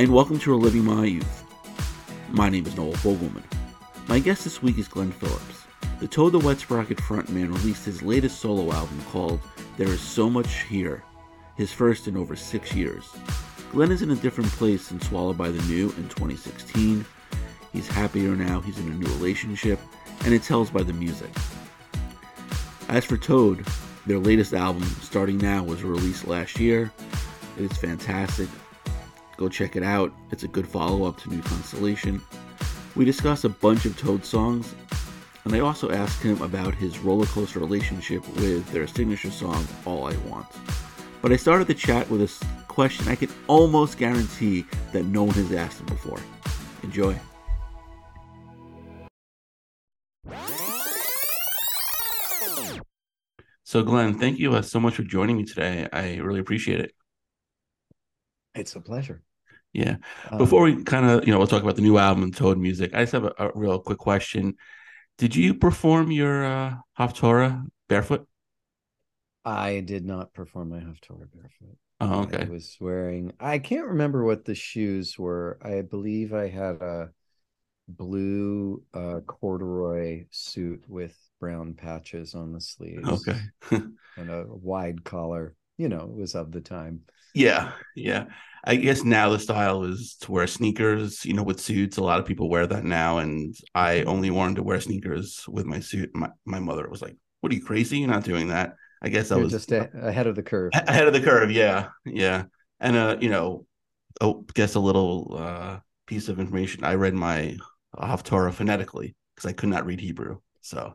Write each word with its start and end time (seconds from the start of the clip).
and 0.00 0.14
welcome 0.14 0.38
to 0.38 0.50
Reliving 0.50 0.84
My 0.84 1.04
Youth. 1.04 1.44
My 2.30 2.48
name 2.48 2.64
is 2.64 2.74
Noel 2.74 2.94
Fogelman. 2.94 3.42
My 4.08 4.18
guest 4.18 4.44
this 4.44 4.62
week 4.62 4.78
is 4.78 4.88
Glenn 4.88 5.12
Phillips. 5.12 5.66
The 6.00 6.08
Toad 6.08 6.32
the 6.32 6.38
Wet 6.38 6.56
Sprocket 6.56 6.96
frontman 6.96 7.48
released 7.48 7.84
his 7.84 8.00
latest 8.00 8.40
solo 8.40 8.72
album 8.72 8.98
called 9.10 9.40
There 9.76 9.88
Is 9.88 10.00
So 10.00 10.30
Much 10.30 10.62
Here, 10.62 11.04
his 11.58 11.70
first 11.70 12.08
in 12.08 12.16
over 12.16 12.34
six 12.34 12.74
years. 12.74 13.10
Glenn 13.72 13.92
is 13.92 14.00
in 14.00 14.10
a 14.10 14.16
different 14.16 14.48
place 14.52 14.88
than 14.88 15.02
Swallowed 15.02 15.36
by 15.36 15.50
the 15.50 15.62
New 15.64 15.90
in 15.98 16.08
2016. 16.08 17.04
He's 17.70 17.88
happier 17.88 18.34
now, 18.34 18.60
he's 18.60 18.78
in 18.78 18.90
a 18.90 18.94
new 18.94 19.06
relationship, 19.18 19.78
and 20.24 20.32
it 20.32 20.42
tells 20.42 20.70
by 20.70 20.82
the 20.82 20.94
music. 20.94 21.28
As 22.88 23.04
for 23.04 23.18
Toad, 23.18 23.66
their 24.06 24.18
latest 24.18 24.54
album, 24.54 24.84
Starting 25.02 25.36
Now, 25.36 25.62
was 25.62 25.82
released 25.82 26.26
last 26.26 26.58
year. 26.58 26.90
It 27.58 27.70
is 27.70 27.76
fantastic. 27.76 28.48
Go 29.40 29.48
check 29.48 29.74
it 29.74 29.82
out. 29.82 30.12
It's 30.30 30.42
a 30.42 30.48
good 30.48 30.68
follow 30.68 31.04
up 31.04 31.18
to 31.22 31.30
New 31.30 31.40
Constellation. 31.40 32.20
We 32.94 33.06
discuss 33.06 33.44
a 33.44 33.48
bunch 33.48 33.86
of 33.86 33.98
Toad 33.98 34.22
songs, 34.22 34.74
and 35.44 35.54
I 35.54 35.60
also 35.60 35.90
asked 35.90 36.22
him 36.22 36.42
about 36.42 36.74
his 36.74 36.98
roller 36.98 37.24
coaster 37.24 37.58
relationship 37.58 38.20
with 38.36 38.70
their 38.70 38.86
signature 38.86 39.30
song, 39.30 39.66
All 39.86 40.04
I 40.04 40.14
Want. 40.28 40.46
But 41.22 41.32
I 41.32 41.36
started 41.36 41.68
the 41.68 41.74
chat 41.74 42.10
with 42.10 42.20
a 42.20 42.46
question 42.68 43.08
I 43.08 43.14
can 43.14 43.30
almost 43.46 43.96
guarantee 43.96 44.66
that 44.92 45.06
no 45.06 45.22
one 45.22 45.34
has 45.36 45.50
asked 45.52 45.80
him 45.80 45.86
before. 45.86 46.20
Enjoy. 46.82 47.18
So, 53.62 53.82
Glenn, 53.82 54.18
thank 54.18 54.38
you 54.38 54.52
uh, 54.52 54.60
so 54.60 54.78
much 54.78 54.96
for 54.96 55.02
joining 55.02 55.38
me 55.38 55.44
today. 55.46 55.88
I 55.90 56.16
really 56.16 56.40
appreciate 56.40 56.80
it. 56.80 56.92
It's 58.54 58.76
a 58.76 58.80
pleasure. 58.82 59.22
Yeah. 59.72 59.96
Um, 60.30 60.38
Before 60.38 60.62
we 60.62 60.82
kind 60.82 61.06
of, 61.06 61.26
you 61.26 61.32
know, 61.32 61.38
we'll 61.38 61.46
talk 61.46 61.62
about 61.62 61.76
the 61.76 61.82
new 61.82 61.98
album 61.98 62.24
and 62.24 62.36
Toad 62.36 62.58
music. 62.58 62.94
I 62.94 63.02
just 63.02 63.12
have 63.12 63.24
a, 63.24 63.32
a 63.38 63.50
real 63.54 63.78
quick 63.78 63.98
question. 63.98 64.54
Did 65.18 65.36
you 65.36 65.54
perform 65.54 66.10
your 66.10 66.44
uh, 66.44 66.74
Haftorah 66.98 67.66
barefoot? 67.88 68.26
I 69.44 69.80
did 69.80 70.04
not 70.04 70.34
perform 70.34 70.70
my 70.70 70.78
Haftorah 70.78 71.28
barefoot. 71.32 71.76
Oh, 72.00 72.22
okay. 72.22 72.46
I 72.46 72.48
was 72.48 72.76
wearing. 72.80 73.32
I 73.38 73.58
can't 73.58 73.88
remember 73.88 74.24
what 74.24 74.44
the 74.44 74.54
shoes 74.54 75.18
were. 75.18 75.58
I 75.62 75.82
believe 75.82 76.32
I 76.32 76.48
had 76.48 76.76
a 76.76 77.10
blue 77.88 78.82
uh, 78.94 79.20
corduroy 79.26 80.24
suit 80.30 80.84
with 80.88 81.16
brown 81.38 81.74
patches 81.74 82.34
on 82.34 82.52
the 82.52 82.60
sleeves. 82.60 83.06
Okay. 83.06 83.38
and 83.70 84.30
a 84.30 84.46
wide 84.48 85.04
collar. 85.04 85.54
You 85.76 85.88
know, 85.88 86.04
it 86.04 86.16
was 86.16 86.34
of 86.34 86.52
the 86.52 86.60
time. 86.60 87.02
Yeah, 87.34 87.72
yeah. 87.94 88.26
I 88.64 88.76
guess 88.76 89.04
now 89.04 89.30
the 89.30 89.38
style 89.38 89.84
is 89.84 90.16
to 90.20 90.32
wear 90.32 90.46
sneakers, 90.46 91.24
you 91.24 91.32
know, 91.32 91.42
with 91.42 91.60
suits. 91.60 91.96
A 91.96 92.02
lot 92.02 92.20
of 92.20 92.26
people 92.26 92.50
wear 92.50 92.66
that 92.66 92.84
now, 92.84 93.18
and 93.18 93.54
I 93.74 94.02
only 94.02 94.30
wanted 94.30 94.56
to 94.56 94.62
wear 94.62 94.80
sneakers 94.80 95.44
with 95.48 95.64
my 95.64 95.80
suit. 95.80 96.10
My 96.14 96.28
my 96.44 96.60
mother 96.60 96.88
was 96.88 97.00
like, 97.00 97.16
"What 97.40 97.52
are 97.52 97.54
you 97.54 97.64
crazy? 97.64 97.98
You're 97.98 98.10
not 98.10 98.24
doing 98.24 98.48
that." 98.48 98.74
I 99.02 99.08
guess 99.08 99.32
I 99.32 99.36
was 99.36 99.52
just 99.52 99.72
a, 99.72 99.88
ahead 100.02 100.26
of 100.26 100.36
the 100.36 100.42
curve. 100.42 100.72
Ahead 100.74 101.06
of 101.06 101.14
the 101.14 101.22
curve, 101.22 101.50
yeah, 101.50 101.88
yeah. 102.04 102.44
And 102.80 102.96
uh, 102.96 103.16
you 103.18 103.30
know, 103.30 103.66
oh, 104.20 104.44
guess 104.54 104.74
a 104.74 104.80
little 104.80 105.36
uh 105.38 105.78
piece 106.06 106.28
of 106.28 106.38
information. 106.38 106.84
I 106.84 106.94
read 106.94 107.14
my 107.14 107.56
Haftorah 107.96 108.52
phonetically 108.52 109.14
because 109.34 109.48
I 109.48 109.52
could 109.52 109.70
not 109.70 109.86
read 109.86 110.00
Hebrew. 110.00 110.38
So 110.60 110.94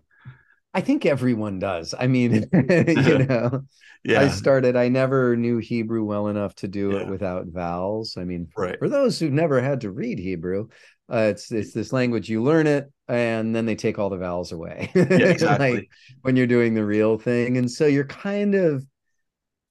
I 0.76 0.81
think 0.81 1.06
everyone 1.06 1.58
does. 1.58 1.95
I 1.98 2.08
mean, 2.08 2.50
you 2.54 3.18
know, 3.30 3.62
yeah. 4.04 4.20
I 4.20 4.28
started, 4.28 4.76
I 4.76 4.90
never 4.90 5.38
knew 5.38 5.58
Hebrew 5.58 6.04
well 6.04 6.28
enough 6.28 6.54
to 6.56 6.68
do 6.68 6.92
yeah. 6.92 7.00
it 7.00 7.08
without 7.08 7.48
vowels. 7.48 8.18
I 8.18 8.26
mean, 8.26 8.50
right. 8.58 8.78
for 8.78 8.90
those 8.90 9.18
who've 9.18 9.31
never 9.31 9.62
had 9.62 9.81
to 9.81 9.92
read 9.92 10.20
Hebrew, 10.20 10.68
uh, 11.09 11.30
it's 11.31 11.50
it's 11.50 11.72
this 11.72 11.94
language 11.94 12.30
you 12.30 12.44
learn 12.44 12.68
it 12.68 12.91
and 13.08 13.56
then 13.56 13.66
they 13.66 13.75
take 13.75 13.97
all 13.97 14.09
the 14.09 14.18
vowels 14.18 14.52
away. 14.52 14.91
Yeah, 14.94 15.03
exactly. 15.09 15.74
like 15.75 15.90
when 16.24 16.36
you're 16.36 16.46
doing 16.46 16.74
the 16.74 16.86
real 16.86 17.18
thing. 17.18 17.57
And 17.57 17.72
so 17.72 17.86
you're 17.86 18.03
kind 18.03 18.53
of 18.53 18.86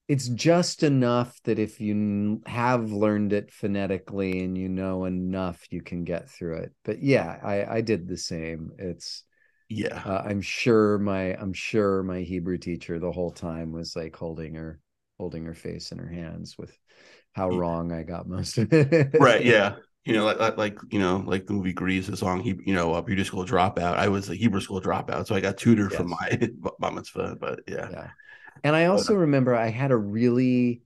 it's 0.08 0.28
just 0.28 0.82
enough 0.82 1.38
that 1.44 1.58
if 1.58 1.80
you 1.80 2.40
have 2.46 2.92
learned 2.92 3.34
it 3.34 3.52
phonetically 3.52 4.42
and 4.42 4.56
you 4.56 4.70
know 4.70 5.04
enough, 5.04 5.66
you 5.70 5.82
can 5.82 6.04
get 6.04 6.30
through 6.30 6.58
it. 6.58 6.72
But 6.82 7.02
yeah, 7.02 7.38
I, 7.42 7.76
I 7.76 7.80
did 7.82 8.08
the 8.08 8.16
same. 8.16 8.70
It's 8.78 9.22
yeah. 9.68 10.02
Uh, 10.04 10.22
i'm 10.24 10.40
sure 10.40 10.98
my 10.98 11.34
i'm 11.36 11.52
sure 11.52 12.02
my 12.02 12.20
hebrew 12.20 12.58
teacher 12.58 12.98
the 12.98 13.12
whole 13.12 13.30
time 13.30 13.72
was 13.72 13.96
like 13.96 14.14
holding 14.14 14.54
her 14.54 14.80
holding 15.18 15.44
her 15.44 15.54
face 15.54 15.92
in 15.92 15.98
her 15.98 16.08
hands 16.08 16.56
with 16.58 16.76
how 17.32 17.50
yeah. 17.50 17.58
wrong 17.58 17.92
i 17.92 18.02
got 18.02 18.28
most 18.28 18.58
of 18.58 18.72
it 18.72 19.14
right 19.20 19.44
yeah. 19.44 19.76
You 20.06 20.12
know 20.12 20.26
like, 20.26 20.58
like, 20.58 20.78
you 20.90 20.98
know 20.98 21.24
like 21.26 21.46
the 21.46 21.54
movie 21.54 21.72
grease 21.72 22.08
the 22.08 22.16
song 22.18 22.40
he 22.40 22.54
you 22.66 22.74
know 22.74 22.94
uh, 22.94 22.98
a 22.98 23.02
beauty 23.02 23.24
school 23.24 23.46
dropout. 23.46 23.96
I 23.96 24.08
was 24.08 24.28
a 24.28 24.34
hebrew 24.34 24.60
school 24.60 24.82
dropout 24.82 25.26
so 25.26 25.34
i 25.34 25.40
got 25.40 25.56
tutored 25.56 25.92
yes. 25.92 25.98
for 25.98 26.06
my 26.06 26.50
bar 26.78 26.92
mitzvah 26.92 27.38
but 27.40 27.60
yeah. 27.66 27.88
Yeah. 27.90 28.10
And 28.62 28.76
i 28.76 28.84
uh 28.84 28.92
also 28.92 29.14
but, 29.14 29.20
remember 29.20 29.54
i 29.54 29.70
had 29.70 29.92
a 29.92 29.96
really 29.96 30.82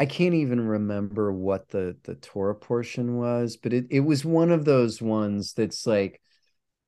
I 0.00 0.06
can't 0.06 0.34
even 0.34 0.60
remember 0.60 1.32
what 1.32 1.68
the 1.68 1.96
the 2.04 2.14
Torah 2.14 2.54
portion 2.54 3.16
was, 3.16 3.56
but 3.56 3.72
it, 3.72 3.86
it 3.90 4.00
was 4.00 4.24
one 4.24 4.52
of 4.52 4.64
those 4.64 5.02
ones 5.02 5.54
that's 5.54 5.86
like 5.86 6.20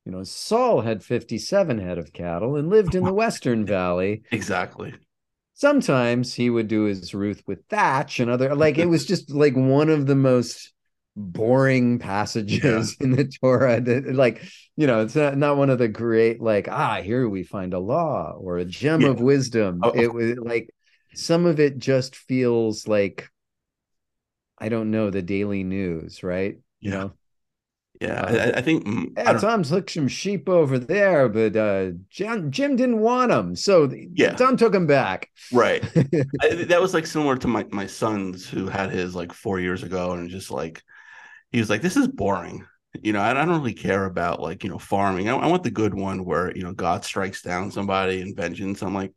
you 0.04 0.12
know, 0.12 0.22
Saul 0.24 0.80
had 0.80 1.04
57 1.04 1.78
head 1.78 1.98
of 1.98 2.12
cattle 2.12 2.56
and 2.56 2.70
lived 2.70 2.94
in 2.94 3.04
the 3.04 3.12
Western 3.24 3.66
Valley. 3.66 4.22
Exactly. 4.30 4.94
Sometimes 5.54 6.34
he 6.34 6.48
would 6.48 6.68
do 6.68 6.84
his 6.84 7.12
Ruth 7.12 7.42
with 7.46 7.64
thatch 7.68 8.18
and 8.18 8.30
other, 8.30 8.54
like, 8.54 8.78
it 8.78 8.86
was 8.86 9.04
just 9.04 9.30
like 9.30 9.54
one 9.54 9.90
of 9.90 10.06
the 10.06 10.14
most 10.14 10.72
boring 11.16 11.98
passages 11.98 12.96
yeah. 12.98 13.04
in 13.04 13.12
the 13.12 13.24
Torah 13.24 13.80
that, 13.80 14.14
like, 14.14 14.42
you 14.76 14.86
know, 14.86 15.02
it's 15.02 15.14
not, 15.14 15.36
not 15.36 15.58
one 15.58 15.68
of 15.68 15.78
the 15.78 15.88
great, 15.88 16.40
like, 16.40 16.66
ah, 16.68 17.02
here 17.02 17.28
we 17.28 17.42
find 17.42 17.74
a 17.74 17.78
law 17.78 18.32
or 18.38 18.56
a 18.56 18.64
gem 18.64 19.02
yeah. 19.02 19.08
of 19.08 19.20
wisdom. 19.20 19.80
Oh. 19.82 19.90
It 19.90 20.12
was 20.12 20.38
like 20.38 20.70
some 21.14 21.44
of 21.44 21.60
it 21.60 21.78
just 21.78 22.16
feels 22.16 22.88
like, 22.88 23.28
I 24.56 24.70
don't 24.70 24.90
know, 24.90 25.10
the 25.10 25.22
daily 25.22 25.64
news, 25.64 26.22
right? 26.22 26.58
You 26.80 26.90
yeah. 26.90 26.98
know? 26.98 27.12
Yeah, 28.00 28.22
uh, 28.22 28.52
I, 28.54 28.58
I, 28.58 28.62
think 28.62 28.86
mm, 28.86 29.12
yeah, 29.14 29.32
I 29.32 29.34
Tom 29.34 29.62
took 29.62 29.90
some 29.90 30.08
sheep 30.08 30.48
over 30.48 30.78
there, 30.78 31.28
but 31.28 31.54
uh, 31.54 31.90
Jim, 32.08 32.50
Jim 32.50 32.74
didn't 32.74 33.00
want 33.00 33.30
them, 33.30 33.54
so 33.54 33.90
yeah, 34.14 34.32
Tom 34.32 34.56
took 34.56 34.72
them 34.72 34.86
back. 34.86 35.28
Right. 35.52 35.84
I, 36.40 36.54
that 36.64 36.80
was 36.80 36.94
like 36.94 37.06
similar 37.06 37.36
to 37.36 37.46
my 37.46 37.66
my 37.70 37.86
son's 37.86 38.48
who 38.48 38.68
had 38.68 38.90
his 38.90 39.14
like 39.14 39.34
four 39.34 39.60
years 39.60 39.82
ago, 39.82 40.12
and 40.12 40.30
just 40.30 40.50
like 40.50 40.82
he 41.52 41.58
was 41.58 41.68
like, 41.68 41.82
"This 41.82 41.98
is 41.98 42.08
boring." 42.08 42.64
You 43.02 43.12
know, 43.12 43.20
I, 43.20 43.32
I 43.32 43.34
don't 43.34 43.50
really 43.60 43.74
care 43.74 44.06
about 44.06 44.40
like 44.40 44.64
you 44.64 44.70
know 44.70 44.78
farming. 44.78 45.28
I, 45.28 45.36
I, 45.36 45.46
want 45.46 45.62
the 45.62 45.70
good 45.70 45.92
one 45.92 46.24
where 46.24 46.56
you 46.56 46.62
know 46.62 46.72
God 46.72 47.04
strikes 47.04 47.42
down 47.42 47.70
somebody 47.70 48.22
and 48.22 48.34
vengeance. 48.34 48.82
I'm 48.82 48.94
like, 48.94 49.12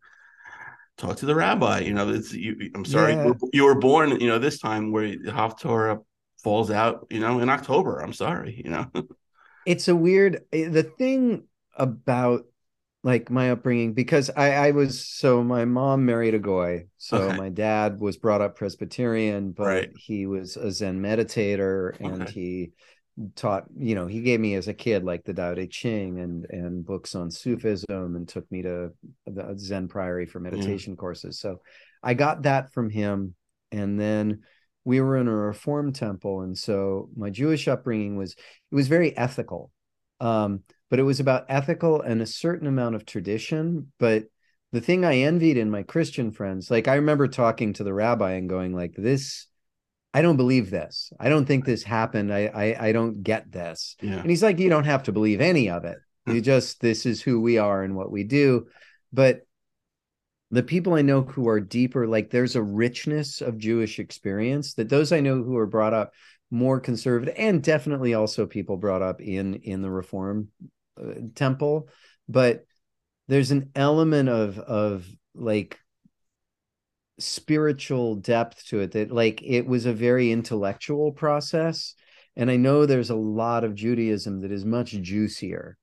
talk 0.97 1.15
to 1.17 1.25
the 1.25 1.35
rabbi. 1.35 1.79
You 1.79 1.93
know, 1.93 2.09
it's 2.09 2.33
you. 2.33 2.69
I'm 2.75 2.83
sorry, 2.83 3.13
yeah. 3.13 3.31
you 3.53 3.63
were 3.63 3.79
born. 3.79 4.19
You 4.19 4.27
know, 4.27 4.39
this 4.39 4.59
time 4.59 4.91
where 4.91 5.15
Haftorah 5.15 6.03
falls 6.43 6.69
out, 6.69 7.07
you 7.09 7.19
know, 7.19 7.39
in 7.39 7.49
October. 7.49 7.99
I'm 7.99 8.13
sorry, 8.13 8.61
you 8.63 8.69
know. 8.69 8.91
it's 9.65 9.87
a 9.87 9.95
weird 9.95 10.43
eh, 10.51 10.69
the 10.69 10.83
thing 10.83 11.47
about 11.75 12.45
like 13.03 13.29
my 13.29 13.51
upbringing 13.51 13.93
because 13.93 14.29
I 14.29 14.53
I 14.67 14.71
was 14.71 15.05
so 15.05 15.43
my 15.43 15.65
mom 15.65 16.05
married 16.05 16.33
a 16.33 16.39
goy, 16.39 16.87
so 16.97 17.17
okay. 17.17 17.37
my 17.37 17.49
dad 17.49 17.99
was 17.99 18.17
brought 18.17 18.41
up 18.41 18.57
Presbyterian, 18.57 19.51
but 19.51 19.67
right. 19.67 19.91
he 19.95 20.25
was 20.25 20.55
a 20.57 20.71
Zen 20.71 21.01
meditator 21.01 21.99
and 21.99 22.23
okay. 22.23 22.31
he 22.31 22.71
taught 23.35 23.65
you 23.77 23.93
know 23.93 24.07
he 24.07 24.21
gave 24.21 24.39
me 24.39 24.55
as 24.55 24.67
a 24.67 24.73
kid 24.73 25.03
like 25.03 25.23
the 25.23 25.33
Tao 25.33 25.53
Te 25.53 25.67
Ching 25.67 26.19
and 26.19 26.45
and 26.49 26.85
books 26.85 27.13
on 27.13 27.29
Sufism 27.29 28.15
and 28.15 28.27
took 28.27 28.49
me 28.51 28.61
to 28.63 28.91
the 29.25 29.55
Zen 29.57 29.87
Priory 29.87 30.25
for 30.25 30.39
meditation 30.39 30.95
courses. 30.95 31.39
So 31.39 31.61
I 32.01 32.13
got 32.13 32.43
that 32.43 32.73
from 32.73 32.89
him, 32.89 33.35
and 33.71 33.99
then 33.99 34.43
we 34.85 35.01
were 35.01 35.17
in 35.17 35.27
a 35.27 35.35
reform 35.35 35.93
temple 35.93 36.41
and 36.41 36.57
so 36.57 37.09
my 37.15 37.29
jewish 37.29 37.67
upbringing 37.67 38.17
was 38.17 38.33
it 38.33 38.75
was 38.75 38.87
very 38.87 39.15
ethical. 39.17 39.71
Um, 40.19 40.61
but 40.89 40.99
it 40.99 41.03
was 41.03 41.19
about 41.19 41.45
ethical 41.49 42.01
and 42.01 42.21
a 42.21 42.25
certain 42.25 42.67
amount 42.67 42.95
of 42.95 43.05
tradition 43.05 43.91
but 43.99 44.25
the 44.71 44.81
thing 44.81 45.03
i 45.03 45.17
envied 45.17 45.57
in 45.57 45.69
my 45.69 45.83
christian 45.83 46.31
friends 46.31 46.71
like 46.71 46.87
i 46.87 46.95
remember 46.95 47.27
talking 47.27 47.73
to 47.73 47.83
the 47.83 47.93
rabbi 47.93 48.33
and 48.33 48.47
going 48.47 48.73
like 48.73 48.93
this 48.95 49.47
i 50.13 50.21
don't 50.21 50.37
believe 50.37 50.69
this. 50.69 51.11
I 51.19 51.29
don't 51.29 51.45
think 51.45 51.65
this 51.65 51.83
happened. 51.83 52.33
I 52.33 52.45
i, 52.53 52.87
I 52.87 52.91
don't 52.91 53.23
get 53.23 53.51
this. 53.51 53.95
Yeah. 54.01 54.19
and 54.19 54.29
he's 54.29 54.43
like 54.43 54.59
you 54.59 54.69
don't 54.69 54.85
have 54.85 55.03
to 55.03 55.11
believe 55.11 55.41
any 55.41 55.69
of 55.69 55.85
it. 55.85 55.97
You 56.27 56.41
just 56.53 56.79
this 56.79 57.05
is 57.05 57.21
who 57.21 57.41
we 57.41 57.57
are 57.57 57.83
and 57.83 57.95
what 57.95 58.11
we 58.11 58.23
do. 58.23 58.67
But 59.11 59.41
the 60.53 60.61
people 60.61 60.93
I 60.93 61.01
know 61.01 61.23
who 61.23 61.49
are 61.49 61.59
deeper, 61.59 62.05
like 62.07 62.29
there's 62.29 62.55
a 62.55 62.61
richness 62.61 63.41
of 63.41 63.57
Jewish 63.57 63.97
experience 63.97 64.75
that 64.75 64.87
those 64.87 65.11
I 65.11 65.19
know 65.19 65.41
who 65.41 65.57
are 65.57 65.65
brought 65.65 65.95
up 65.95 66.13
more 66.51 66.79
conservative, 66.79 67.33
and 67.39 67.63
definitely 67.63 68.13
also 68.13 68.45
people 68.45 68.77
brought 68.77 69.01
up 69.01 69.19
in 69.19 69.55
in 69.55 69.81
the 69.81 69.89
Reform 69.89 70.49
uh, 71.01 71.13
temple, 71.33 71.89
but 72.29 72.65
there's 73.27 73.49
an 73.49 73.71
element 73.73 74.29
of 74.29 74.59
of 74.59 75.07
like 75.33 75.79
spiritual 77.19 78.15
depth 78.15 78.63
to 78.67 78.81
it 78.81 78.91
that 78.91 79.11
like 79.11 79.41
it 79.41 79.65
was 79.65 79.87
a 79.87 79.93
very 79.93 80.31
intellectual 80.31 81.11
process 81.11 81.93
and 82.35 82.49
i 82.49 82.55
know 82.55 82.85
there's 82.87 83.11
a 83.11 83.15
lot 83.15 83.63
of 83.63 83.75
judaism 83.75 84.41
that 84.41 84.51
is 84.51 84.65
much 84.65 84.91
juicier 84.91 85.77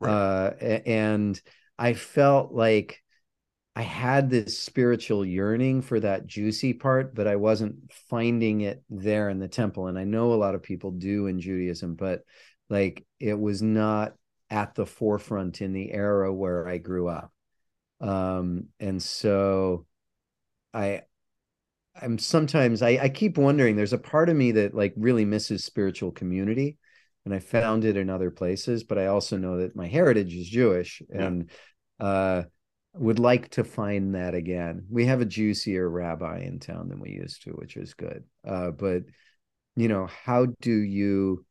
right. 0.00 0.10
uh, 0.10 0.50
and 0.84 1.40
i 1.78 1.94
felt 1.94 2.52
like 2.52 3.01
i 3.74 3.82
had 3.82 4.28
this 4.30 4.58
spiritual 4.58 5.24
yearning 5.24 5.82
for 5.82 6.00
that 6.00 6.26
juicy 6.26 6.72
part 6.72 7.14
but 7.14 7.26
i 7.26 7.36
wasn't 7.36 7.74
finding 8.08 8.60
it 8.62 8.82
there 8.90 9.28
in 9.28 9.38
the 9.38 9.48
temple 9.48 9.86
and 9.86 9.98
i 9.98 10.04
know 10.04 10.32
a 10.32 10.34
lot 10.34 10.54
of 10.54 10.62
people 10.62 10.90
do 10.90 11.26
in 11.26 11.40
judaism 11.40 11.94
but 11.94 12.22
like 12.68 13.04
it 13.20 13.38
was 13.38 13.62
not 13.62 14.14
at 14.50 14.74
the 14.74 14.86
forefront 14.86 15.60
in 15.60 15.72
the 15.72 15.90
era 15.92 16.32
where 16.32 16.68
i 16.68 16.78
grew 16.78 17.08
up 17.08 17.32
um 18.00 18.66
and 18.80 19.02
so 19.02 19.86
I 20.74 21.02
I'm 22.00 22.18
sometimes 22.18 22.82
I, 22.82 22.98
I 23.02 23.08
keep 23.10 23.36
wondering 23.36 23.76
there's 23.76 23.92
a 23.92 23.98
part 23.98 24.28
of 24.28 24.36
me 24.36 24.52
that 24.52 24.74
like 24.74 24.94
really 24.96 25.24
misses 25.24 25.64
spiritual 25.64 26.10
community 26.10 26.78
and 27.24 27.34
I 27.34 27.38
found 27.38 27.84
it 27.84 27.96
in 27.96 28.10
other 28.10 28.30
places, 28.30 28.82
but 28.82 28.98
I 28.98 29.06
also 29.06 29.36
know 29.36 29.58
that 29.58 29.76
my 29.76 29.86
heritage 29.86 30.34
is 30.34 30.48
Jewish 30.48 31.02
yeah. 31.10 31.22
and 31.22 31.50
uh 32.00 32.42
would 32.94 33.18
like 33.18 33.48
to 33.50 33.64
find 33.64 34.14
that 34.14 34.34
again. 34.34 34.84
We 34.90 35.06
have 35.06 35.20
a 35.20 35.26
juicier 35.26 35.88
rabbi 35.88 36.40
in 36.40 36.58
town 36.58 36.88
than 36.88 37.00
we 37.00 37.10
used 37.10 37.42
to, 37.44 37.50
which 37.50 37.76
is 37.76 37.94
good. 37.94 38.24
Uh 38.46 38.70
but 38.70 39.02
you 39.76 39.88
know, 39.88 40.06
how 40.06 40.46
do 40.60 40.72
you 40.72 41.44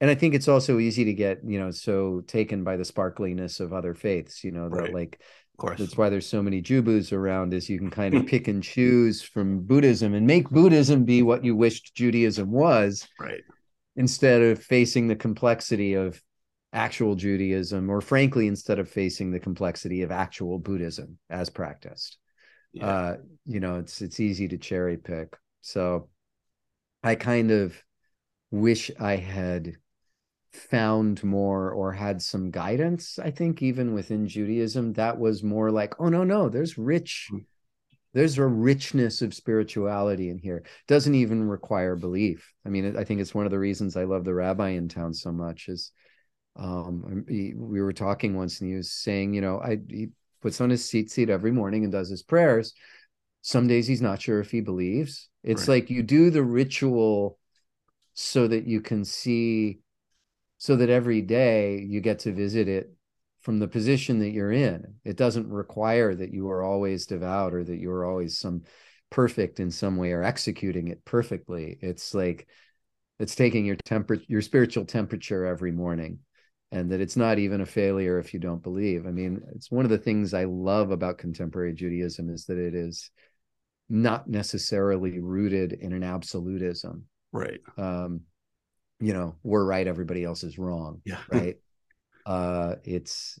and 0.00 0.10
I 0.10 0.14
think 0.14 0.34
it's 0.34 0.48
also 0.48 0.78
easy 0.78 1.04
to 1.04 1.12
get, 1.12 1.40
you 1.44 1.58
know, 1.58 1.70
so 1.70 2.22
taken 2.26 2.64
by 2.64 2.78
the 2.78 2.84
sparkliness 2.84 3.60
of 3.60 3.74
other 3.74 3.94
faiths, 3.94 4.42
you 4.42 4.50
know, 4.50 4.70
that 4.70 4.82
right. 4.84 4.94
like 4.94 5.20
course. 5.60 5.78
That's 5.78 5.96
why 5.96 6.08
there's 6.08 6.26
so 6.26 6.42
many 6.42 6.60
Jubus 6.60 7.12
around, 7.12 7.54
is 7.54 7.70
you 7.70 7.78
can 7.78 7.90
kind 7.90 8.14
of 8.14 8.26
pick 8.26 8.48
and 8.48 8.62
choose 8.62 9.22
from 9.22 9.60
Buddhism 9.60 10.14
and 10.14 10.26
make 10.26 10.50
Buddhism 10.50 11.04
be 11.04 11.22
what 11.22 11.44
you 11.44 11.54
wished 11.54 11.94
Judaism 11.94 12.50
was. 12.50 13.06
Right. 13.20 13.42
Instead 13.96 14.42
of 14.42 14.62
facing 14.62 15.06
the 15.06 15.16
complexity 15.16 15.94
of 15.94 16.20
actual 16.72 17.14
Judaism, 17.14 17.90
or 17.90 18.00
frankly, 18.00 18.46
instead 18.46 18.78
of 18.78 18.88
facing 18.88 19.30
the 19.30 19.40
complexity 19.40 20.02
of 20.02 20.10
actual 20.10 20.58
Buddhism 20.58 21.18
as 21.28 21.50
practiced. 21.50 22.18
Yeah. 22.72 22.86
Uh, 22.86 23.16
you 23.46 23.60
know, 23.60 23.78
it's 23.78 24.00
it's 24.00 24.20
easy 24.20 24.48
to 24.48 24.58
cherry 24.58 24.96
pick. 24.96 25.36
So 25.60 26.08
I 27.02 27.16
kind 27.16 27.50
of 27.50 27.82
wish 28.50 28.90
I 28.98 29.16
had 29.16 29.74
found 30.52 31.22
more 31.22 31.70
or 31.70 31.92
had 31.92 32.20
some 32.20 32.50
guidance 32.50 33.20
i 33.20 33.30
think 33.30 33.62
even 33.62 33.94
within 33.94 34.26
judaism 34.26 34.92
that 34.94 35.16
was 35.16 35.44
more 35.44 35.70
like 35.70 35.94
oh 36.00 36.08
no 36.08 36.24
no 36.24 36.48
there's 36.48 36.76
rich 36.76 37.28
hmm. 37.30 37.38
there's 38.14 38.36
a 38.36 38.44
richness 38.44 39.22
of 39.22 39.32
spirituality 39.32 40.28
in 40.28 40.38
here 40.38 40.64
doesn't 40.88 41.14
even 41.14 41.48
require 41.48 41.94
belief 41.94 42.52
i 42.66 42.68
mean 42.68 42.96
i 42.96 43.04
think 43.04 43.20
it's 43.20 43.34
one 43.34 43.44
of 43.44 43.52
the 43.52 43.58
reasons 43.58 43.96
i 43.96 44.02
love 44.02 44.24
the 44.24 44.34
rabbi 44.34 44.70
in 44.70 44.88
town 44.88 45.14
so 45.14 45.30
much 45.30 45.68
is 45.68 45.92
um 46.56 47.24
he, 47.28 47.54
we 47.54 47.80
were 47.80 47.92
talking 47.92 48.36
once 48.36 48.60
and 48.60 48.70
he 48.70 48.76
was 48.76 48.90
saying 48.90 49.32
you 49.32 49.40
know 49.40 49.60
i 49.60 49.78
he 49.88 50.08
puts 50.42 50.60
on 50.60 50.70
his 50.70 50.84
seat 50.84 51.10
seat 51.10 51.30
every 51.30 51.52
morning 51.52 51.84
and 51.84 51.92
does 51.92 52.08
his 52.08 52.22
prayers 52.22 52.74
some 53.42 53.66
days 53.66 53.86
he's 53.86 54.02
not 54.02 54.20
sure 54.20 54.40
if 54.40 54.50
he 54.50 54.60
believes 54.60 55.28
it's 55.42 55.68
right. 55.68 55.82
like 55.82 55.90
you 55.90 56.02
do 56.02 56.30
the 56.30 56.42
ritual 56.42 57.38
so 58.14 58.46
that 58.46 58.66
you 58.66 58.80
can 58.80 59.04
see 59.04 59.80
so 60.58 60.76
that 60.76 60.90
every 60.90 61.22
day 61.22 61.78
you 61.78 62.00
get 62.00 62.18
to 62.20 62.32
visit 62.32 62.68
it 62.68 62.92
from 63.40 63.58
the 63.58 63.68
position 63.68 64.18
that 64.18 64.30
you're 64.30 64.52
in. 64.52 64.94
It 65.04 65.16
doesn't 65.16 65.48
require 65.48 66.14
that 66.14 66.32
you 66.32 66.50
are 66.50 66.62
always 66.62 67.06
devout 67.06 67.54
or 67.54 67.64
that 67.64 67.78
you 67.78 67.90
are 67.90 68.04
always 68.04 68.38
some 68.38 68.64
perfect 69.10 69.60
in 69.60 69.70
some 69.70 69.96
way 69.96 70.12
or 70.12 70.22
executing 70.22 70.88
it 70.88 71.04
perfectly. 71.04 71.78
It's 71.80 72.14
like 72.14 72.46
it's 73.18 73.34
taking 73.34 73.64
your 73.64 73.76
temperature, 73.76 74.24
your 74.28 74.42
spiritual 74.42 74.84
temperature 74.84 75.46
every 75.46 75.72
morning, 75.72 76.18
and 76.72 76.90
that 76.90 77.00
it's 77.00 77.16
not 77.16 77.38
even 77.38 77.60
a 77.60 77.66
failure 77.66 78.18
if 78.18 78.32
you 78.32 78.40
don't 78.40 78.62
believe. 78.62 79.06
I 79.06 79.10
mean, 79.10 79.42
it's 79.54 79.70
one 79.70 79.84
of 79.84 79.90
the 79.90 79.98
things 79.98 80.34
I 80.34 80.44
love 80.44 80.90
about 80.90 81.18
contemporary 81.18 81.74
Judaism 81.74 82.30
is 82.30 82.46
that 82.46 82.58
it 82.58 82.74
is 82.74 83.10
not 83.88 84.28
necessarily 84.28 85.18
rooted 85.18 85.72
in 85.72 85.92
an 85.92 86.04
absolutism. 86.04 87.04
Right. 87.32 87.60
Um, 87.76 88.22
you 89.00 89.14
know 89.14 89.34
we're 89.42 89.64
right 89.64 89.86
everybody 89.86 90.22
else 90.24 90.44
is 90.44 90.58
wrong 90.58 91.00
yeah 91.04 91.18
right 91.32 91.56
uh 92.26 92.76
it's 92.84 93.38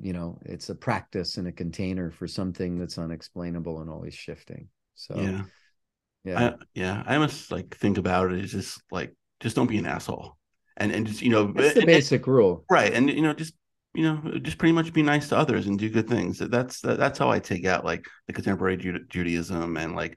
you 0.00 0.12
know 0.12 0.38
it's 0.44 0.68
a 0.68 0.74
practice 0.74 1.38
and 1.38 1.48
a 1.48 1.52
container 1.52 2.10
for 2.10 2.26
something 2.26 2.78
that's 2.78 2.98
unexplainable 2.98 3.80
and 3.80 3.88
always 3.88 4.14
shifting 4.14 4.68
so 4.94 5.14
yeah 5.16 5.42
yeah 6.24 6.48
I, 6.48 6.54
yeah 6.74 7.02
i 7.06 7.18
must 7.18 7.50
like 7.50 7.76
think 7.76 7.98
about 7.98 8.32
it 8.32 8.44
is 8.44 8.52
just 8.52 8.82
like 8.90 9.14
just 9.40 9.56
don't 9.56 9.68
be 9.68 9.78
an 9.78 9.86
asshole 9.86 10.35
and 10.76 10.92
and 10.92 11.06
just 11.06 11.22
you 11.22 11.30
know 11.30 11.52
it's 11.56 11.74
the 11.74 11.80
and, 11.80 11.86
basic 11.86 12.26
rule 12.26 12.64
right 12.70 12.92
and 12.92 13.10
you 13.10 13.22
know 13.22 13.32
just 13.32 13.54
you 13.94 14.02
know 14.02 14.38
just 14.38 14.58
pretty 14.58 14.72
much 14.72 14.92
be 14.92 15.02
nice 15.02 15.28
to 15.28 15.36
others 15.36 15.66
and 15.66 15.78
do 15.78 15.88
good 15.88 16.08
things 16.08 16.38
that's 16.38 16.80
that's 16.80 17.18
how 17.18 17.30
i 17.30 17.38
take 17.38 17.64
out 17.64 17.84
like 17.84 18.06
the 18.26 18.32
contemporary 18.32 18.76
judaism 19.08 19.76
and 19.76 19.96
like 19.96 20.16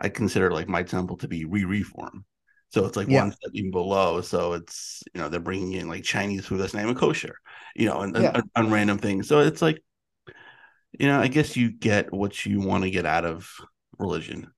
i 0.00 0.08
consider 0.08 0.50
like 0.50 0.68
my 0.68 0.82
temple 0.82 1.16
to 1.16 1.28
be 1.28 1.44
re-reform 1.44 2.24
so 2.70 2.84
it's 2.84 2.96
like 2.96 3.08
yeah. 3.08 3.22
one 3.22 3.32
step 3.32 3.50
even 3.54 3.70
below. 3.70 4.20
So 4.20 4.52
it's 4.52 5.02
you 5.14 5.20
know 5.20 5.28
they're 5.28 5.40
bringing 5.40 5.72
in 5.72 5.88
like 5.88 6.04
Chinese 6.04 6.46
food 6.46 6.58
that's 6.58 6.74
not 6.74 6.82
even 6.82 6.94
kosher, 6.94 7.38
you 7.74 7.86
know, 7.86 8.00
and, 8.00 8.14
yeah. 8.14 8.32
and, 8.34 8.50
and 8.54 8.72
random 8.72 8.98
things. 8.98 9.26
So 9.26 9.40
it's 9.40 9.62
like, 9.62 9.82
you 10.98 11.06
know, 11.06 11.20
I 11.20 11.28
guess 11.28 11.56
you 11.56 11.70
get 11.70 12.12
what 12.12 12.44
you 12.44 12.60
want 12.60 12.84
to 12.84 12.90
get 12.90 13.06
out 13.06 13.24
of 13.24 13.50
religion. 13.98 14.52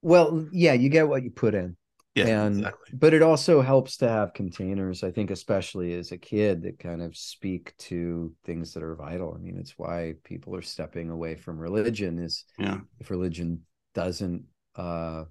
Well, 0.00 0.48
yeah, 0.52 0.72
you 0.72 0.88
get 0.88 1.08
what 1.08 1.22
you 1.22 1.30
put 1.30 1.54
in. 1.54 1.76
Yeah, 2.18 2.26
and 2.26 2.58
exactly. 2.58 2.98
but 2.98 3.14
it 3.14 3.22
also 3.22 3.60
helps 3.60 3.96
to 3.98 4.08
have 4.08 4.34
containers. 4.34 5.02
I 5.02 5.10
think, 5.10 5.30
especially 5.30 5.94
as 5.94 6.12
a 6.12 6.18
kid, 6.18 6.62
that 6.62 6.78
kind 6.78 7.02
of 7.02 7.16
speak 7.16 7.76
to 7.78 8.34
things 8.44 8.74
that 8.74 8.82
are 8.82 8.94
vital. 8.94 9.34
I 9.34 9.38
mean, 9.38 9.58
it's 9.58 9.78
why 9.78 10.14
people 10.24 10.54
are 10.56 10.62
stepping 10.62 11.10
away 11.10 11.36
from 11.36 11.58
religion. 11.58 12.18
Is 12.18 12.44
yeah, 12.58 12.78
if 12.98 13.10
religion 13.10 13.62
doesn't 13.94 14.44
uh 14.76 15.24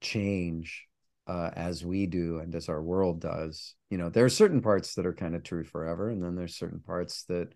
change 0.00 0.86
uh, 1.26 1.50
as 1.54 1.84
we 1.84 2.06
do 2.06 2.38
and 2.38 2.54
as 2.54 2.68
our 2.68 2.82
world 2.82 3.20
does. 3.20 3.74
You 3.90 3.98
know, 3.98 4.08
there 4.08 4.24
are 4.24 4.30
certain 4.30 4.60
parts 4.60 4.94
that 4.94 5.06
are 5.06 5.14
kind 5.14 5.34
of 5.34 5.42
true 5.42 5.64
forever, 5.64 6.08
and 6.08 6.22
then 6.22 6.36
there's 6.36 6.56
certain 6.56 6.80
parts 6.80 7.24
that 7.24 7.52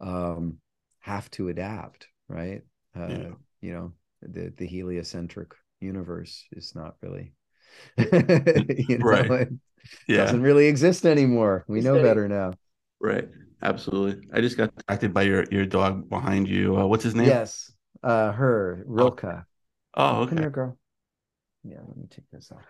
um, 0.00 0.58
have 1.00 1.30
to 1.32 1.48
adapt, 1.48 2.08
right? 2.28 2.62
Uh, 2.96 3.08
yeah. 3.08 3.30
You 3.60 3.72
know, 3.74 3.92
the 4.22 4.52
the 4.56 4.66
heliocentric 4.66 5.52
universe 5.80 6.46
is 6.52 6.74
not 6.74 6.96
really, 7.02 7.34
you 7.96 8.98
know, 8.98 9.04
right? 9.04 9.30
It 9.30 9.48
yeah. 10.06 10.16
doesn't 10.18 10.42
really 10.42 10.66
exist 10.66 11.06
anymore. 11.06 11.64
We 11.68 11.80
know 11.80 12.02
better 12.02 12.28
now. 12.28 12.52
Right. 13.00 13.28
Absolutely. 13.62 14.26
I 14.32 14.40
just 14.40 14.56
got 14.56 14.74
distracted 14.74 15.12
by 15.12 15.22
your 15.22 15.44
your 15.50 15.66
dog 15.66 16.08
behind 16.08 16.48
you. 16.48 16.78
Uh, 16.78 16.86
what's 16.86 17.04
his 17.04 17.14
name? 17.14 17.26
Yes. 17.26 17.72
Uh, 18.02 18.32
her 18.32 18.84
Rilka. 18.88 19.44
Oh, 19.94 20.22
okay. 20.22 20.30
Come 20.30 20.38
here, 20.38 20.50
girl. 20.50 20.78
Yeah, 21.64 21.78
let 21.86 21.96
me 21.96 22.06
take 22.08 22.30
this 22.32 22.50
off. 22.52 22.64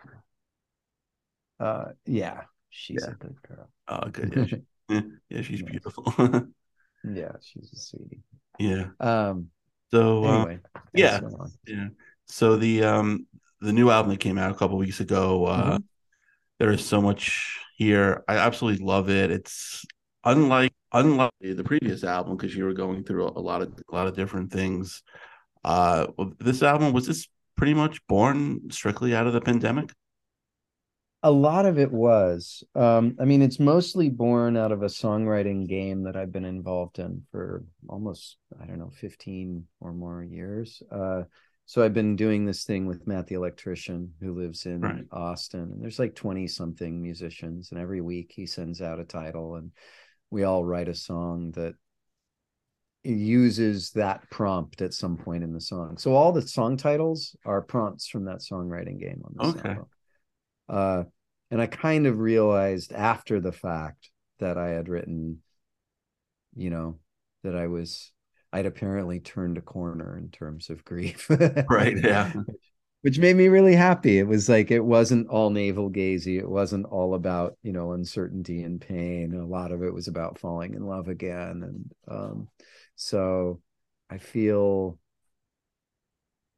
Uh, 1.61 1.93
yeah, 2.07 2.43
she's 2.71 3.05
yeah. 3.07 3.13
a 3.13 3.15
good 3.15 3.37
girl. 3.43 3.71
Oh, 3.87 4.09
good. 4.11 4.33
Yeah, 4.35 4.47
she, 4.47 5.03
yeah 5.29 5.43
she's 5.43 5.63
beautiful. 5.63 6.13
yeah, 7.05 7.33
she's 7.41 7.71
a 7.73 7.77
sweetie. 7.77 8.23
Yeah. 8.59 8.87
Um. 8.99 9.49
So 9.93 10.25
uh, 10.25 10.39
anyway, 10.39 10.59
uh, 10.75 10.81
yeah, 10.95 11.21
yeah. 11.67 11.89
So 12.27 12.57
the 12.57 12.85
um 12.85 13.27
the 13.61 13.73
new 13.73 13.91
album 13.91 14.11
that 14.11 14.21
came 14.21 14.39
out 14.39 14.51
a 14.51 14.55
couple 14.55 14.77
weeks 14.77 15.01
ago, 15.01 15.47
uh, 15.47 15.65
mm-hmm. 15.65 15.77
there 16.59 16.71
is 16.71 16.85
so 16.85 17.01
much 17.01 17.59
here. 17.77 18.25
I 18.29 18.37
absolutely 18.37 18.85
love 18.85 19.09
it. 19.09 19.31
It's 19.31 19.85
unlike 20.25 20.73
unlike 20.93 21.31
the 21.41 21.65
previous 21.65 22.05
album 22.05 22.37
because 22.37 22.55
you 22.55 22.65
were 22.65 22.75
going 22.75 23.05
through 23.05 23.27
a, 23.27 23.39
a 23.39 23.41
lot 23.41 23.63
of 23.63 23.73
a 23.91 23.95
lot 23.95 24.07
of 24.07 24.17
different 24.17 24.53
things. 24.53 25.03
Uh, 25.65 26.07
this 26.39 26.63
album 26.63 26.93
was 26.93 27.07
this 27.07 27.29
pretty 27.57 27.75
much 27.75 28.07
born 28.07 28.71
strictly 28.71 29.15
out 29.15 29.27
of 29.27 29.33
the 29.33 29.41
pandemic? 29.41 29.93
A 31.23 31.31
lot 31.31 31.67
of 31.67 31.79
it 31.79 31.93
was. 31.93 32.65
Um, 32.75 33.17
I 33.21 33.27
mean, 33.27 33.43
it's 33.43 33.61
mostly 33.61 34.09
born 34.09 34.57
out 34.57 34.73
of 34.73 34.83
a 34.83 34.87
songwriting 34.87 35.69
game 35.69 36.05
that 36.05 36.17
I've 36.17 36.33
been 36.33 36.47
involved 36.47 36.99
in 36.99 37.27
for 37.31 37.63
almost, 37.91 38.39
I 38.59 38.65
don't 38.65 38.79
know, 38.79 38.91
15 38.99 39.67
or 39.81 39.93
more 39.93 40.25
years. 40.25 40.83
Uh, 40.91 41.25
so 41.71 41.85
I've 41.85 41.95
been 41.95 42.17
doing 42.17 42.45
this 42.45 42.65
thing 42.65 42.87
with 42.87 43.07
Matt 43.07 43.29
the 43.29 43.37
electrician 43.37 44.13
who 44.21 44.35
lives 44.35 44.67
in 44.67 44.81
right. 44.81 45.05
Austin. 45.13 45.71
And 45.71 45.81
there's 45.81 46.01
like 46.01 46.17
20 46.17 46.49
something 46.49 47.01
musicians. 47.01 47.71
And 47.71 47.81
every 47.81 48.01
week 48.01 48.33
he 48.35 48.45
sends 48.47 48.83
out 48.83 48.99
a 48.99 49.05
title 49.05 49.55
and 49.55 49.71
we 50.31 50.43
all 50.43 50.65
write 50.65 50.89
a 50.89 50.97
song 50.97 51.53
that 51.53 51.75
uses 53.05 53.93
that 53.93 54.29
prompt 54.31 54.83
at 54.83 54.95
some 54.95 55.17
point 55.17 55.45
in 55.45 55.53
the 55.53 55.61
song. 55.61 55.97
So 55.97 56.17
all 56.17 56.33
the 56.33 56.43
song 56.43 56.77
titles 56.77 57.37
are 57.45 57.63
prompts 57.63 58.09
from 58.09 58.25
that 58.25 58.41
songwriting 58.41 58.99
game 58.99 59.23
on 59.25 59.35
this 59.39 59.61
okay. 59.61 59.69
album. 59.69 59.87
Uh, 60.69 61.05
and 61.53 61.63
I 61.63 61.69
kind 61.69 62.09
of 62.09 62.19
realized 62.19 62.93
after 62.93 63.39
the 63.39 63.53
fact 63.53 64.11
that 64.41 64.59
I 64.59 64.71
had 64.71 64.89
written, 64.89 65.41
you 66.57 66.71
know, 66.71 66.99
that 67.45 67.55
I 67.55 67.69
was 67.69 68.11
I'd 68.53 68.67
apparently 68.67 69.21
turned 69.21 69.59
a 69.59 69.63
corner 69.63 70.19
in 70.19 70.31
terms 70.31 70.71
of 70.71 70.85
grief. 70.85 71.29
right. 71.71 71.97
Yeah. 71.97 72.33
Which 73.03 73.19
made 73.19 73.37
me 73.37 73.49
really 73.49 73.75
happy. 73.75 74.19
It 74.19 74.27
was 74.27 74.47
like 74.49 74.71
it 74.71 74.85
wasn't 74.85 75.29
all 75.29 75.49
navel 75.49 75.91
gazy. 75.91 76.39
It 76.39 76.49
wasn't 76.49 76.85
all 76.85 77.15
about, 77.15 77.57
you 77.63 77.73
know, 77.73 77.93
uncertainty 77.93 78.63
and 78.63 78.79
pain. 78.79 79.33
A 79.33 79.47
lot 79.47 79.73
of 79.73 79.83
it 79.83 79.95
was 79.95 80.07
about 80.07 80.39
falling 80.39 80.75
in 80.75 80.87
love 80.87 81.09
again. 81.09 81.63
And 81.63 81.93
um, 82.09 82.49
so 82.97 83.63
I 84.11 84.19
feel 84.19 84.99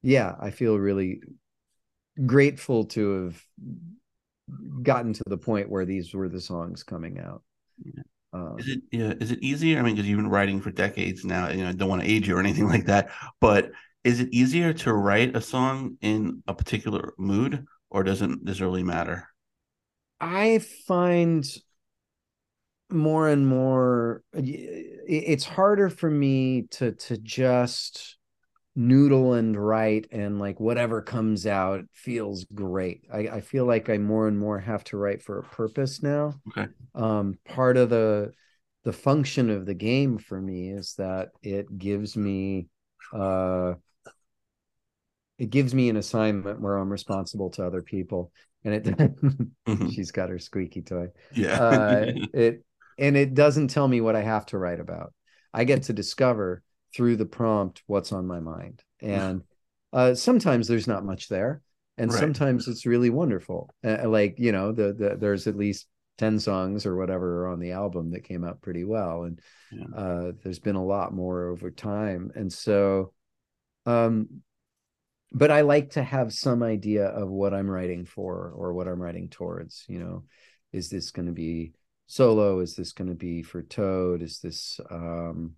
yeah, 0.02 0.34
I 0.40 0.50
feel 0.50 0.78
really 0.78 1.20
grateful 2.26 2.84
to 2.84 3.25
have 3.25 3.44
gotten 4.82 5.12
to 5.12 5.22
the 5.26 5.38
point 5.38 5.70
where 5.70 5.84
these 5.84 6.12
were 6.14 6.28
the 6.28 6.40
songs 6.40 6.82
coming 6.82 7.18
out. 7.18 7.42
Yeah. 7.84 8.02
Um, 8.33 8.57
is 8.59 8.69
it 8.69 8.83
yeah? 8.91 9.15
Is 9.21 9.31
it 9.31 9.43
easier? 9.43 9.79
I 9.79 9.83
mean, 9.83 9.95
because 9.95 10.09
you've 10.09 10.19
been 10.19 10.31
writing 10.31 10.61
for 10.61 10.71
decades 10.71 11.25
now. 11.25 11.49
You 11.51 11.65
know, 11.65 11.69
I 11.69 11.73
don't 11.73 11.89
want 11.89 12.03
to 12.03 12.11
age 12.11 12.29
you 12.29 12.37
or 12.37 12.41
anything 12.41 12.67
like 12.75 12.87
that. 12.87 13.11
But 13.41 13.73
is 14.05 14.21
it 14.21 14.29
easier 14.33 14.73
to 14.73 14.93
write 14.93 15.37
a 15.37 15.41
song 15.41 15.97
in 16.01 16.43
a 16.47 16.55
particular 16.55 17.15
mood, 17.19 17.67
or 17.91 18.03
doesn't 18.03 18.45
this 18.45 18.61
really 18.61 18.83
matter? 18.83 19.29
I 20.21 20.61
find 20.87 21.45
more 22.91 23.29
and 23.29 23.47
more 23.47 24.23
it's 24.35 25.45
harder 25.45 25.89
for 25.89 26.11
me 26.11 26.62
to 26.71 26.93
to 26.93 27.17
just 27.17 28.19
noodle 28.75 29.35
and 29.35 29.57
write 29.57 30.07
and 30.12 30.38
like 30.38 30.59
whatever 30.59 31.02
comes 31.02 31.47
out 31.47 31.85
feels 31.93 32.45
great. 32.45 33.05
I, 33.12 33.19
I 33.19 33.41
feel 33.41 33.67
like 33.67 33.91
I 33.91 33.99
more 33.99 34.29
and 34.29 34.38
more 34.38 34.59
have 34.59 34.83
to 34.85 34.97
write 34.97 35.23
for 35.23 35.38
a 35.38 35.43
purpose 35.43 36.02
now. 36.02 36.35
Okay. 36.49 36.71
Um, 36.95 37.38
part 37.45 37.76
of 37.76 37.91
the 37.91 38.33
the 38.85 38.93
function 38.93 39.50
of 39.50 39.67
the 39.67 39.75
game 39.75 40.19
for 40.19 40.41
me 40.41 40.71
is 40.71 40.95
that 40.95 41.29
it 41.43 41.79
gives 41.79 42.17
me 42.17 42.67
uh 43.12 43.75
it 45.38 45.50
gives 45.50 45.75
me 45.75 45.88
an 45.88 45.97
assignment 45.97 46.61
where 46.61 46.76
I'm 46.76 46.91
responsible 46.91 47.50
to 47.50 47.67
other 47.67 47.83
people. 47.83 48.33
And 48.64 48.75
it 48.75 48.85
mm-hmm. 49.67 49.88
she's 49.88 50.12
got 50.12 50.31
her 50.31 50.38
squeaky 50.38 50.83
toy. 50.83 51.09
Yeah. 51.35 51.61
uh, 51.61 52.12
it 52.33 52.64
and 52.99 53.17
it 53.17 53.35
doesn't 53.35 53.69
tell 53.69 53.87
me 53.87 54.00
what 54.00 54.17
I 54.17 54.23
have 54.23 54.47
to 54.47 54.59
write 54.59 54.81
about. 54.81 55.12
I 55.52 55.64
get 55.64 55.85
to 55.85 55.93
discover 55.93 56.62
through 56.94 57.16
the 57.16 57.26
prompt 57.26 57.82
what's 57.87 58.12
on 58.12 58.26
my 58.26 58.40
mind? 58.40 58.82
And 59.00 59.42
uh, 59.92 60.14
sometimes 60.14 60.68
there's 60.68 60.87
not 60.87 61.04
much 61.04 61.28
there 61.28 61.62
and 61.99 62.12
right. 62.12 62.20
sometimes 62.20 62.68
it's 62.68 62.87
really 62.87 63.11
wonderful. 63.11 63.75
Uh, 63.84 64.08
like 64.08 64.37
you 64.38 64.52
know 64.52 64.72
the, 64.72 64.92
the 64.92 65.16
there's 65.18 65.46
at 65.46 65.56
least 65.56 65.87
10 66.18 66.38
songs 66.38 66.87
or 66.87 66.96
whatever 66.96 67.49
on 67.49 67.58
the 67.58 67.72
album 67.72 68.12
that 68.12 68.25
came 68.25 68.44
out 68.44 68.61
pretty 68.61 68.84
well 68.84 69.25
and 69.25 69.40
yeah. 69.72 69.87
uh, 69.96 70.32
there's 70.42 70.58
been 70.58 70.76
a 70.76 70.84
lot 70.84 71.12
more 71.12 71.49
over 71.49 71.70
time. 71.70 72.30
And 72.34 72.52
so 72.52 73.12
um 73.84 74.28
but 75.32 75.50
i 75.50 75.62
like 75.62 75.90
to 75.90 76.02
have 76.04 76.32
some 76.32 76.62
idea 76.62 77.06
of 77.06 77.28
what 77.28 77.52
i'm 77.52 77.68
writing 77.68 78.04
for 78.04 78.52
or 78.54 78.72
what 78.72 78.87
i'm 78.87 79.02
writing 79.02 79.28
towards 79.28 79.84
you 79.88 79.99
know. 79.99 80.22
Is 80.72 80.88
this 80.88 81.11
going 81.11 81.26
to 81.26 81.32
be 81.32 81.72
solo? 82.06 82.61
Is 82.61 82.75
this 82.75 82.92
going 82.92 83.08
to 83.08 83.14
be 83.14 83.42
for 83.42 83.62
toad? 83.62 84.22
Is 84.22 84.40
this 84.40 84.80
um 84.90 85.52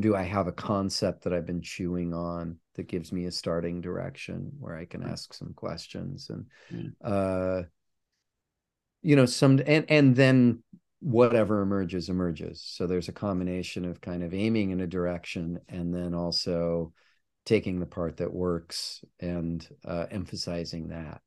do 0.00 0.16
I 0.16 0.22
have 0.22 0.46
a 0.46 0.52
concept 0.52 1.24
that 1.24 1.32
I've 1.32 1.46
been 1.46 1.62
chewing 1.62 2.12
on 2.14 2.58
that 2.74 2.88
gives 2.88 3.12
me 3.12 3.26
a 3.26 3.32
starting 3.32 3.80
direction 3.80 4.52
where 4.58 4.76
I 4.76 4.84
can 4.84 5.02
ask 5.02 5.34
some 5.34 5.52
questions 5.54 6.30
and 6.30 6.46
mm. 6.72 6.92
uh 7.02 7.66
you 9.02 9.16
know 9.16 9.26
some 9.26 9.60
and 9.66 9.84
and 9.88 10.14
then 10.14 10.62
whatever 11.00 11.62
emerges 11.62 12.10
emerges 12.10 12.62
so 12.62 12.86
there's 12.86 13.08
a 13.08 13.12
combination 13.12 13.86
of 13.86 14.00
kind 14.00 14.22
of 14.22 14.34
aiming 14.34 14.70
in 14.70 14.80
a 14.80 14.86
direction 14.86 15.58
and 15.68 15.94
then 15.94 16.14
also 16.14 16.92
taking 17.46 17.80
the 17.80 17.86
part 17.86 18.18
that 18.18 18.32
works 18.32 19.02
and 19.18 19.66
uh, 19.86 20.04
emphasizing 20.10 20.88
that 20.88 21.22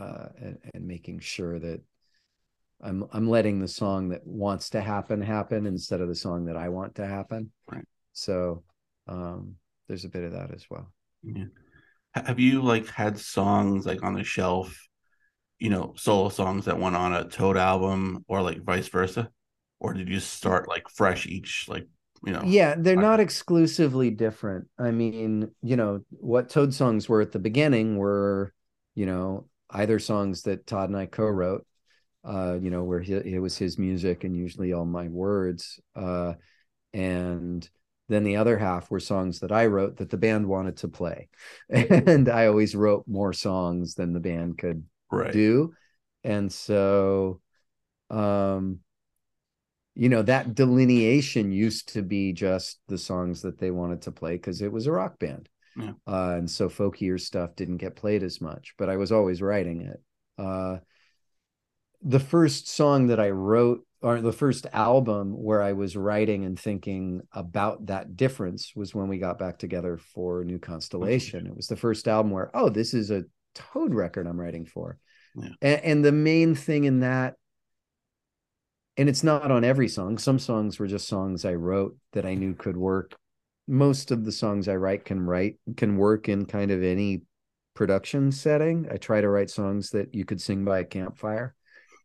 uh, 0.00 0.28
and, 0.40 0.58
and 0.72 0.86
making 0.86 1.20
sure 1.20 1.58
that 1.58 1.82
I'm 2.80 3.04
I'm 3.12 3.28
letting 3.28 3.58
the 3.58 3.68
song 3.68 4.10
that 4.10 4.26
wants 4.26 4.70
to 4.70 4.80
happen 4.80 5.20
happen 5.20 5.66
instead 5.66 6.00
of 6.00 6.08
the 6.08 6.14
song 6.14 6.44
that 6.46 6.56
I 6.56 6.68
want 6.68 6.94
to 6.96 7.06
happen. 7.06 7.50
Right. 7.70 7.84
So 8.18 8.62
um, 9.06 9.56
there's 9.86 10.04
a 10.04 10.08
bit 10.08 10.24
of 10.24 10.32
that 10.32 10.52
as 10.52 10.66
well. 10.68 10.92
Yeah. 11.22 11.44
Have 12.14 12.40
you 12.40 12.62
like 12.62 12.88
had 12.88 13.18
songs 13.18 13.86
like 13.86 14.02
on 14.02 14.14
the 14.14 14.24
shelf, 14.24 14.76
you 15.58 15.70
know, 15.70 15.94
solo 15.96 16.28
songs 16.28 16.64
that 16.64 16.78
went 16.78 16.96
on 16.96 17.12
a 17.14 17.24
Toad 17.24 17.56
album 17.56 18.24
or 18.28 18.42
like 18.42 18.62
vice 18.62 18.88
versa? 18.88 19.30
Or 19.80 19.94
did 19.94 20.08
you 20.08 20.18
start 20.20 20.68
like 20.68 20.88
fresh 20.88 21.26
each 21.26 21.66
like 21.68 21.86
you 22.24 22.32
know 22.32 22.44
yeah 22.46 22.74
they're 22.76 22.96
not 22.96 23.20
exclusively 23.20 24.10
different 24.10 24.66
i 24.78 24.90
mean 24.90 25.48
you 25.62 25.76
know 25.76 26.00
what 26.10 26.48
toad 26.48 26.74
songs 26.74 27.08
were 27.08 27.20
at 27.20 27.32
the 27.32 27.38
beginning 27.38 27.96
were 27.96 28.52
you 28.94 29.06
know 29.06 29.46
either 29.70 29.98
songs 29.98 30.42
that 30.42 30.66
todd 30.66 30.88
and 30.88 30.98
i 30.98 31.06
co-wrote 31.06 31.66
uh 32.24 32.56
you 32.60 32.70
know 32.70 32.82
where 32.82 33.00
he, 33.00 33.12
it 33.12 33.40
was 33.40 33.56
his 33.56 33.78
music 33.78 34.24
and 34.24 34.36
usually 34.36 34.72
all 34.72 34.84
my 34.84 35.08
words 35.08 35.78
uh 35.94 36.34
and 36.92 37.68
then 38.08 38.24
the 38.24 38.36
other 38.36 38.58
half 38.58 38.90
were 38.90 39.00
songs 39.00 39.40
that 39.40 39.52
I 39.52 39.66
wrote 39.66 39.98
that 39.98 40.10
the 40.10 40.16
band 40.16 40.46
wanted 40.46 40.78
to 40.78 40.88
play. 40.88 41.28
And 41.68 42.28
I 42.28 42.46
always 42.46 42.74
wrote 42.74 43.04
more 43.06 43.32
songs 43.32 43.94
than 43.94 44.12
the 44.12 44.20
band 44.20 44.58
could 44.58 44.84
right. 45.10 45.32
do. 45.32 45.74
And 46.24 46.52
so 46.52 47.40
um 48.10 48.80
you 49.94 50.08
know 50.08 50.22
that 50.22 50.54
delineation 50.54 51.52
used 51.52 51.92
to 51.92 52.02
be 52.02 52.32
just 52.32 52.78
the 52.88 52.96
songs 52.96 53.42
that 53.42 53.58
they 53.58 53.70
wanted 53.70 54.02
to 54.02 54.12
play 54.12 54.32
because 54.32 54.62
it 54.62 54.72
was 54.72 54.86
a 54.86 54.92
rock 54.92 55.18
band. 55.18 55.48
Yeah. 55.76 55.92
Uh, 56.06 56.36
and 56.38 56.50
so 56.50 56.68
folkier 56.68 57.20
stuff 57.20 57.54
didn't 57.56 57.76
get 57.76 57.96
played 57.96 58.22
as 58.22 58.40
much, 58.40 58.74
but 58.78 58.88
I 58.88 58.96
was 58.96 59.12
always 59.12 59.42
writing 59.42 59.82
it. 59.82 60.02
Uh, 60.36 60.78
the 62.02 62.20
first 62.20 62.68
song 62.68 63.08
that 63.08 63.20
I 63.20 63.30
wrote 63.30 63.84
or 64.00 64.20
the 64.20 64.32
first 64.32 64.66
album 64.72 65.32
where 65.32 65.60
I 65.60 65.72
was 65.72 65.96
writing 65.96 66.44
and 66.44 66.58
thinking 66.58 67.22
about 67.32 67.86
that 67.86 68.16
difference 68.16 68.72
was 68.76 68.94
when 68.94 69.08
we 69.08 69.18
got 69.18 69.38
back 69.38 69.58
together 69.58 69.98
for 70.14 70.44
New 70.44 70.58
Constellation. 70.58 71.46
It 71.46 71.56
was 71.56 71.66
the 71.66 71.76
first 71.76 72.06
album 72.06 72.30
where, 72.30 72.50
oh, 72.54 72.68
this 72.68 72.94
is 72.94 73.10
a 73.10 73.24
Toad 73.54 73.92
record 73.92 74.28
I'm 74.28 74.40
writing 74.40 74.66
for. 74.66 74.98
Yeah. 75.34 75.48
And, 75.60 75.84
and 75.84 76.04
the 76.04 76.12
main 76.12 76.54
thing 76.54 76.84
in 76.84 77.00
that, 77.00 77.34
and 78.96 79.08
it's 79.08 79.24
not 79.24 79.50
on 79.50 79.64
every 79.64 79.88
song, 79.88 80.18
some 80.18 80.38
songs 80.38 80.78
were 80.78 80.86
just 80.86 81.08
songs 81.08 81.44
I 81.44 81.54
wrote 81.54 81.96
that 82.12 82.24
I 82.24 82.34
knew 82.34 82.54
could 82.54 82.76
work. 82.76 83.16
Most 83.66 84.12
of 84.12 84.24
the 84.24 84.32
songs 84.32 84.68
I 84.68 84.76
write 84.76 85.04
can 85.04 85.20
write, 85.20 85.56
can 85.76 85.96
work 85.96 86.28
in 86.28 86.46
kind 86.46 86.70
of 86.70 86.84
any 86.84 87.22
production 87.74 88.30
setting. 88.30 88.86
I 88.90 88.96
try 88.96 89.20
to 89.20 89.28
write 89.28 89.50
songs 89.50 89.90
that 89.90 90.14
you 90.14 90.24
could 90.24 90.40
sing 90.40 90.64
by 90.64 90.80
a 90.80 90.84
campfire. 90.84 91.54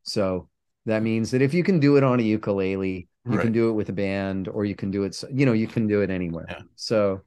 So 0.04 0.50
that 0.86 1.04
means 1.04 1.32
that 1.32 1.42
if 1.42 1.54
you 1.54 1.64
can 1.64 1.80
do 1.80 1.98
it 1.98 2.04
on 2.04 2.20
a 2.20 2.24
ukulele, 2.24 3.08
you 3.26 3.32
right. 3.32 3.42
can 3.42 3.52
do 3.54 3.70
it 3.70 3.74
with 3.74 3.90
a 3.90 3.94
band, 3.94 4.48
or 4.48 4.66
you 4.66 4.76
can 4.76 4.92
do 4.92 5.04
it, 5.04 5.22
you 5.32 5.46
know, 5.46 5.54
you 5.54 5.68
can 5.68 5.88
do 5.88 6.02
it 6.02 6.10
anywhere. 6.10 6.46
Yeah. 6.50 6.62
So, 6.76 7.22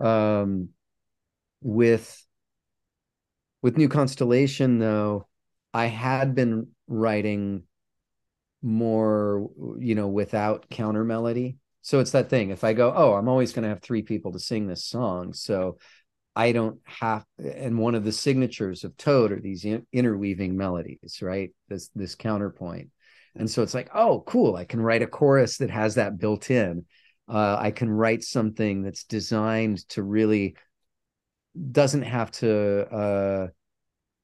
um, 0.00 0.70
with 1.60 2.24
with 3.62 3.76
New 3.76 3.88
Constellation, 3.88 4.78
though, 4.78 5.26
I 5.72 5.86
had 5.86 6.34
been 6.34 6.68
writing 6.86 7.62
more, 8.62 9.50
you 9.78 9.94
know, 9.94 10.08
without 10.08 10.68
counter 10.70 11.04
melody. 11.04 11.56
So 11.82 12.00
it's 12.00 12.12
that 12.12 12.30
thing. 12.30 12.50
If 12.50 12.64
I 12.64 12.72
go, 12.72 12.92
oh, 12.94 13.12
I'm 13.12 13.28
always 13.28 13.52
going 13.52 13.64
to 13.64 13.68
have 13.68 13.82
three 13.82 14.02
people 14.02 14.32
to 14.32 14.38
sing 14.38 14.66
this 14.66 14.84
song, 14.84 15.34
so 15.34 15.76
I 16.36 16.52
don't 16.52 16.80
have, 16.84 17.24
and 17.38 17.78
one 17.78 17.94
of 17.94 18.04
the 18.04 18.12
signatures 18.12 18.82
of 18.82 18.96
Toad 18.96 19.30
are 19.32 19.40
these 19.40 19.64
interweaving 19.64 20.56
melodies, 20.56 21.20
right? 21.22 21.50
This 21.68 21.90
this 21.94 22.16
counterpoint, 22.16 22.90
and 23.36 23.48
so 23.48 23.62
it's 23.62 23.74
like, 23.74 23.90
oh, 23.94 24.24
cool! 24.26 24.56
I 24.56 24.64
can 24.64 24.80
write 24.80 25.02
a 25.02 25.06
chorus 25.06 25.58
that 25.58 25.70
has 25.70 25.94
that 25.94 26.18
built 26.18 26.50
in. 26.50 26.86
Uh, 27.28 27.56
I 27.58 27.70
can 27.70 27.88
write 27.88 28.24
something 28.24 28.82
that's 28.82 29.04
designed 29.04 29.88
to 29.90 30.02
really 30.02 30.56
doesn't 31.70 32.02
have 32.02 32.32
to 32.32 32.92
uh, 32.92 33.46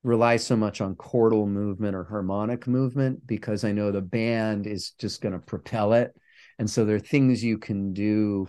rely 0.03 0.37
so 0.37 0.57
much 0.57 0.81
on 0.81 0.97
chordal 0.97 1.47
movement 1.47 1.95
or 1.95 2.05
harmonic 2.05 2.67
movement 2.67 3.25
because 3.25 3.63
I 3.63 3.71
know 3.71 3.93
the 3.93 4.01
band 4.01 4.67
is 4.67 4.91
just 4.99 5.21
going 5.21 5.35
to 5.35 5.39
propel 5.39 5.93
it, 5.93 6.13
and 6.59 6.69
so 6.69 6.85
there 6.85 6.97
are 6.97 6.99
things 6.99 7.45
you 7.45 7.59
can 7.59 7.93
do 7.93 8.49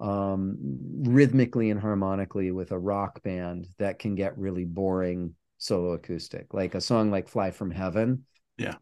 um, 0.00 0.56
rhythmically 1.02 1.70
and 1.70 1.80
harmonically 1.80 2.50
with 2.50 2.72
a 2.72 2.78
rock 2.78 3.22
band 3.22 3.68
that 3.78 3.98
can 3.98 4.14
get 4.14 4.38
really 4.38 4.64
boring 4.64 5.34
solo 5.58 5.92
acoustic. 5.92 6.52
Like 6.52 6.74
a 6.74 6.80
song 6.80 7.10
like 7.10 7.28
Fly 7.28 7.50
from 7.50 7.70
Heaven. 7.70 8.24
Yeah. 8.58 8.74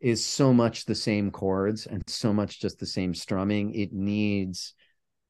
Is 0.00 0.24
so 0.24 0.52
much 0.52 0.86
the 0.86 0.94
same 0.94 1.30
chords 1.30 1.86
and 1.86 2.02
so 2.06 2.32
much 2.32 2.60
just 2.60 2.78
the 2.78 2.86
same 2.86 3.14
strumming. 3.14 3.74
It 3.74 3.92
needs, 3.92 4.72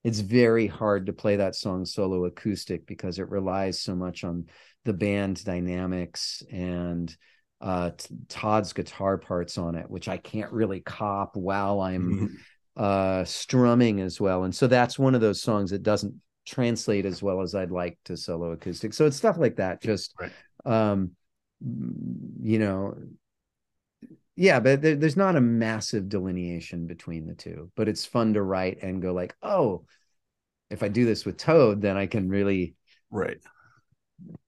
it's 0.04 0.20
very 0.20 0.68
hard 0.68 1.06
to 1.06 1.12
play 1.12 1.36
that 1.36 1.56
song 1.56 1.84
solo 1.84 2.24
acoustic 2.26 2.86
because 2.86 3.18
it 3.18 3.28
relies 3.30 3.80
so 3.80 3.96
much 3.96 4.22
on 4.22 4.46
the 4.84 4.92
band 4.92 5.44
dynamics 5.44 6.44
and 6.52 7.14
uh, 7.60 7.90
Todd's 8.28 8.72
guitar 8.72 9.18
parts 9.18 9.58
on 9.58 9.74
it, 9.74 9.90
which 9.90 10.08
I 10.08 10.18
can't 10.18 10.52
really 10.52 10.80
cop 10.80 11.36
while 11.36 11.80
I'm 11.80 12.10
mm-hmm 12.10 12.34
uh 12.76 13.24
strumming 13.24 14.00
as 14.00 14.20
well. 14.20 14.44
And 14.44 14.54
so 14.54 14.66
that's 14.66 14.98
one 14.98 15.14
of 15.14 15.20
those 15.20 15.42
songs 15.42 15.70
that 15.70 15.82
doesn't 15.82 16.14
translate 16.46 17.04
as 17.04 17.22
well 17.22 17.42
as 17.42 17.54
i'd 17.54 17.70
like 17.70 17.98
to 18.04 18.16
solo 18.16 18.52
acoustic. 18.52 18.92
So 18.92 19.06
it's 19.06 19.16
stuff 19.16 19.38
like 19.38 19.56
that 19.56 19.82
just 19.82 20.14
right. 20.18 20.32
um 20.64 21.12
you 22.42 22.58
know 22.58 22.96
yeah 24.34 24.58
but 24.58 24.80
there, 24.80 24.96
there's 24.96 25.16
not 25.16 25.36
a 25.36 25.40
massive 25.40 26.08
delineation 26.08 26.86
between 26.86 27.26
the 27.26 27.34
two 27.34 27.70
but 27.76 27.88
it's 27.88 28.06
fun 28.06 28.34
to 28.34 28.42
write 28.42 28.82
and 28.82 29.02
go 29.02 29.12
like 29.12 29.34
oh 29.42 29.84
if 30.70 30.82
i 30.82 30.88
do 30.88 31.04
this 31.04 31.26
with 31.26 31.36
toad 31.36 31.82
then 31.82 31.98
i 31.98 32.06
can 32.06 32.30
really 32.30 32.74
right. 33.10 33.38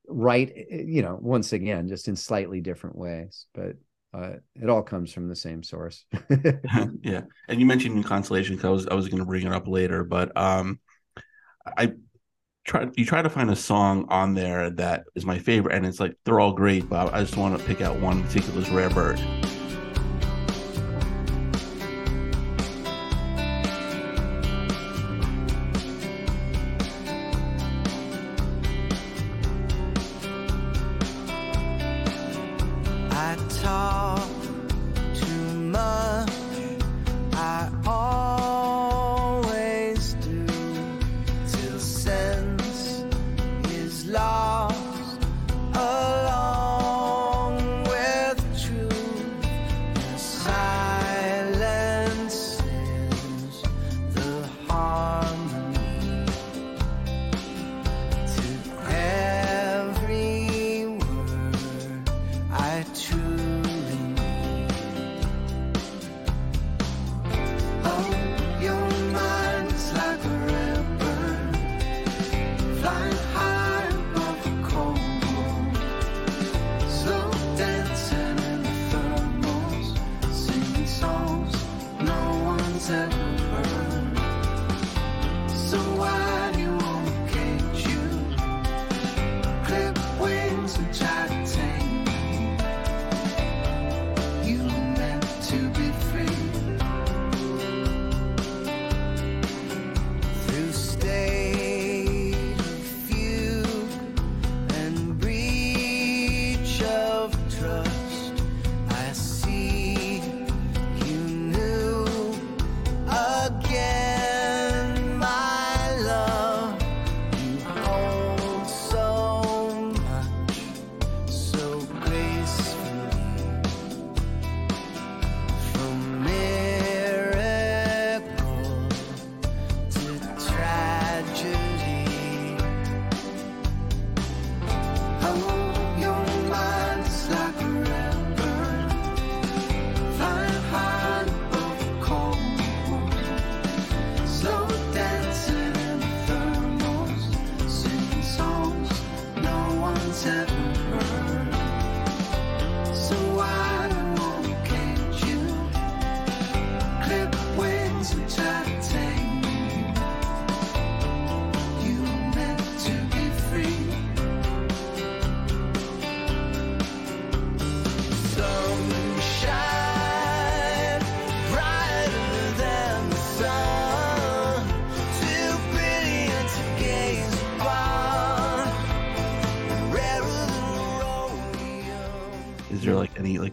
write 0.08 0.56
you 0.70 1.02
know 1.02 1.18
once 1.20 1.52
again 1.52 1.86
just 1.88 2.08
in 2.08 2.16
slightly 2.16 2.60
different 2.62 2.96
ways 2.96 3.46
but 3.52 3.76
uh, 4.14 4.32
it 4.54 4.68
all 4.68 4.82
comes 4.82 5.12
from 5.12 5.28
the 5.28 5.36
same 5.36 5.62
source. 5.62 6.04
Yeah. 7.02 7.22
And 7.48 7.60
you 7.60 7.66
mentioned 7.66 8.04
constellation 8.04 8.56
because 8.56 8.66
i 8.66 8.70
was, 8.70 8.86
I 8.88 8.94
was 8.94 9.08
going 9.08 9.20
to 9.20 9.26
bring 9.26 9.46
it 9.46 9.52
up 9.52 9.66
later 9.66 10.04
but 10.04 10.36
um 10.36 10.80
i 11.76 11.92
try 12.64 12.88
you 12.96 13.04
try 13.04 13.22
to 13.22 13.30
find 13.30 13.50
a 13.50 13.56
song 13.56 14.06
on 14.08 14.34
there 14.34 14.70
that 14.70 15.04
is 15.14 15.26
my 15.26 15.38
favorite 15.38 15.74
and 15.74 15.86
it's 15.86 16.00
like 16.00 16.14
they're 16.24 16.40
all 16.40 16.52
great 16.52 16.88
but 16.88 17.12
i 17.12 17.20
just 17.20 17.36
want 17.36 17.58
to 17.58 17.64
pick 17.64 17.80
out 17.80 17.98
one 18.00 18.22
particular 18.24 18.62
rare 18.74 18.90
bird 18.90 19.20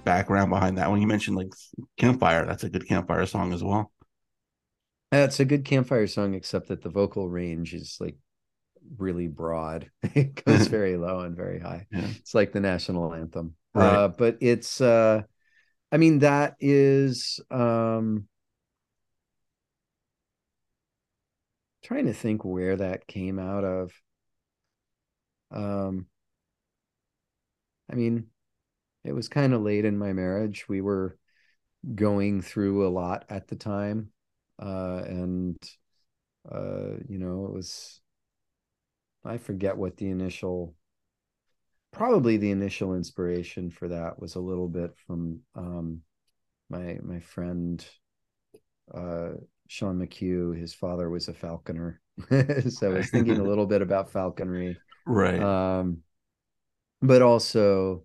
background 0.09 0.49
behind 0.49 0.79
that 0.79 0.89
one. 0.89 0.99
you 0.99 1.05
mentioned 1.05 1.37
like 1.37 1.53
campfire 1.95 2.43
that's 2.43 2.63
a 2.63 2.69
good 2.69 2.87
campfire 2.87 3.27
song 3.27 3.53
as 3.53 3.63
well 3.63 3.91
that's 5.11 5.39
a 5.39 5.45
good 5.45 5.63
campfire 5.63 6.07
song 6.07 6.33
except 6.33 6.69
that 6.69 6.81
the 6.81 6.89
vocal 6.89 7.29
range 7.29 7.75
is 7.75 7.95
like 7.99 8.15
really 8.97 9.27
broad 9.27 9.91
it 10.15 10.43
goes 10.43 10.65
very 10.79 10.97
low 10.97 11.19
and 11.19 11.37
very 11.37 11.59
high 11.59 11.85
yeah. 11.91 12.07
it's 12.17 12.33
like 12.33 12.51
the 12.51 12.59
national 12.59 13.13
anthem 13.13 13.53
right. 13.75 13.85
uh, 13.85 14.07
but 14.07 14.35
it's 14.41 14.81
uh 14.81 15.21
i 15.91 15.97
mean 15.97 16.17
that 16.17 16.55
is 16.59 17.39
um 17.51 18.27
trying 21.83 22.07
to 22.07 22.13
think 22.13 22.43
where 22.43 22.77
that 22.77 23.05
came 23.05 23.37
out 23.37 23.63
of 23.63 23.91
um 25.51 26.07
i 27.91 27.93
mean 27.93 28.25
it 29.03 29.13
was 29.13 29.29
kind 29.29 29.53
of 29.53 29.61
late 29.61 29.85
in 29.85 29.97
my 29.97 30.13
marriage. 30.13 30.67
We 30.67 30.81
were 30.81 31.17
going 31.95 32.41
through 32.41 32.87
a 32.87 32.89
lot 32.89 33.25
at 33.29 33.47
the 33.47 33.55
time. 33.55 34.09
Uh, 34.61 35.01
and, 35.05 35.57
uh, 36.51 36.97
you 37.07 37.17
know, 37.17 37.45
it 37.45 37.53
was, 37.53 38.01
I 39.23 39.37
forget 39.37 39.77
what 39.77 39.97
the 39.97 40.09
initial, 40.09 40.75
probably 41.91 42.37
the 42.37 42.51
initial 42.51 42.95
inspiration 42.95 43.69
for 43.69 43.87
that 43.87 44.19
was 44.19 44.35
a 44.35 44.41
little 44.41 44.67
bit 44.67 44.95
from 45.07 45.39
um, 45.55 46.01
my, 46.69 46.99
my 47.01 47.19
friend, 47.21 47.85
uh, 48.93 49.29
Sean 49.67 49.99
McHugh. 49.99 50.59
His 50.59 50.73
father 50.73 51.09
was 51.09 51.27
a 51.29 51.33
falconer. 51.33 52.01
so 52.29 52.91
I 52.91 52.97
was 52.97 53.09
thinking 53.09 53.37
a 53.37 53.43
little 53.47 53.65
bit 53.65 53.81
about 53.81 54.11
falconry. 54.11 54.77
Right. 55.05 55.41
Um, 55.41 55.99
but 57.01 57.21
also, 57.21 58.03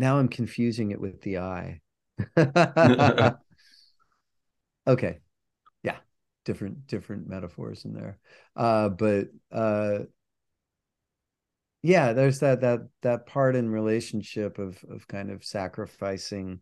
now 0.00 0.18
I'm 0.18 0.28
confusing 0.28 0.90
it 0.92 1.00
with 1.00 1.20
the 1.20 1.38
eye. 1.38 1.80
okay. 4.86 5.18
Yeah. 5.82 5.98
Different 6.46 6.86
different 6.86 7.28
metaphors 7.28 7.84
in 7.84 7.92
there. 7.92 8.18
Uh 8.56 8.88
but 8.88 9.28
uh 9.52 10.00
yeah, 11.82 12.14
there's 12.14 12.40
that 12.40 12.62
that 12.62 12.80
that 13.02 13.26
part 13.26 13.56
in 13.56 13.68
relationship 13.70 14.58
of 14.58 14.82
of 14.90 15.06
kind 15.06 15.30
of 15.30 15.44
sacrificing 15.44 16.60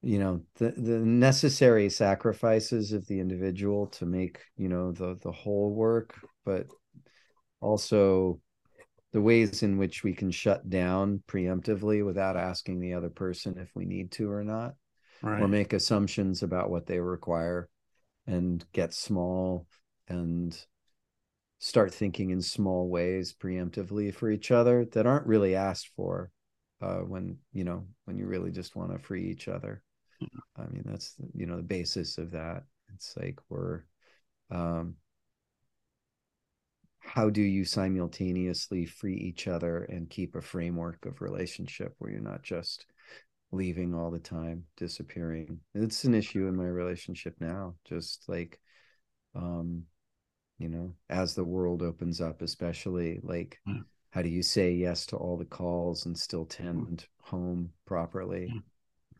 you 0.00 0.18
know 0.18 0.40
the 0.56 0.70
the 0.70 0.98
necessary 1.00 1.90
sacrifices 1.90 2.92
of 2.92 3.06
the 3.08 3.20
individual 3.20 3.88
to 3.88 4.06
make 4.06 4.38
you 4.56 4.68
know 4.68 4.92
the 4.92 5.18
the 5.22 5.32
whole 5.32 5.74
work 5.74 6.14
but 6.44 6.66
also 7.60 8.40
the 9.12 9.20
ways 9.20 9.62
in 9.62 9.78
which 9.78 10.04
we 10.04 10.12
can 10.12 10.30
shut 10.30 10.68
down 10.68 11.22
preemptively 11.26 12.04
without 12.04 12.36
asking 12.36 12.80
the 12.80 12.94
other 12.94 13.08
person 13.08 13.58
if 13.58 13.70
we 13.74 13.84
need 13.84 14.10
to 14.12 14.30
or 14.30 14.44
not 14.44 14.74
right. 15.22 15.42
or 15.42 15.48
make 15.48 15.72
assumptions 15.72 16.42
about 16.42 16.70
what 16.70 16.86
they 16.86 17.00
require 17.00 17.68
and 18.26 18.64
get 18.72 18.92
small 18.92 19.66
and 20.08 20.58
start 21.58 21.92
thinking 21.92 22.30
in 22.30 22.40
small 22.40 22.88
ways 22.88 23.34
preemptively 23.34 24.14
for 24.14 24.30
each 24.30 24.50
other 24.50 24.84
that 24.92 25.06
aren't 25.06 25.26
really 25.26 25.54
asked 25.54 25.90
for 25.96 26.30
uh, 26.80 26.98
when 26.98 27.36
you 27.52 27.64
know 27.64 27.86
when 28.04 28.16
you 28.16 28.26
really 28.26 28.50
just 28.50 28.76
want 28.76 28.92
to 28.92 28.98
free 28.98 29.28
each 29.28 29.48
other. 29.48 29.82
I 30.56 30.66
mean 30.66 30.82
that's 30.84 31.14
you 31.34 31.46
know 31.46 31.56
the 31.56 31.62
basis 31.62 32.18
of 32.18 32.32
that. 32.32 32.62
It's 32.94 33.14
like 33.16 33.38
we're 33.48 33.82
um 34.50 34.94
how 37.08 37.30
do 37.30 37.40
you 37.40 37.64
simultaneously 37.64 38.84
free 38.84 39.16
each 39.16 39.48
other 39.48 39.84
and 39.84 40.10
keep 40.10 40.34
a 40.34 40.42
framework 40.42 41.06
of 41.06 41.22
relationship 41.22 41.94
where 41.98 42.10
you're 42.10 42.20
not 42.20 42.42
just 42.42 42.84
leaving 43.50 43.94
all 43.94 44.10
the 44.10 44.18
time 44.18 44.62
disappearing 44.76 45.58
it's 45.74 46.04
an 46.04 46.14
issue 46.14 46.46
in 46.46 46.54
my 46.54 46.66
relationship 46.66 47.34
now 47.40 47.74
just 47.86 48.24
like 48.28 48.60
um 49.34 49.82
you 50.58 50.68
know 50.68 50.94
as 51.08 51.34
the 51.34 51.44
world 51.44 51.82
opens 51.82 52.20
up 52.20 52.42
especially 52.42 53.20
like 53.22 53.58
mm. 53.66 53.82
how 54.10 54.20
do 54.20 54.28
you 54.28 54.42
say 54.42 54.72
yes 54.72 55.06
to 55.06 55.16
all 55.16 55.38
the 55.38 55.46
calls 55.46 56.04
and 56.04 56.18
still 56.18 56.44
tend 56.44 56.98
mm. 56.98 57.04
home 57.22 57.70
properly 57.86 58.52
mm. 58.54 58.62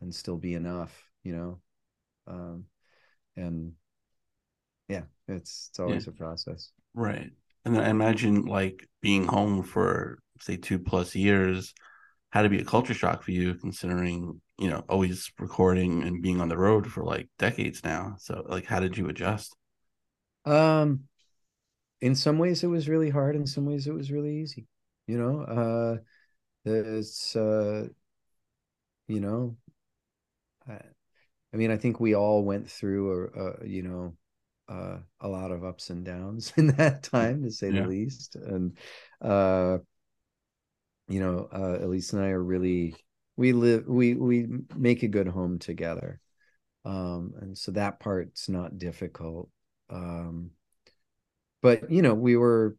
and 0.01 0.13
still 0.13 0.37
be 0.37 0.53
enough 0.53 1.03
you 1.23 1.35
know 1.35 1.59
um 2.27 2.65
and 3.35 3.71
yeah 4.87 5.03
it's 5.27 5.69
it's 5.71 5.79
always 5.79 6.05
yeah. 6.05 6.11
a 6.11 6.15
process 6.15 6.69
right 6.93 7.31
and 7.75 7.81
i 7.85 7.89
imagine 7.89 8.43
like 8.43 8.87
being 9.01 9.25
home 9.27 9.63
for 9.63 10.19
say 10.39 10.57
two 10.57 10.79
plus 10.79 11.15
years 11.15 11.73
had 12.31 12.43
to 12.43 12.49
be 12.49 12.59
a 12.59 12.65
culture 12.65 12.93
shock 12.93 13.23
for 13.23 13.31
you 13.31 13.55
considering 13.55 14.41
you 14.59 14.69
know 14.69 14.83
always 14.89 15.31
recording 15.39 16.03
and 16.03 16.21
being 16.23 16.41
on 16.41 16.49
the 16.49 16.57
road 16.57 16.87
for 16.91 17.03
like 17.03 17.29
decades 17.39 17.83
now. 17.83 18.15
So 18.19 18.45
like 18.49 18.65
how 18.65 18.79
did 18.79 18.97
you 18.97 19.09
adjust? 19.09 19.55
Um 20.45 21.07
in 22.01 22.15
some 22.15 22.39
ways 22.39 22.63
it 22.63 22.67
was 22.67 22.89
really 22.89 23.09
hard 23.09 23.35
in 23.35 23.47
some 23.47 23.65
ways 23.65 23.87
it 23.87 23.93
was 23.93 24.11
really 24.11 24.37
easy 24.37 24.67
you 25.07 25.17
know? 25.17 25.41
Uh 25.43 25.97
it's 26.65 27.35
uh 27.35 27.87
you 29.07 29.19
know 29.19 29.57
I, 30.67 30.79
I 31.53 31.57
mean 31.57 31.71
i 31.71 31.77
think 31.77 32.01
we 32.01 32.15
all 32.15 32.43
went 32.45 32.69
through 32.71 33.31
a, 33.35 33.63
a 33.65 33.67
you 33.67 33.83
know 33.83 34.15
uh, 34.69 34.97
a 35.19 35.27
lot 35.27 35.51
of 35.51 35.65
ups 35.65 35.89
and 35.89 36.05
downs 36.05 36.53
in 36.57 36.67
that 36.67 37.03
time 37.03 37.43
to 37.43 37.51
say 37.51 37.71
yeah. 37.71 37.81
the 37.81 37.87
least. 37.87 38.35
And 38.35 38.77
uh 39.21 39.79
you 41.07 41.19
know 41.19 41.49
uh 41.51 41.79
elise 41.83 42.13
and 42.13 42.23
i 42.23 42.27
are 42.29 42.43
really 42.43 42.95
we 43.35 43.51
live 43.51 43.87
we 43.87 44.13
we 44.13 44.47
make 44.75 45.03
a 45.03 45.07
good 45.07 45.27
home 45.27 45.59
together. 45.59 46.21
Um 46.85 47.33
and 47.41 47.57
so 47.57 47.71
that 47.71 47.99
part's 47.99 48.47
not 48.47 48.77
difficult. 48.77 49.49
Um 49.89 50.51
but 51.61 51.91
you 51.91 52.01
know 52.01 52.13
we 52.13 52.37
were 52.37 52.77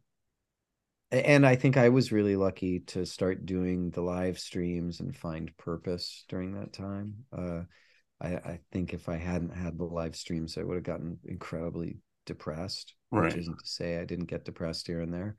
and 1.11 1.45
i 1.45 1.55
think 1.57 1.75
i 1.75 1.89
was 1.89 2.11
really 2.11 2.37
lucky 2.37 2.79
to 2.79 3.05
start 3.05 3.45
doing 3.45 3.89
the 3.91 4.01
live 4.01 4.39
streams 4.39 5.01
and 5.01 5.15
find 5.15 5.55
purpose 5.57 6.23
during 6.29 6.53
that 6.53 6.71
time. 6.73 7.25
Uh, 7.37 7.61
I, 8.21 8.27
I, 8.27 8.59
think 8.71 8.93
if 8.93 9.09
i 9.09 9.17
hadn't 9.17 9.55
had 9.55 9.77
the 9.77 9.85
live 9.85 10.15
streams 10.15 10.57
i 10.57 10.63
would 10.63 10.75
have 10.75 10.83
gotten 10.83 11.17
incredibly 11.25 11.97
depressed 12.25 12.93
right. 13.11 13.25
which 13.25 13.35
isn't 13.35 13.59
to 13.59 13.67
say 13.67 13.97
i 13.97 14.05
didn't 14.05 14.29
get 14.29 14.45
depressed 14.45 14.87
here 14.87 15.01
and 15.01 15.13
there 15.13 15.35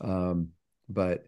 um, 0.00 0.48
but 0.88 1.24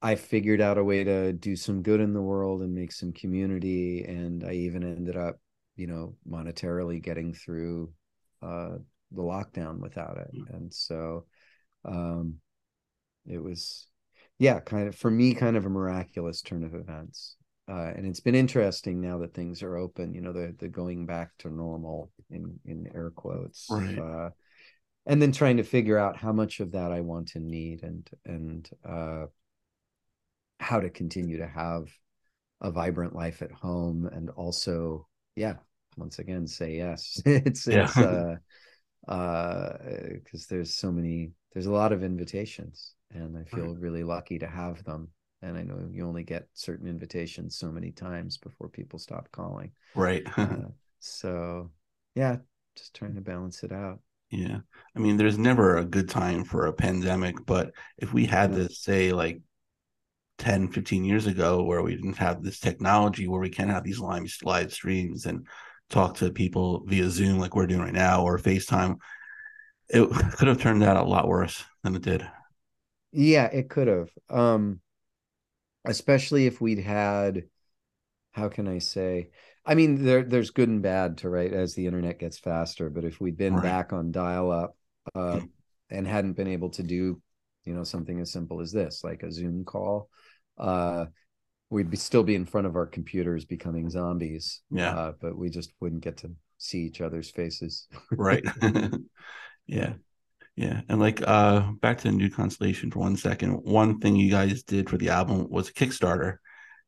i 0.00 0.14
figured 0.14 0.60
out 0.60 0.78
a 0.78 0.84
way 0.84 1.04
to 1.04 1.32
do 1.32 1.54
some 1.56 1.82
good 1.82 2.00
in 2.00 2.12
the 2.12 2.22
world 2.22 2.62
and 2.62 2.74
make 2.74 2.92
some 2.92 3.12
community 3.12 4.04
and 4.04 4.44
i 4.44 4.52
even 4.52 4.82
ended 4.82 5.16
up 5.16 5.36
you 5.76 5.86
know 5.86 6.14
monetarily 6.28 7.02
getting 7.02 7.32
through 7.32 7.92
uh, 8.42 8.76
the 9.12 9.22
lockdown 9.22 9.78
without 9.78 10.18
it 10.18 10.30
mm. 10.34 10.54
and 10.54 10.72
so 10.72 11.24
um 11.84 12.34
it 13.26 13.42
was 13.42 13.86
yeah 14.38 14.60
kind 14.60 14.88
of 14.88 14.94
for 14.94 15.10
me 15.10 15.34
kind 15.34 15.56
of 15.56 15.66
a 15.66 15.70
miraculous 15.70 16.42
turn 16.42 16.64
of 16.64 16.74
events 16.74 17.36
uh, 17.68 17.92
and 17.94 18.06
it's 18.06 18.20
been 18.20 18.34
interesting 18.34 19.00
now 19.00 19.18
that 19.18 19.34
things 19.34 19.62
are 19.62 19.76
open 19.76 20.14
you 20.14 20.20
know 20.20 20.32
the 20.32 20.54
the 20.58 20.68
going 20.68 21.06
back 21.06 21.30
to 21.38 21.50
normal 21.50 22.10
in 22.30 22.58
in 22.64 22.90
air 22.94 23.10
quotes 23.14 23.66
right. 23.70 23.98
uh, 23.98 24.30
and 25.06 25.20
then 25.20 25.32
trying 25.32 25.56
to 25.56 25.62
figure 25.62 25.98
out 25.98 26.16
how 26.16 26.32
much 26.32 26.60
of 26.60 26.72
that 26.72 26.92
i 26.92 27.00
want 27.00 27.28
to 27.28 27.38
need 27.38 27.82
and 27.82 28.08
and 28.24 28.70
uh 28.88 29.26
how 30.60 30.80
to 30.80 30.90
continue 30.90 31.38
to 31.38 31.46
have 31.46 31.88
a 32.60 32.70
vibrant 32.70 33.14
life 33.14 33.42
at 33.42 33.52
home 33.52 34.08
and 34.12 34.30
also 34.30 35.06
yeah 35.36 35.54
once 35.96 36.18
again 36.18 36.46
say 36.46 36.76
yes 36.76 37.20
it's 37.26 37.66
yeah. 37.66 37.84
it's 37.84 37.96
uh 37.96 38.34
because 39.06 40.42
uh, 40.44 40.46
there's 40.50 40.74
so 40.74 40.90
many 40.90 41.30
there's 41.52 41.66
a 41.66 41.72
lot 41.72 41.92
of 41.92 42.02
invitations 42.02 42.94
and 43.12 43.36
i 43.36 43.44
feel 43.44 43.68
right. 43.68 43.80
really 43.80 44.02
lucky 44.02 44.38
to 44.38 44.46
have 44.46 44.82
them 44.84 45.08
and 45.42 45.56
i 45.56 45.62
know 45.62 45.78
you 45.90 46.06
only 46.06 46.22
get 46.22 46.48
certain 46.54 46.86
invitations 46.86 47.56
so 47.56 47.70
many 47.70 47.90
times 47.90 48.36
before 48.36 48.68
people 48.68 48.98
stop 48.98 49.28
calling 49.30 49.70
right 49.94 50.24
uh, 50.36 50.56
so 51.00 51.70
yeah 52.14 52.36
just 52.76 52.94
trying 52.94 53.14
to 53.14 53.20
balance 53.20 53.62
it 53.62 53.72
out 53.72 54.00
yeah 54.30 54.58
i 54.94 54.98
mean 54.98 55.16
there's 55.16 55.38
never 55.38 55.78
a 55.78 55.84
good 55.84 56.08
time 56.08 56.44
for 56.44 56.66
a 56.66 56.72
pandemic 56.72 57.34
but 57.46 57.72
if 57.98 58.12
we 58.12 58.26
had 58.26 58.52
yeah. 58.52 58.58
this 58.58 58.80
say 58.80 59.12
like 59.12 59.40
10 60.38 60.68
15 60.68 61.04
years 61.04 61.26
ago 61.26 61.64
where 61.64 61.82
we 61.82 61.94
didn't 61.94 62.16
have 62.16 62.42
this 62.42 62.60
technology 62.60 63.26
where 63.26 63.40
we 63.40 63.50
can 63.50 63.68
have 63.68 63.82
these 63.82 63.98
live 63.98 64.28
live 64.44 64.72
streams 64.72 65.26
and 65.26 65.46
talk 65.90 66.16
to 66.16 66.30
people 66.30 66.84
via 66.86 67.08
Zoom 67.08 67.38
like 67.38 67.54
we're 67.54 67.66
doing 67.66 67.80
right 67.80 67.92
now 67.92 68.22
or 68.22 68.38
FaceTime, 68.38 68.96
it 69.88 70.08
could 70.36 70.48
have 70.48 70.60
turned 70.60 70.82
out 70.82 70.96
a 70.96 71.08
lot 71.08 71.28
worse 71.28 71.64
than 71.82 71.94
it 71.94 72.02
did. 72.02 72.26
Yeah, 73.12 73.46
it 73.46 73.70
could 73.70 73.88
have. 73.88 74.10
Um 74.28 74.80
especially 75.84 76.46
if 76.46 76.60
we'd 76.60 76.80
had 76.80 77.44
how 78.32 78.48
can 78.48 78.68
I 78.68 78.78
say? 78.78 79.30
I 79.66 79.74
mean, 79.74 80.04
there 80.04 80.22
there's 80.22 80.50
good 80.50 80.68
and 80.68 80.82
bad 80.82 81.18
to 81.18 81.28
right 81.28 81.52
as 81.52 81.74
the 81.74 81.86
internet 81.86 82.18
gets 82.18 82.38
faster, 82.38 82.88
but 82.88 83.04
if 83.04 83.20
we'd 83.20 83.36
been 83.36 83.54
right. 83.54 83.62
back 83.62 83.92
on 83.92 84.12
dial 84.12 84.50
up 84.50 84.76
uh 85.14 85.40
and 85.90 86.06
hadn't 86.06 86.34
been 86.34 86.48
able 86.48 86.70
to 86.70 86.82
do, 86.82 87.20
you 87.64 87.74
know, 87.74 87.84
something 87.84 88.20
as 88.20 88.30
simple 88.30 88.60
as 88.60 88.72
this, 88.72 89.02
like 89.02 89.22
a 89.22 89.32
Zoom 89.32 89.64
call, 89.64 90.08
uh 90.58 91.06
we'd 91.70 91.90
be 91.90 91.96
still 91.96 92.22
be 92.22 92.34
in 92.34 92.46
front 92.46 92.66
of 92.66 92.76
our 92.76 92.86
computers 92.86 93.44
becoming 93.44 93.90
zombies. 93.90 94.62
Yeah. 94.70 94.94
Uh, 94.94 95.12
but 95.20 95.36
we 95.36 95.50
just 95.50 95.72
wouldn't 95.80 96.02
get 96.02 96.18
to 96.18 96.30
see 96.56 96.80
each 96.80 97.00
other's 97.00 97.30
faces. 97.30 97.88
right. 98.10 98.44
yeah. 99.66 99.94
Yeah. 100.58 100.80
And 100.88 100.98
like 100.98 101.22
uh 101.24 101.60
back 101.80 101.98
to 101.98 102.08
the 102.08 102.12
new 102.12 102.28
constellation 102.28 102.90
for 102.90 102.98
one 102.98 103.16
second. 103.16 103.52
One 103.62 104.00
thing 104.00 104.16
you 104.16 104.28
guys 104.28 104.64
did 104.64 104.90
for 104.90 104.96
the 104.96 105.10
album 105.10 105.48
was 105.48 105.68
a 105.68 105.72
Kickstarter 105.72 106.38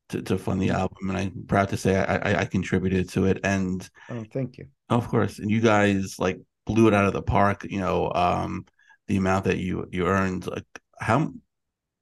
to, 0.08 0.22
to 0.22 0.38
fund 0.38 0.60
the 0.60 0.68
mm-hmm. 0.68 0.76
album. 0.76 1.10
And 1.10 1.16
I'm 1.16 1.44
proud 1.46 1.68
to 1.68 1.76
say 1.76 1.96
I, 1.96 2.16
I, 2.16 2.40
I 2.40 2.44
contributed 2.46 3.08
to 3.10 3.26
it. 3.26 3.38
And 3.44 3.88
oh 4.10 4.24
thank 4.32 4.58
you. 4.58 4.66
Of 4.88 5.06
course. 5.06 5.38
And 5.38 5.48
you 5.48 5.60
guys 5.60 6.16
like 6.18 6.40
blew 6.66 6.88
it 6.88 6.94
out 6.94 7.04
of 7.04 7.12
the 7.12 7.22
park, 7.22 7.64
you 7.70 7.78
know, 7.78 8.10
um 8.12 8.66
the 9.06 9.16
amount 9.18 9.44
that 9.44 9.58
you 9.58 9.86
you 9.92 10.04
earned. 10.08 10.48
Like 10.48 10.66
how 11.00 11.32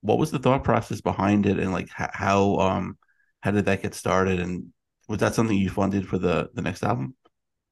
what 0.01 0.19
was 0.19 0.31
the 0.31 0.39
thought 0.39 0.65
process 0.65 1.03
behind 1.03 1.45
it 1.45 1.59
and 1.59 1.71
like 1.71 1.91
how 1.93 2.57
um 2.57 2.97
how 3.41 3.51
did 3.51 3.67
that 3.67 3.83
get 3.83 3.95
started 3.95 4.41
and 4.41 4.73
was 5.07 5.19
that 5.19 5.35
something 5.35 5.57
you 5.57 5.69
funded 5.69 6.09
for 6.09 6.17
the 6.19 6.49
the 6.55 6.63
next 6.63 6.83
album 6.83 7.15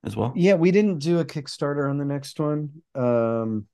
as 0.05 0.17
well 0.17 0.33
yeah 0.37 0.55
we 0.55 0.71
didn't 0.71 0.99
do 0.99 1.19
a 1.21 1.25
kickstarter 1.25 1.89
on 1.89 1.99
the 1.99 2.05
next 2.05 2.39
one 2.41 2.71
um 2.95 3.67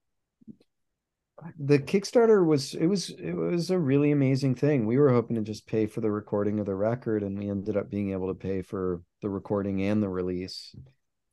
the 1.58 1.78
kickstarter 1.78 2.44
was 2.44 2.74
it 2.74 2.86
was 2.86 3.10
it 3.10 3.32
was 3.32 3.70
a 3.70 3.78
really 3.78 4.10
amazing 4.10 4.54
thing 4.54 4.86
we 4.86 4.98
were 4.98 5.12
hoping 5.12 5.36
to 5.36 5.42
just 5.42 5.66
pay 5.66 5.86
for 5.86 6.00
the 6.00 6.10
recording 6.10 6.60
of 6.60 6.66
the 6.66 6.74
record 6.74 7.22
and 7.22 7.38
we 7.38 7.48
ended 7.48 7.76
up 7.76 7.90
being 7.90 8.12
able 8.12 8.28
to 8.28 8.34
pay 8.34 8.62
for 8.62 9.02
the 9.22 9.28
recording 9.28 9.82
and 9.82 10.02
the 10.02 10.08
release 10.08 10.74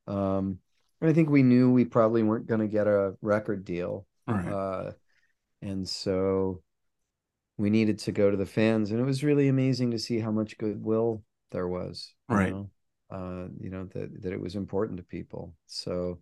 um 0.08 0.58
i 1.02 1.13
think 1.13 1.30
we 1.30 1.43
knew 1.43 1.72
we 1.72 1.86
probably 1.86 2.24
weren't 2.24 2.48
going 2.48 2.62
to 2.62 2.67
get 2.67 2.88
a 2.88 3.13
record 3.22 3.65
deal 3.65 4.06
right. 4.28 4.48
uh 4.48 4.91
and 5.62 5.88
so 5.88 6.62
we 7.58 7.69
needed 7.69 8.00
to 8.00 8.12
go 8.12 8.32
to 8.32 8.38
the 8.38 8.45
fans 8.45 8.91
and 8.91 9.00
it 9.00 9.06
was 9.06 9.24
really 9.24 9.48
amazing 9.48 9.91
to 9.91 10.00
see 10.00 10.19
how 10.19 10.32
much 10.32 10.58
goodwill 10.58 11.24
there 11.52 11.67
was 11.67 12.13
right 12.28 12.52
know? 12.52 12.69
uh 13.12 13.48
you 13.60 13.69
know 13.69 13.86
that 13.93 14.22
that 14.22 14.34
it 14.34 14.41
was 14.41 14.56
important 14.56 14.98
to 14.98 15.04
people 15.04 15.54
so 15.65 16.19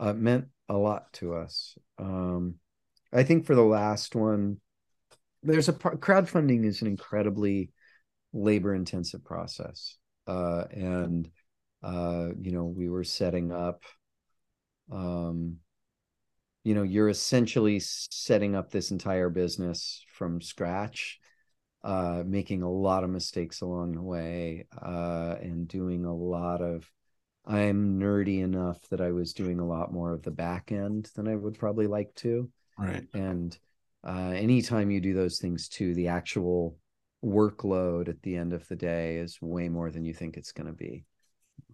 uh, 0.00 0.08
it 0.08 0.16
meant 0.16 0.46
a 0.68 0.74
lot 0.74 1.12
to 1.12 1.34
us 1.34 1.76
um 1.98 2.54
i 3.12 3.22
think 3.22 3.46
for 3.46 3.54
the 3.54 3.62
last 3.62 4.14
one 4.14 4.58
there's 5.42 5.68
a 5.68 5.72
crowdfunding 5.72 6.64
is 6.64 6.82
an 6.82 6.86
incredibly 6.88 7.70
labor 8.32 8.74
intensive 8.74 9.24
process. 9.24 9.96
Uh 10.26 10.64
and 10.70 11.30
uh 11.82 12.28
you 12.38 12.52
know 12.52 12.64
we 12.64 12.88
were 12.88 13.04
setting 13.04 13.52
up 13.52 13.82
um 14.92 15.56
you 16.62 16.74
know 16.74 16.82
you're 16.82 17.08
essentially 17.08 17.80
setting 17.80 18.54
up 18.54 18.70
this 18.70 18.90
entire 18.90 19.30
business 19.30 20.04
from 20.12 20.40
scratch 20.40 21.18
uh, 21.82 22.22
making 22.26 22.62
a 22.62 22.70
lot 22.70 23.04
of 23.04 23.08
mistakes 23.08 23.62
along 23.62 23.92
the 23.92 24.02
way 24.02 24.66
uh, 24.82 25.36
and 25.40 25.66
doing 25.66 26.04
a 26.04 26.14
lot 26.14 26.60
of 26.60 26.88
i'm 27.46 27.98
nerdy 27.98 28.42
enough 28.42 28.78
that 28.90 29.00
i 29.00 29.10
was 29.10 29.32
doing 29.32 29.58
a 29.58 29.66
lot 29.66 29.90
more 29.90 30.12
of 30.12 30.22
the 30.22 30.30
back 30.30 30.70
end 30.70 31.08
than 31.16 31.26
i 31.26 31.34
would 31.34 31.58
probably 31.58 31.86
like 31.86 32.14
to 32.14 32.50
right. 32.80 33.04
And 33.14 33.56
uh, 34.06 34.32
anytime 34.34 34.90
you 34.90 35.00
do 35.00 35.14
those 35.14 35.38
things 35.38 35.68
too 35.68 35.94
the 35.94 36.08
actual 36.08 36.76
workload 37.24 38.08
at 38.08 38.22
the 38.22 38.36
end 38.36 38.52
of 38.52 38.66
the 38.68 38.76
day 38.76 39.16
is 39.18 39.38
way 39.42 39.68
more 39.68 39.90
than 39.90 40.04
you 40.04 40.14
think 40.14 40.36
it's 40.36 40.52
going 40.52 40.66
to 40.66 40.72
be. 40.72 41.04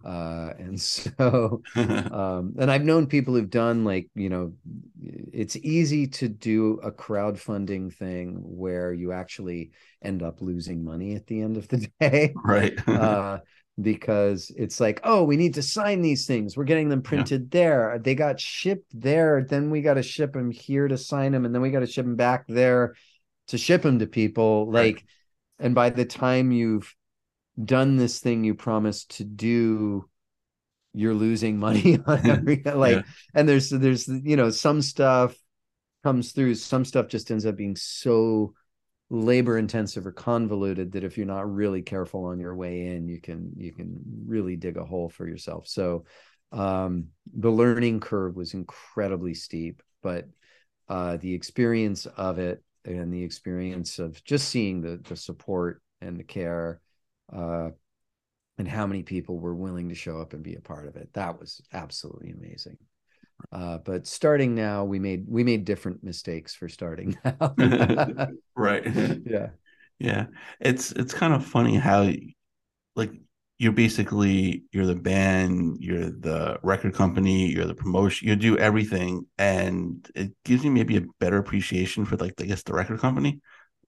Uh 0.05 0.53
and 0.59 0.79
so 0.81 1.61
um 1.75 2.53
and 2.59 2.69
i've 2.69 2.83
known 2.83 3.07
people 3.07 3.33
who've 3.33 3.49
done 3.49 3.83
like 3.83 4.09
you 4.15 4.29
know 4.29 4.53
it's 5.01 5.55
easy 5.57 6.07
to 6.07 6.27
do 6.27 6.79
a 6.83 6.91
crowdfunding 6.91 7.93
thing 7.93 8.37
where 8.43 8.93
you 8.93 9.11
actually 9.11 9.71
end 10.01 10.21
up 10.23 10.41
losing 10.41 10.83
money 10.83 11.15
at 11.15 11.25
the 11.27 11.41
end 11.41 11.57
of 11.57 11.67
the 11.67 11.89
day. 11.99 12.33
Right. 12.43 12.77
Uh 12.87 13.39
because 13.79 14.51
it's 14.57 14.79
like 14.79 14.99
oh 15.03 15.23
we 15.23 15.37
need 15.37 15.53
to 15.53 15.61
sign 15.61 16.01
these 16.01 16.25
things 16.25 16.57
we're 16.57 16.63
getting 16.63 16.89
them 16.89 17.01
printed 17.01 17.41
yeah. 17.43 17.59
there 17.59 17.99
they 18.03 18.15
got 18.15 18.39
shipped 18.39 18.89
there 18.99 19.45
then 19.47 19.69
we 19.69 19.81
got 19.81 19.95
to 19.95 20.03
ship 20.03 20.33
them 20.33 20.49
here 20.49 20.87
to 20.87 20.97
sign 20.97 21.31
them 21.31 21.45
and 21.45 21.53
then 21.53 21.61
we 21.61 21.69
got 21.69 21.81
to 21.81 21.87
ship 21.87 22.05
them 22.05 22.15
back 22.15 22.45
there 22.47 22.95
to 23.47 23.57
ship 23.57 23.83
them 23.83 23.99
to 23.99 24.07
people 24.07 24.65
right. 24.65 24.95
like 24.95 25.05
and 25.59 25.75
by 25.75 25.89
the 25.91 26.05
time 26.05 26.51
you've 26.51 26.95
done 27.63 27.97
this 27.97 28.19
thing 28.19 28.43
you 28.43 28.55
promised 28.55 29.17
to 29.17 29.23
do 29.23 30.09
you're 30.93 31.13
losing 31.13 31.59
money 31.59 31.99
on 32.07 32.27
every 32.29 32.61
like 32.65 32.97
yeah. 32.97 33.01
and 33.35 33.47
there's 33.47 33.69
there's 33.69 34.07
you 34.07 34.35
know 34.35 34.49
some 34.49 34.81
stuff 34.81 35.35
comes 36.03 36.31
through 36.31 36.55
some 36.55 36.83
stuff 36.83 37.07
just 37.07 37.29
ends 37.29 37.45
up 37.45 37.55
being 37.55 37.75
so 37.75 38.53
labor 39.09 39.57
intensive 39.57 40.05
or 40.05 40.11
convoluted 40.11 40.91
that 40.91 41.03
if 41.03 41.17
you're 41.17 41.25
not 41.25 41.53
really 41.53 41.81
careful 41.81 42.25
on 42.25 42.39
your 42.39 42.55
way 42.55 42.87
in 42.87 43.07
you 43.07 43.21
can 43.21 43.51
you 43.55 43.71
can 43.71 43.99
really 44.25 44.55
dig 44.55 44.75
a 44.75 44.83
hole 44.83 45.07
for 45.07 45.27
yourself 45.27 45.67
so 45.67 46.03
um 46.51 47.07
the 47.33 47.49
learning 47.49 47.99
curve 47.99 48.35
was 48.35 48.53
incredibly 48.53 49.33
steep 49.33 49.81
but 50.03 50.27
uh 50.89 51.15
the 51.17 51.33
experience 51.33 52.05
of 52.05 52.37
it 52.37 52.61
and 52.83 53.13
the 53.13 53.23
experience 53.23 53.99
of 53.99 54.21
just 54.23 54.49
seeing 54.49 54.81
the 54.81 54.97
the 55.07 55.15
support 55.15 55.81
and 56.01 56.19
the 56.19 56.23
care 56.23 56.79
uh, 57.33 57.69
and 58.57 58.67
how 58.67 58.87
many 58.87 59.03
people 59.03 59.37
were 59.37 59.55
willing 59.55 59.89
to 59.89 59.95
show 59.95 60.19
up 60.19 60.33
and 60.33 60.43
be 60.43 60.55
a 60.55 60.61
part 60.61 60.87
of 60.87 60.95
it. 60.95 61.09
That 61.13 61.39
was 61.39 61.61
absolutely 61.73 62.31
amazing. 62.31 62.77
Uh, 63.51 63.77
but 63.77 64.07
starting 64.07 64.55
now, 64.55 64.83
we 64.83 64.99
made 64.99 65.25
we 65.27 65.43
made 65.43 65.65
different 65.65 66.03
mistakes 66.03 66.53
for 66.53 66.67
starting 66.69 67.17
now. 67.25 67.55
right. 68.55 68.85
Yeah. 69.25 69.49
Yeah. 69.99 70.27
It's 70.59 70.91
it's 70.91 71.13
kind 71.13 71.33
of 71.33 71.45
funny 71.45 71.75
how 71.77 72.11
like 72.95 73.11
you're 73.57 73.71
basically 73.71 74.63
you're 74.71 74.85
the 74.85 74.95
band, 74.95 75.77
you're 75.79 76.09
the 76.09 76.59
record 76.63 76.93
company, 76.93 77.47
you're 77.47 77.65
the 77.65 77.75
promotion, 77.75 78.27
you 78.27 78.35
do 78.35 78.57
everything, 78.57 79.25
and 79.37 80.09
it 80.15 80.33
gives 80.45 80.63
you 80.63 80.71
maybe 80.71 80.97
a 80.97 81.05
better 81.19 81.37
appreciation 81.37 82.05
for 82.05 82.17
like 82.17 82.33
I 82.39 82.45
guess 82.45 82.63
the 82.63 82.73
record 82.73 82.99
company 82.99 83.41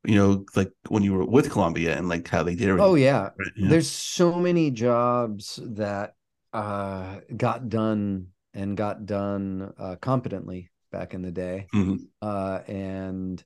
you 0.06 0.16
know, 0.16 0.46
like 0.56 0.72
when 0.88 1.04
you 1.04 1.14
were 1.14 1.26
with 1.26 1.52
Columbia 1.52 1.98
and 1.98 2.08
like 2.08 2.28
how 2.28 2.44
they 2.44 2.56
did 2.56 2.70
it. 2.70 2.80
Oh 2.80 2.96
yeah. 2.96 3.32
There's 3.58 3.90
so 3.90 4.34
many 4.36 4.72
jobs 4.72 5.60
that 5.62 6.16
uh 6.54 7.20
got 7.36 7.70
done 7.70 8.28
and 8.54 8.78
got 8.78 9.06
done 9.06 9.74
uh 9.78 9.96
competently 10.02 10.70
back 10.92 11.14
in 11.14 11.22
the 11.22 11.32
day. 11.32 11.68
Mm-hmm. 11.74 11.96
Uh 12.22 12.60
and 12.68 13.44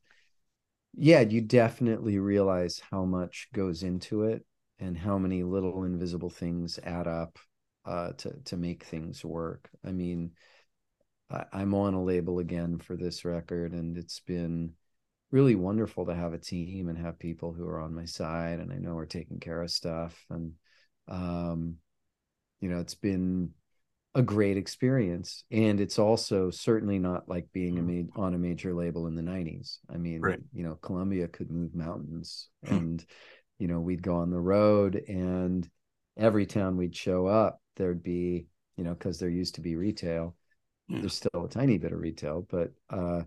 yeah, 0.95 1.21
you 1.21 1.41
definitely 1.41 2.19
realize 2.19 2.81
how 2.91 3.03
much 3.03 3.47
goes 3.53 3.83
into 3.83 4.23
it 4.23 4.45
and 4.79 4.97
how 4.97 5.17
many 5.17 5.43
little 5.43 5.83
invisible 5.83 6.29
things 6.29 6.79
add 6.83 7.07
up 7.07 7.37
uh 7.85 8.13
to 8.13 8.33
to 8.45 8.57
make 8.57 8.83
things 8.83 9.25
work. 9.25 9.69
I 9.85 9.91
mean, 9.91 10.31
I, 11.29 11.45
I'm 11.51 11.73
on 11.73 11.93
a 11.93 12.03
label 12.03 12.39
again 12.39 12.79
for 12.79 12.95
this 12.95 13.25
record 13.25 13.73
and 13.73 13.97
it's 13.97 14.19
been 14.19 14.73
really 15.31 15.55
wonderful 15.55 16.05
to 16.05 16.13
have 16.13 16.33
a 16.33 16.37
team 16.37 16.89
and 16.89 16.97
have 16.97 17.17
people 17.17 17.53
who 17.53 17.67
are 17.67 17.81
on 17.81 17.95
my 17.95 18.05
side 18.05 18.59
and 18.59 18.71
I 18.71 18.77
know 18.77 18.97
are 18.97 19.05
taking 19.07 19.39
care 19.39 19.61
of 19.61 19.71
stuff 19.71 20.25
and 20.29 20.53
um 21.07 21.77
you 22.61 22.69
know 22.69 22.79
it's 22.79 22.95
been 22.95 23.49
a 24.15 24.21
great 24.21 24.57
experience 24.57 25.43
and 25.51 25.81
it's 25.81 25.97
also 25.97 26.51
certainly 26.51 26.99
not 26.99 27.27
like 27.27 27.47
being 27.51 27.79
a 27.79 27.81
ma- 27.81 28.23
on 28.23 28.35
a 28.35 28.37
major 28.37 28.73
label 28.73 29.07
in 29.07 29.15
the 29.15 29.21
90s 29.23 29.77
i 29.91 29.97
mean 29.97 30.21
right. 30.21 30.39
you 30.53 30.63
know 30.63 30.75
columbia 30.75 31.27
could 31.27 31.49
move 31.49 31.73
mountains 31.73 32.49
hmm. 32.65 32.75
and 32.75 33.05
you 33.57 33.67
know 33.67 33.79
we'd 33.79 34.03
go 34.03 34.15
on 34.15 34.29
the 34.29 34.39
road 34.39 34.95
and 35.07 35.67
every 36.15 36.45
town 36.45 36.77
we'd 36.77 36.95
show 36.95 37.25
up 37.25 37.59
there'd 37.75 38.03
be 38.03 38.45
you 38.77 38.83
know 38.83 38.93
because 38.93 39.19
there 39.19 39.29
used 39.29 39.55
to 39.55 39.61
be 39.61 39.75
retail 39.75 40.35
yeah. 40.87 40.99
there's 40.99 41.15
still 41.15 41.45
a 41.45 41.49
tiny 41.49 41.79
bit 41.79 41.91
of 41.91 41.99
retail 41.99 42.45
but 42.51 42.71
uh 42.91 43.21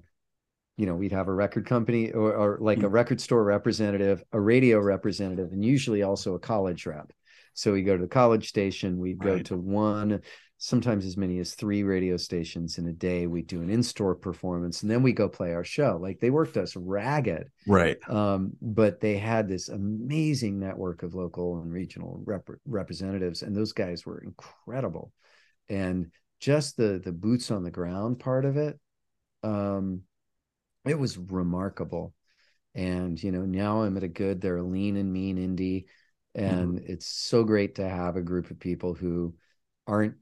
you 0.77 0.87
know 0.87 0.95
we'd 0.95 1.13
have 1.13 1.29
a 1.29 1.33
record 1.33 1.67
company 1.67 2.13
or, 2.13 2.33
or 2.35 2.59
like 2.61 2.79
a 2.79 2.83
mm. 2.83 2.93
record 2.93 3.21
store 3.21 3.43
representative 3.43 4.23
a 4.33 4.41
radio 4.41 4.79
representative 4.79 5.51
and 5.51 5.65
usually 5.65 6.03
also 6.03 6.35
a 6.35 6.39
college 6.39 6.87
rep 6.87 7.11
so 7.55 7.73
we 7.73 7.83
go 7.83 7.97
to 7.97 8.03
the 8.03 8.09
college 8.09 8.49
station 8.49 8.99
we'd 8.99 9.19
go 9.19 9.39
to 9.39 9.57
one 9.57 10.21
sometimes 10.59 11.05
as 11.05 11.17
many 11.17 11.39
as 11.39 11.55
three 11.55 11.83
radio 11.83 12.17
stations 12.17 12.79
in 12.79 12.87
a 12.87 12.93
day 12.93 13.27
we 13.27 13.43
do 13.43 13.61
an 13.61 13.71
in-store 13.71 14.15
performance 14.15 14.83
and 14.83 14.91
then 14.91 15.03
we 15.03 15.13
go 15.13 15.29
play 15.29 15.53
our 15.53 15.65
show 15.65 15.99
like 16.01 16.19
they 16.19 16.31
worked 16.31 16.57
us 16.57 16.75
ragged 16.77 17.51
right 17.67 17.99
um, 18.09 18.53
but 18.63 19.01
they 19.01 19.19
had 19.19 19.49
this 19.49 19.69
amazing 19.69 20.59
network 20.59 21.03
of 21.03 21.15
local 21.15 21.61
and 21.61 21.73
regional 21.73 22.23
rep- 22.25 22.49
representatives 22.67 23.43
and 23.43 23.55
those 23.55 23.73
guys 23.73 24.07
were 24.07 24.21
incredible 24.21 25.13
and 25.69 26.11
just 26.41 26.77
the 26.77 27.01
the 27.05 27.13
boots 27.13 27.51
on 27.51 27.63
the 27.63 27.71
ground 27.71 28.19
part 28.19 28.45
of 28.45 28.57
it 28.57 28.79
um, 29.43 30.03
it 30.87 30.99
was 30.99 31.19
remarkable. 31.19 32.15
And 32.75 33.23
you 33.23 33.33
know, 33.33 33.45
now 33.45 33.83
I'm 33.83 33.97
at 33.97 34.03
a 34.03 34.09
good, 34.09 34.41
they're 34.41 34.59
a 34.59 34.63
lean 34.63 34.97
and 34.97 35.13
mean 35.13 35.39
indie. 35.39 35.87
And 36.35 36.79
mm-hmm. 36.79 36.93
it's 36.93 37.07
so 37.07 37.45
great 37.45 37.77
to 37.77 37.89
have 37.89 38.17
a 38.17 38.23
group 38.23 38.51
of 38.51 38.61
people 38.61 38.95
who 38.95 39.35
aren't, 39.87 40.17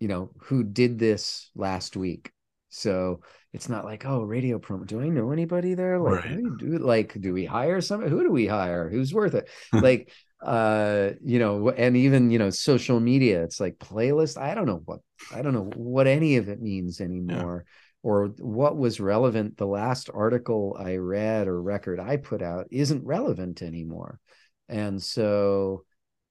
you 0.00 0.08
know, 0.08 0.30
who 0.38 0.64
did 0.64 0.98
this 0.98 1.50
last 1.54 1.96
week. 1.96 2.30
So 2.70 3.20
it's 3.52 3.68
not 3.68 3.84
like, 3.84 4.04
oh, 4.04 4.22
radio 4.22 4.58
promo. 4.58 4.86
Do 4.86 5.00
I 5.00 5.08
know 5.08 5.30
anybody 5.30 5.74
there? 5.74 6.00
Like, 6.00 6.24
right. 6.24 6.58
do 6.58 6.78
like, 6.78 7.20
do 7.20 7.32
we 7.32 7.44
hire 7.44 7.80
somebody? 7.80 8.10
Who 8.10 8.22
do 8.22 8.30
we 8.30 8.46
hire? 8.46 8.88
Who's 8.88 9.14
worth 9.14 9.34
it? 9.34 9.48
like, 9.72 10.10
uh, 10.42 11.10
you 11.24 11.38
know, 11.38 11.70
and 11.70 11.96
even 11.96 12.30
you 12.30 12.38
know, 12.38 12.50
social 12.50 12.98
media. 12.98 13.44
It's 13.44 13.60
like 13.60 13.78
playlist. 13.78 14.40
I 14.40 14.54
don't 14.54 14.66
know 14.66 14.82
what 14.84 15.00
I 15.32 15.42
don't 15.42 15.54
know 15.54 15.70
what 15.76 16.06
any 16.06 16.36
of 16.36 16.48
it 16.48 16.60
means 16.60 17.00
anymore. 17.00 17.64
Yeah 17.66 17.70
or 18.04 18.26
what 18.38 18.76
was 18.76 19.00
relevant 19.00 19.56
the 19.56 19.66
last 19.66 20.08
article 20.14 20.76
i 20.78 20.94
read 20.94 21.48
or 21.48 21.60
record 21.60 21.98
i 21.98 22.16
put 22.16 22.42
out 22.42 22.68
isn't 22.70 23.04
relevant 23.04 23.62
anymore 23.62 24.20
and 24.68 25.02
so 25.02 25.82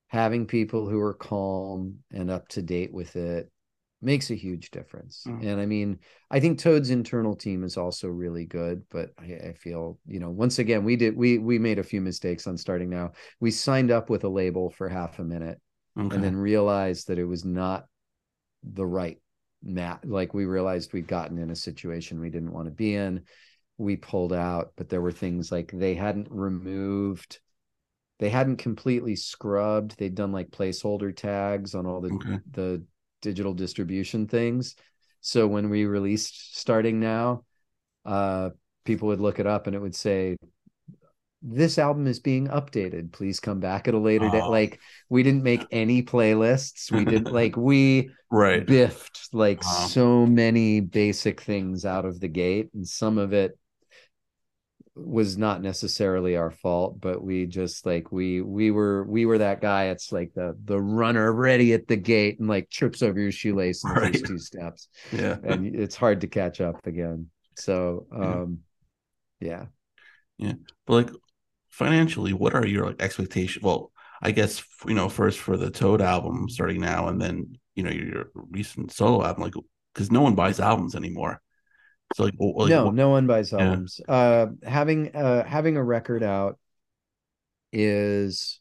having 0.08 0.46
people 0.46 0.88
who 0.88 1.00
are 1.00 1.16
calm 1.16 1.98
and 2.12 2.32
up 2.32 2.48
to 2.48 2.62
date 2.62 2.94
with 2.94 3.16
it 3.16 3.52
makes 4.04 4.30
a 4.30 4.36
huge 4.36 4.72
difference 4.72 5.24
mm. 5.28 5.46
and 5.46 5.60
i 5.60 5.66
mean 5.66 5.98
i 6.30 6.40
think 6.40 6.60
toad's 6.60 6.90
internal 6.90 7.36
team 7.36 7.64
is 7.64 7.78
also 7.78 8.08
really 8.08 8.46
good 8.46 8.84
but 8.90 9.12
I, 9.18 9.50
I, 9.50 9.54
feel 9.54 9.98
you 10.06 10.20
know 10.20 10.30
once 10.30 10.60
again 10.60 10.84
we 10.84 10.96
did 10.96 11.16
we 11.16 11.38
we 11.38 11.58
made 11.58 11.80
a 11.80 11.84
few 11.84 12.02
mistakes 12.02 12.48
on 12.48 12.58
starting 12.58 12.90
now 12.90 13.12
we 13.40 13.52
signed 13.52 13.92
up 13.92 14.10
with 14.10 14.24
a 14.24 14.30
label 14.30 14.70
for 14.70 14.90
half 14.90 15.20
a 15.20 15.24
minute 15.24 15.60
okay. 16.00 16.16
and 16.16 16.24
then 16.24 16.36
realized 16.36 17.08
that 17.08 17.20
it 17.20 17.26
was 17.26 17.46
not 17.46 17.86
the 18.64 18.86
right 18.86 19.18
Matt, 19.64 20.08
like 20.08 20.34
we 20.34 20.46
realized 20.46 20.92
we'd 20.92 21.08
gotten 21.08 21.38
in 21.38 21.50
a 21.50 21.56
situation 21.56 22.20
we 22.20 22.30
didn't 22.30 22.52
want 22.52 22.66
to 22.66 22.72
be 22.72 22.96
in. 22.96 23.24
We 23.78 23.96
pulled 23.96 24.34
out, 24.34 24.74
but 24.76 24.90
there 24.90 25.02
were 25.02 25.12
things 25.12 25.52
like 25.52 25.72
they 25.72 25.96
hadn't 25.96 26.28
removed, 26.30 27.40
they 28.20 28.30
hadn't 28.30 28.58
completely 28.58 29.16
scrubbed. 29.16 29.98
They'd 29.98 30.16
done 30.16 30.32
like 30.32 30.52
placeholder 30.52 31.16
tags 31.16 31.74
on 31.74 31.86
all 31.86 32.02
the 32.02 32.14
okay. 32.14 32.40
the 32.52 32.84
digital 33.24 33.56
distribution 33.56 34.28
things. 34.28 34.76
So 35.22 35.48
when 35.48 35.72
we 35.72 35.86
released 35.86 36.60
starting 36.60 37.00
now, 37.00 37.46
uh, 38.06 38.52
people 38.86 39.08
would 39.08 39.22
look 39.22 39.40
it 39.40 39.48
up 39.48 39.66
and 39.66 39.76
it 39.76 39.82
would 39.82 39.96
say 39.96 40.38
this 41.42 41.78
album 41.78 42.08
is 42.08 42.20
being 42.20 42.48
updated 42.48 43.12
please 43.12 43.40
come 43.42 43.60
back 43.60 43.88
at 43.88 43.94
a 43.94 43.98
later 43.98 44.28
oh. 44.28 44.32
date 44.32 44.46
like 44.46 44.80
we 45.10 45.24
didn't 45.24 45.44
make 45.44 45.66
any 45.72 46.02
playlists 46.02 46.90
we 46.90 47.04
didn't 47.04 47.34
like 47.34 47.58
we 47.58 48.10
right 48.32 48.66
biffed 48.66 49.28
like 49.34 49.60
uh-huh. 49.60 49.88
so 49.88 50.26
many 50.26 50.80
basic 50.80 51.42
things 51.42 51.86
out 51.86 52.06
of 52.06 52.20
the 52.22 52.30
gate 52.30 52.70
and 52.74 52.88
some 52.88 53.18
of 53.18 53.34
it 53.34 53.58
was 54.96 55.38
not 55.38 55.62
necessarily 55.62 56.36
our 56.36 56.52
fault 56.52 57.02
but 57.02 57.24
we 57.24 57.48
just 57.48 57.86
like 57.86 58.12
we 58.12 58.42
we 58.42 58.70
were 58.70 59.04
we 59.06 59.26
were 59.26 59.40
that 59.40 59.60
guy 59.60 59.86
it's 59.86 60.12
like 60.12 60.32
the 60.36 60.56
the 60.66 60.80
runner 60.80 61.34
ready 61.34 61.74
at 61.74 61.88
the 61.88 61.96
gate 61.96 62.40
and 62.40 62.48
like 62.48 62.70
trips 62.70 63.02
over 63.02 63.20
your 63.20 63.32
shoelace 63.32 63.84
in 63.86 63.94
the 63.94 64.00
right. 64.00 64.14
first 64.14 64.26
two 64.26 64.38
steps 64.38 64.88
yeah 65.12 65.38
and 65.44 65.76
it's 65.76 65.96
hard 65.96 66.22
to 66.22 66.28
catch 66.28 66.62
up 66.62 66.86
again 66.86 67.28
so 67.56 68.06
um 68.16 68.60
yeah 69.40 69.66
yeah, 70.38 70.48
yeah. 70.50 70.54
but 70.86 70.94
like 70.94 71.10
financially, 71.74 72.34
what 72.34 72.54
are 72.54 72.66
your 72.66 72.86
like 72.88 73.02
expectations? 73.02 73.64
Well, 73.64 73.92
I 74.22 74.32
guess 74.32 74.64
you 74.86 74.94
know 74.94 75.10
first 75.10 75.40
for 75.40 75.58
the 75.58 75.72
Toad 75.72 76.02
album 76.02 76.48
starting 76.50 76.80
now, 76.80 77.08
and 77.08 77.20
then 77.20 77.58
you 77.76 77.84
know 77.84 77.92
your, 77.92 78.08
your 78.08 78.26
recent 78.34 78.92
solo 78.92 79.26
album, 79.26 79.44
like 79.44 79.54
because 79.94 80.12
no 80.12 80.22
one 80.22 80.36
buys 80.36 80.60
albums 80.60 80.96
anymore. 80.96 81.42
So 82.16 82.26
like, 82.26 82.36
like 82.40 82.70
no, 82.70 82.86
what, 82.86 82.96
no 82.96 83.10
one 83.10 83.28
buys 83.28 83.54
albums. 83.54 84.00
Yeah. 84.08 84.14
Uh, 84.14 84.48
having 84.64 85.16
uh 85.16 85.46
having 85.46 85.78
a 85.78 85.84
record 85.84 86.24
out 86.24 86.60
is 87.72 88.60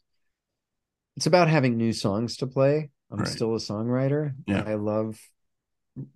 it's 1.15 1.27
about 1.27 1.47
having 1.47 1.77
new 1.77 1.93
songs 1.93 2.37
to 2.37 2.47
play. 2.47 2.89
I'm 3.11 3.19
right. 3.19 3.27
still 3.27 3.53
a 3.53 3.59
songwriter. 3.59 4.33
Yeah. 4.47 4.63
I 4.65 4.73
love 4.75 5.19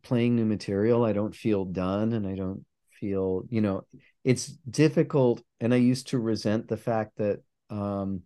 playing 0.01 0.35
new 0.35 0.45
material. 0.45 1.05
I 1.05 1.13
don't 1.13 1.35
feel 1.35 1.65
done 1.65 2.13
and 2.13 2.25
I 2.25 2.33
don't 2.33 2.65
feel, 2.99 3.43
you 3.49 3.61
know, 3.61 3.83
it's 4.23 4.47
difficult 4.47 5.43
and 5.59 5.73
I 5.73 5.77
used 5.77 6.07
to 6.07 6.19
resent 6.19 6.67
the 6.67 6.77
fact 6.77 7.17
that 7.17 7.41
um 7.69 8.23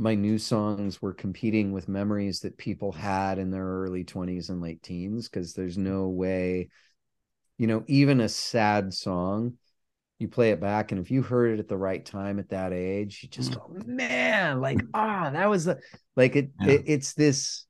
my 0.00 0.14
new 0.14 0.38
songs 0.38 1.02
were 1.02 1.12
competing 1.12 1.72
with 1.72 1.88
memories 1.88 2.40
that 2.40 2.56
people 2.56 2.92
had 2.92 3.38
in 3.38 3.50
their 3.50 3.64
early 3.64 4.04
20s 4.04 4.48
and 4.48 4.60
late 4.60 4.80
teens 4.80 5.28
because 5.28 5.54
there's 5.54 5.76
no 5.76 6.06
way 6.06 6.68
you 7.58 7.66
know 7.66 7.84
even 7.86 8.20
a 8.20 8.28
sad 8.28 8.94
song 8.94 9.54
you 10.18 10.28
play 10.28 10.50
it 10.50 10.60
back 10.60 10.90
and 10.90 11.00
if 11.00 11.10
you 11.10 11.22
heard 11.22 11.52
it 11.52 11.60
at 11.60 11.68
the 11.68 11.76
right 11.76 12.04
time 12.04 12.38
at 12.38 12.48
that 12.48 12.72
age 12.72 13.20
you 13.22 13.28
just 13.28 13.52
mm. 13.52 13.54
go 13.54 13.82
man 13.86 14.60
like 14.60 14.80
ah 14.94 15.30
that 15.32 15.48
was 15.48 15.64
the 15.64 15.78
like 16.16 16.36
it, 16.36 16.50
yeah. 16.60 16.72
it 16.72 16.82
it's 16.86 17.14
this 17.14 17.66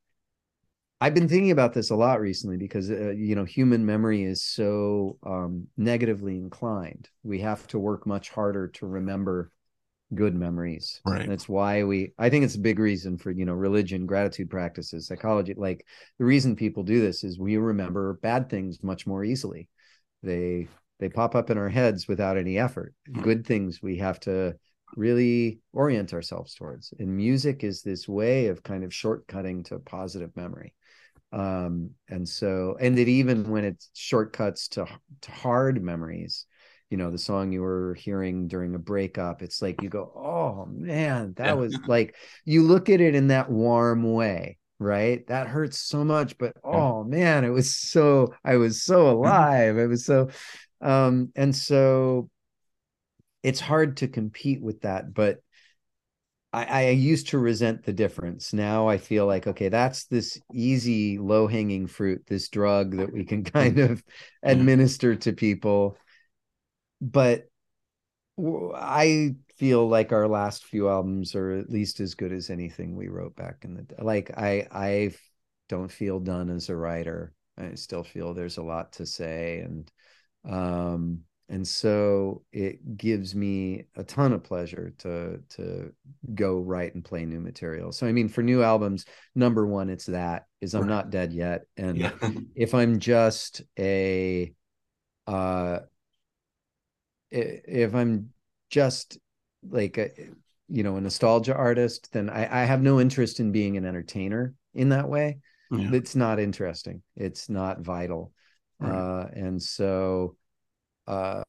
i've 1.01 1.14
been 1.14 1.29
thinking 1.29 1.51
about 1.51 1.74
this 1.74 1.90
a 1.90 1.96
lot 1.96 2.20
recently 2.20 2.57
because 2.57 2.90
uh, 2.90 3.11
you 3.11 3.35
know 3.35 3.44
human 3.44 3.85
memory 3.85 4.22
is 4.22 4.42
so 4.42 5.18
um, 5.27 5.66
negatively 5.77 6.37
inclined 6.37 7.09
we 7.22 7.40
have 7.40 7.66
to 7.66 7.79
work 7.79 8.07
much 8.07 8.31
harder 8.31 8.68
to 8.68 8.87
remember 8.87 9.51
good 10.14 10.35
memories 10.35 11.03
right 11.05 11.22
and 11.22 11.31
that's 11.31 11.51
why 11.51 11.83
we 11.85 12.14
i 12.18 12.31
think 12.31 12.42
it's 12.42 12.55
a 12.55 12.61
big 12.61 12.79
reason 12.79 13.18
for 13.18 13.31
you 13.31 13.44
know 13.44 13.53
religion 13.53 14.07
gratitude 14.07 14.48
practices 14.48 15.07
psychology 15.07 15.53
like 15.55 15.85
the 16.18 16.24
reason 16.24 16.57
people 16.57 16.83
do 16.83 16.98
this 16.98 17.24
is 17.24 17.38
we 17.38 17.59
remember 17.59 18.18
bad 18.22 18.48
things 18.48 18.83
much 18.83 19.07
more 19.07 19.22
easily 19.22 19.68
they 20.22 20.68
they 21.00 21.09
pop 21.09 21.35
up 21.35 21.50
in 21.50 21.59
our 21.59 21.68
heads 21.68 22.09
without 22.09 22.37
any 22.37 22.59
effort. 22.59 22.94
Mm-hmm. 23.09 23.22
good 23.22 23.46
things 23.46 23.81
we 23.83 23.98
have 23.98 24.18
to 24.20 24.57
really 24.96 25.61
orient 25.72 26.14
ourselves 26.14 26.54
towards. 26.54 26.92
And 26.98 27.16
music 27.16 27.62
is 27.62 27.83
this 27.83 28.09
way 28.09 28.46
of 28.46 28.62
kind 28.62 28.85
of 28.85 28.90
shortcutting 28.90 29.66
to 29.66 29.78
positive 29.78 30.35
memory. 30.35 30.74
Um 31.33 31.90
and 32.09 32.26
so 32.26 32.76
and 32.81 32.96
that 32.96 33.09
even 33.09 33.50
when 33.50 33.64
it 33.64 33.85
shortcuts 33.94 34.68
to 34.68 34.87
to 35.22 35.31
hard 35.31 35.83
memories 35.83 36.46
you 36.90 36.96
know 36.96 37.11
the 37.11 37.18
song 37.18 37.52
you 37.52 37.61
were 37.61 37.94
hearing 37.94 38.48
during 38.48 38.74
a 38.74 38.78
breakup 38.78 39.42
it's 39.42 39.61
like 39.61 39.83
you 39.83 39.88
go 39.88 40.11
oh 40.16 40.66
man 40.70 41.35
that 41.37 41.59
was 41.59 41.78
like 41.87 42.16
you 42.44 42.62
look 42.62 42.88
at 42.88 43.00
it 43.00 43.14
in 43.14 43.28
that 43.28 43.50
warm 43.50 44.12
way 44.12 44.57
right 44.79 45.27
that 45.27 45.49
hurts 45.49 45.79
so 45.79 46.05
much 46.05 46.38
but 46.38 46.55
oh 46.62 47.03
man 47.05 47.45
it 47.45 47.51
was 47.51 47.75
so 47.75 48.33
i 48.45 48.57
was 48.57 48.83
so 48.83 49.05
mm-hmm. 49.05 49.17
alive 49.17 49.77
it 49.77 49.87
was 49.87 50.05
so 50.05 50.29
um 50.81 51.33
and 51.35 51.55
so 51.55 52.31
it's 53.43 53.61
hard 53.61 53.97
to 53.97 54.09
compete 54.09 54.62
with 54.62 54.83
that 54.83 55.12
but 55.12 55.38
I, 56.53 56.64
I 56.64 56.91
used 56.91 57.29
to 57.29 57.38
resent 57.38 57.85
the 57.85 57.93
difference. 57.93 58.55
Now 58.55 58.88
I 58.88 58.97
feel 58.97 59.27
like, 59.27 59.47
okay, 59.47 59.69
that's 59.69 60.07
this 60.07 60.41
easy, 60.53 61.19
low 61.19 61.47
hanging 61.47 61.87
fruit, 61.87 62.25
this 62.27 62.49
drug 62.49 62.97
that 62.97 63.12
we 63.12 63.25
can 63.25 63.45
kind 63.45 63.79
of 63.79 64.03
administer 64.43 65.14
to 65.17 65.33
people. 65.33 65.99
But 67.01 67.49
I 68.38 69.37
feel 69.59 69.88
like 69.88 70.12
our 70.12 70.29
last 70.29 70.64
few 70.64 70.88
albums 70.88 71.35
are 71.35 71.53
at 71.53 71.71
least 71.71 72.01
as 72.01 72.14
good 72.14 72.33
as 72.33 72.49
anything 72.49 72.94
we 72.97 73.09
wrote 73.09 73.35
back 73.37 73.64
in 73.64 73.75
the 73.75 73.83
day. 73.83 73.97
like 74.01 74.31
I 74.37 74.66
I 74.71 75.11
don't 75.68 75.90
feel 75.90 76.21
done 76.21 76.49
as 76.49 76.68
a 76.68 76.77
writer. 76.77 77.35
I 77.59 77.75
still 77.75 78.05
feel 78.05 78.35
there's 78.35 78.59
a 78.59 78.62
lot 78.62 78.92
to 78.94 79.07
say 79.07 79.61
and 79.61 79.90
um 80.49 81.21
and 81.51 81.66
so 81.66 82.42
it 82.53 82.97
gives 82.97 83.35
me 83.35 83.85
a 83.97 84.05
ton 84.05 84.33
of 84.33 84.44
pleasure 84.44 84.92
to 84.99 85.40
to 85.49 85.92
go 86.35 86.59
write 86.59 86.94
and 86.94 87.05
play 87.05 87.25
new 87.25 87.40
material 87.40 87.90
so 87.90 88.07
i 88.07 88.12
mean 88.12 88.29
for 88.29 88.42
new 88.42 88.62
albums 88.62 89.05
number 89.35 89.66
one 89.66 89.88
it's 89.88 90.07
that 90.07 90.44
is 90.61 90.75
i'm 90.75 90.87
not 90.87 91.11
dead 91.11 91.33
yet 91.33 91.62
and 91.77 91.99
yeah. 91.99 92.12
if 92.55 92.75
i'm 92.75 92.99
just 92.99 93.62
a 93.79 94.53
uh 95.27 95.81
if 97.31 97.94
i'm 97.94 98.31
just 98.71 99.18
like 99.68 99.99
a, 99.99 100.11
you 100.68 100.83
know 100.83 100.97
a 100.97 101.01
nostalgia 101.01 101.55
artist 101.55 102.12
then 102.12 102.29
I, 102.29 102.62
I 102.62 102.64
have 102.64 102.83
no 102.83 103.01
interest 103.01 103.40
in 103.40 103.53
being 103.53 103.77
an 103.77 103.85
entertainer 103.85 104.55
in 104.75 104.90
that 104.90 105.09
way 105.09 105.38
yeah. 105.71 105.90
it's 105.92 106.14
not 106.14 106.38
interesting 106.38 107.03
it's 107.16 107.49
not 107.49 107.81
vital 107.81 108.33
right. 108.81 108.92
uh 108.92 109.27
and 109.33 109.62
so 109.62 110.37
uh, 111.09 111.42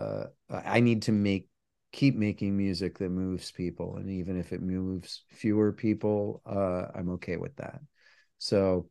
I 0.49 0.79
need 0.79 1.03
to 1.03 1.11
make 1.11 1.49
keep 1.91 2.15
making 2.15 2.55
music 2.55 2.97
that 2.99 3.09
moves 3.09 3.51
people, 3.51 3.97
and 3.97 4.09
even 4.09 4.39
if 4.39 4.53
it 4.53 4.61
moves 4.61 5.23
fewer 5.29 5.71
people, 5.73 6.41
uh, 6.45 6.85
I'm 6.95 7.09
okay 7.11 7.37
with 7.37 7.55
that. 7.57 7.81
So, 8.37 8.89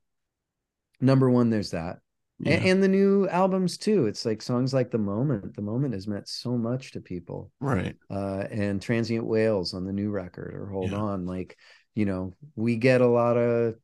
number 1.00 1.31
one, 1.31 1.50
there's 1.50 1.70
that. 1.70 2.00
Yeah. 2.40 2.53
And, 2.55 2.64
and, 2.66 2.83
the 2.83 2.88
new 2.88 3.29
albums 3.29 3.77
too. 3.79 4.07
It's 4.07 4.24
like 4.24 4.42
songs 4.42 4.72
like 4.72 4.90
"The 4.90 4.98
Moment." 4.98 5.57
The 5.57 5.62
Moment 5.62 5.94
has 5.94 6.07
meant 6.07 6.29
so 6.29 6.57
much 6.57 6.92
to 6.92 7.01
people, 7.01 7.51
right? 7.61 7.96
Uh, 8.09 8.44
and 8.51 8.81
"Transient 8.81 9.27
Whales" 9.27 9.74
on 9.74 9.85
the 9.85 9.92
new 9.92 10.11
record, 10.11 10.55
or 10.55 10.66
"Hold 10.66 10.92
yeah. 10.92 10.98
On." 10.98 11.27
Like, 11.27 11.57
you 11.94 12.05
know, 12.05 12.33
we 12.55 12.77
get 12.77 13.01
a 13.01 13.07
lot 13.07 13.37
of 13.37 13.74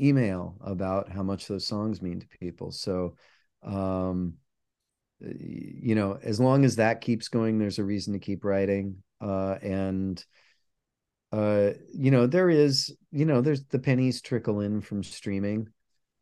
email 0.00 0.56
about 0.60 1.08
how 1.08 1.22
much 1.22 1.46
those 1.46 1.66
songs 1.66 2.02
mean 2.02 2.18
to 2.20 2.26
people. 2.40 2.72
So, 2.72 3.14
um, 3.62 4.34
you 5.20 5.94
know 5.94 6.18
as 6.22 6.40
long 6.40 6.64
as 6.64 6.76
that 6.76 7.00
keeps 7.00 7.28
going 7.28 7.58
there's 7.58 7.78
a 7.78 7.84
reason 7.84 8.12
to 8.12 8.18
keep 8.18 8.44
writing 8.44 9.02
uh, 9.20 9.56
and 9.62 10.24
uh, 11.32 11.70
you 11.92 12.10
know 12.10 12.26
there 12.26 12.50
is 12.50 12.94
you 13.12 13.24
know 13.24 13.40
there's 13.40 13.64
the 13.66 13.78
pennies 13.78 14.20
trickle 14.20 14.60
in 14.60 14.80
from 14.80 15.02
streaming 15.02 15.68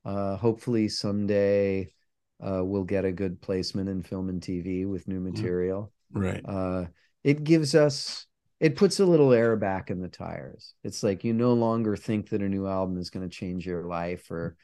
uh, 0.09 0.37
hopefully 0.37 0.89
someday 0.89 1.93
uh, 2.41 2.65
we'll 2.65 2.85
get 2.85 3.05
a 3.05 3.13
good 3.13 3.41
placement 3.41 3.89
in 3.89 4.03
film 4.03 4.29
and 4.29 4.41
tv 4.41 4.89
with 4.89 5.07
new 5.07 5.17
mm-hmm. 5.17 5.33
material 5.33 5.93
right 6.13 6.43
uh, 6.47 6.85
it 7.25 7.45
gives 7.45 7.75
us 7.75 8.27
it 8.59 8.75
puts 8.75 9.01
a 9.01 9.07
little 9.07 9.33
air 9.33 9.55
back 9.55 9.91
in 9.91 10.01
the 10.01 10.09
tires 10.09 10.75
it's 10.83 11.03
like 11.03 11.25
you 11.25 11.35
no 11.35 11.53
longer 11.53 11.95
think 11.95 12.31
that 12.31 12.43
a 12.43 12.49
new 12.49 12.67
album 12.67 12.99
is 12.99 13.11
going 13.11 13.29
to 13.29 13.37
change 13.37 13.67
your 13.67 13.85
life 13.85 14.31
or 14.31 14.57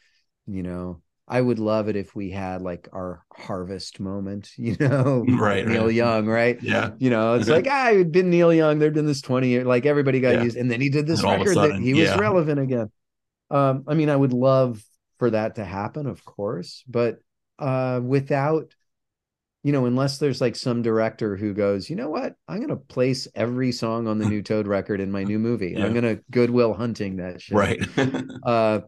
you 0.47 0.63
know 0.63 1.03
I 1.27 1.41
would 1.41 1.59
love 1.59 1.89
it 1.89 1.97
if 1.97 2.15
we 2.15 2.31
had 2.31 2.61
like 2.61 2.87
our 2.93 3.25
harvest 3.33 3.99
moment, 3.99 4.51
you 4.57 4.77
know, 4.79 5.25
right? 5.29 5.67
Neil 5.67 5.87
right. 5.87 5.95
Young, 5.95 6.27
right? 6.27 6.63
Yeah. 6.63 6.91
You 6.99 7.09
know, 7.09 7.33
it's 7.33 7.49
like, 7.49 7.67
ah, 7.67 7.89
it'd 7.89 8.13
been 8.13 8.29
Neil 8.29 8.53
Young. 8.53 8.79
There'd 8.79 8.93
been 8.93 9.07
this 9.07 9.23
20 9.23 9.49
year, 9.49 9.65
like 9.65 9.87
everybody 9.87 10.21
got 10.21 10.35
yeah. 10.35 10.43
used. 10.43 10.59
And 10.59 10.71
then 10.71 10.83
he 10.83 10.91
did 10.91 11.07
this 11.07 11.23
and 11.23 11.41
record 11.41 11.55
sudden, 11.55 11.77
that 11.77 11.83
he 11.83 11.95
was 11.95 12.15
relevant 12.19 12.61
again. 12.61 12.91
Um, 13.51 13.85
I 13.87 13.95
mean, 13.95 14.11
I 14.11 14.17
would 14.17 14.35
love 14.35 14.85
for 15.25 15.31
that 15.31 15.55
to 15.55 15.65
happen, 15.65 16.07
of 16.07 16.23
course, 16.27 16.85
but 16.87 17.19
uh, 17.59 17.99
without, 18.05 18.75
you 19.63 19.73
know, 19.73 19.87
unless 19.87 20.19
there's 20.19 20.43
like 20.43 20.55
some 20.55 20.83
director 20.83 21.35
who 21.35 21.55
goes, 21.55 21.89
you 21.89 21.97
know 21.97 22.11
what, 22.11 22.35
I'm 22.47 22.59
going 22.59 22.69
to 22.69 22.77
place 22.77 23.27
every 23.35 23.73
song 23.73 24.07
on 24.07 24.19
the 24.19 24.29
new 24.29 24.43
Toad 24.43 24.67
record 24.67 25.01
in 25.01 25.11
my 25.11 25.25
new 25.25 25.39
movie. 25.39 25.71
Yeah. 25.71 25.87
I'm 25.87 25.95
going 25.95 26.17
to 26.17 26.23
Good 26.31 26.51
Will 26.51 26.75
Hunting 26.75 27.17
that 27.17 27.41
shit. 27.41 27.57
Right. 27.57 27.83
uh, 28.43 28.81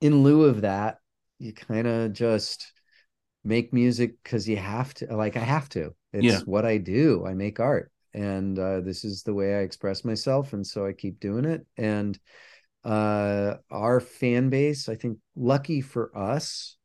in 0.00 0.22
lieu 0.22 0.44
of 0.44 0.62
that, 0.62 0.96
you 1.38 1.52
kind 1.52 1.86
of 1.86 2.14
just 2.14 2.72
make 3.44 3.74
music 3.74 4.14
because 4.22 4.48
you 4.48 4.56
have 4.56 4.92
to 4.92 5.06
like 5.16 5.36
i 5.36 5.40
have 5.40 5.68
to 5.68 5.94
it's 6.12 6.24
yeah. 6.24 6.40
what 6.40 6.66
i 6.66 6.76
do 6.76 7.24
i 7.24 7.32
make 7.32 7.60
art 7.60 7.90
and 8.12 8.58
uh, 8.58 8.80
this 8.80 9.04
is 9.04 9.22
the 9.22 9.32
way 9.32 9.54
i 9.54 9.60
express 9.60 10.04
myself 10.04 10.52
and 10.52 10.66
so 10.66 10.84
i 10.84 10.92
keep 10.92 11.20
doing 11.20 11.44
it 11.44 11.64
and 11.76 12.18
uh, 12.84 13.54
our 13.70 14.00
fan 14.00 14.48
base 14.50 14.88
i 14.88 14.94
think 14.94 15.18
lucky 15.36 15.80
for 15.80 16.16
us 16.16 16.76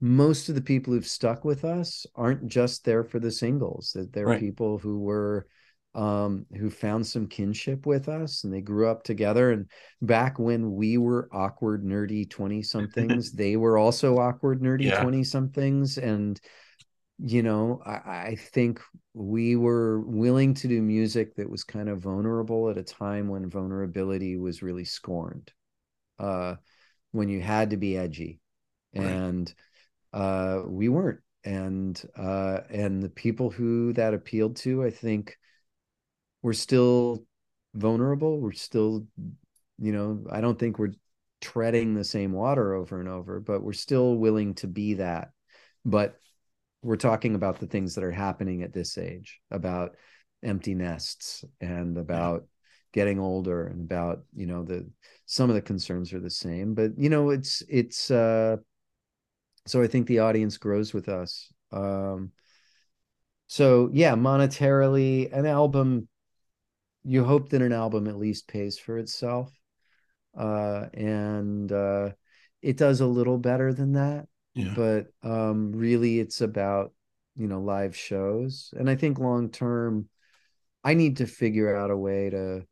most 0.00 0.48
of 0.48 0.54
the 0.54 0.60
people 0.60 0.92
who've 0.92 1.06
stuck 1.06 1.44
with 1.44 1.64
us 1.64 2.06
aren't 2.14 2.46
just 2.46 2.84
there 2.84 3.04
for 3.04 3.18
the 3.18 3.30
singles 3.30 3.92
that 3.94 4.12
they're 4.12 4.26
right. 4.26 4.40
people 4.40 4.78
who 4.78 5.00
were 5.00 5.46
um, 5.94 6.44
who 6.56 6.70
found 6.70 7.06
some 7.06 7.28
kinship 7.28 7.86
with 7.86 8.08
us 8.08 8.44
and 8.44 8.52
they 8.52 8.60
grew 8.60 8.88
up 8.88 9.04
together. 9.04 9.52
And 9.52 9.70
back 10.02 10.38
when 10.38 10.72
we 10.72 10.98
were 10.98 11.28
awkward, 11.32 11.84
nerdy 11.84 12.28
20 12.28 12.62
somethings, 12.62 13.32
they 13.34 13.56
were 13.56 13.78
also 13.78 14.18
awkward, 14.18 14.60
nerdy 14.60 15.00
20 15.00 15.18
yeah. 15.18 15.22
somethings. 15.22 15.98
And, 15.98 16.40
you 17.18 17.42
know, 17.42 17.80
I, 17.84 17.92
I, 17.92 18.36
think 18.38 18.80
we 19.12 19.54
were 19.54 20.00
willing 20.00 20.54
to 20.54 20.68
do 20.68 20.82
music 20.82 21.36
that 21.36 21.48
was 21.48 21.62
kind 21.62 21.88
of 21.88 22.00
vulnerable 22.00 22.70
at 22.70 22.78
a 22.78 22.82
time 22.82 23.28
when 23.28 23.48
vulnerability 23.48 24.36
was 24.36 24.62
really 24.62 24.84
scorned, 24.84 25.52
uh, 26.18 26.56
when 27.12 27.28
you 27.28 27.40
had 27.40 27.70
to 27.70 27.76
be 27.76 27.96
edgy. 27.96 28.40
Right. 28.94 29.06
And 29.06 29.54
uh, 30.12 30.62
we 30.66 30.88
weren't. 30.88 31.20
And 31.44 32.02
uh, 32.16 32.60
and 32.70 33.02
the 33.02 33.10
people 33.10 33.50
who 33.50 33.92
that 33.92 34.14
appealed 34.14 34.56
to, 34.58 34.82
I 34.82 34.90
think, 34.90 35.36
we're 36.42 36.54
still 36.54 37.26
vulnerable. 37.74 38.40
We're 38.40 38.52
still, 38.52 39.06
you 39.78 39.92
know, 39.92 40.24
I 40.30 40.40
don't 40.40 40.58
think 40.58 40.78
we're 40.78 40.94
treading 41.42 41.94
the 41.94 42.04
same 42.04 42.32
water 42.32 42.72
over 42.72 42.98
and 42.98 43.08
over, 43.08 43.40
but 43.40 43.62
we're 43.62 43.74
still 43.74 44.16
willing 44.16 44.54
to 44.54 44.66
be 44.66 44.94
that. 44.94 45.32
But 45.84 46.16
we're 46.84 46.96
talking 46.96 47.34
about 47.34 47.58
the 47.58 47.66
things 47.66 47.94
that 47.94 48.04
are 48.04 48.12
happening 48.12 48.62
at 48.62 48.72
this 48.72 48.98
age 48.98 49.40
about 49.50 49.96
empty 50.42 50.74
nests 50.74 51.44
and 51.60 51.96
about 51.96 52.44
getting 52.92 53.18
older 53.18 53.66
and 53.66 53.80
about 53.80 54.22
you 54.34 54.46
know 54.46 54.62
the 54.62 54.88
some 55.26 55.48
of 55.50 55.56
the 55.56 55.62
concerns 55.62 56.12
are 56.12 56.20
the 56.20 56.30
same 56.30 56.74
but 56.74 56.92
you 56.96 57.08
know 57.08 57.30
it's 57.30 57.62
it's 57.68 58.10
uh 58.10 58.56
so 59.66 59.82
i 59.82 59.86
think 59.86 60.06
the 60.06 60.20
audience 60.20 60.58
grows 60.58 60.92
with 60.94 61.08
us. 61.08 61.52
Um 61.72 62.30
so 63.46 63.90
yeah 63.92 64.14
monetarily 64.14 65.32
an 65.32 65.46
album 65.46 66.08
you 67.02 67.24
hope 67.24 67.48
that 67.48 67.62
an 67.62 67.72
album 67.72 68.06
at 68.06 68.16
least 68.16 68.46
pays 68.46 68.78
for 68.78 68.98
itself 68.98 69.52
uh 70.38 70.86
and 70.94 71.72
uh 71.72 72.10
it 72.62 72.76
does 72.76 73.00
a 73.00 73.06
little 73.06 73.38
better 73.38 73.72
than 73.72 73.92
that 73.92 74.26
yeah. 74.54 74.72
but 74.74 75.06
um 75.28 75.72
really 75.72 76.20
it's 76.20 76.40
about 76.40 76.92
you 77.36 77.46
know 77.46 77.60
live 77.60 77.96
shows 77.96 78.72
and 78.76 78.88
i 78.88 78.94
think 78.94 79.18
long 79.18 79.50
term 79.50 80.08
i 80.82 80.94
need 80.94 81.16
to 81.16 81.26
figure 81.26 81.74
out 81.76 81.90
a 81.90 81.96
way 81.96 82.30
to 82.30 82.64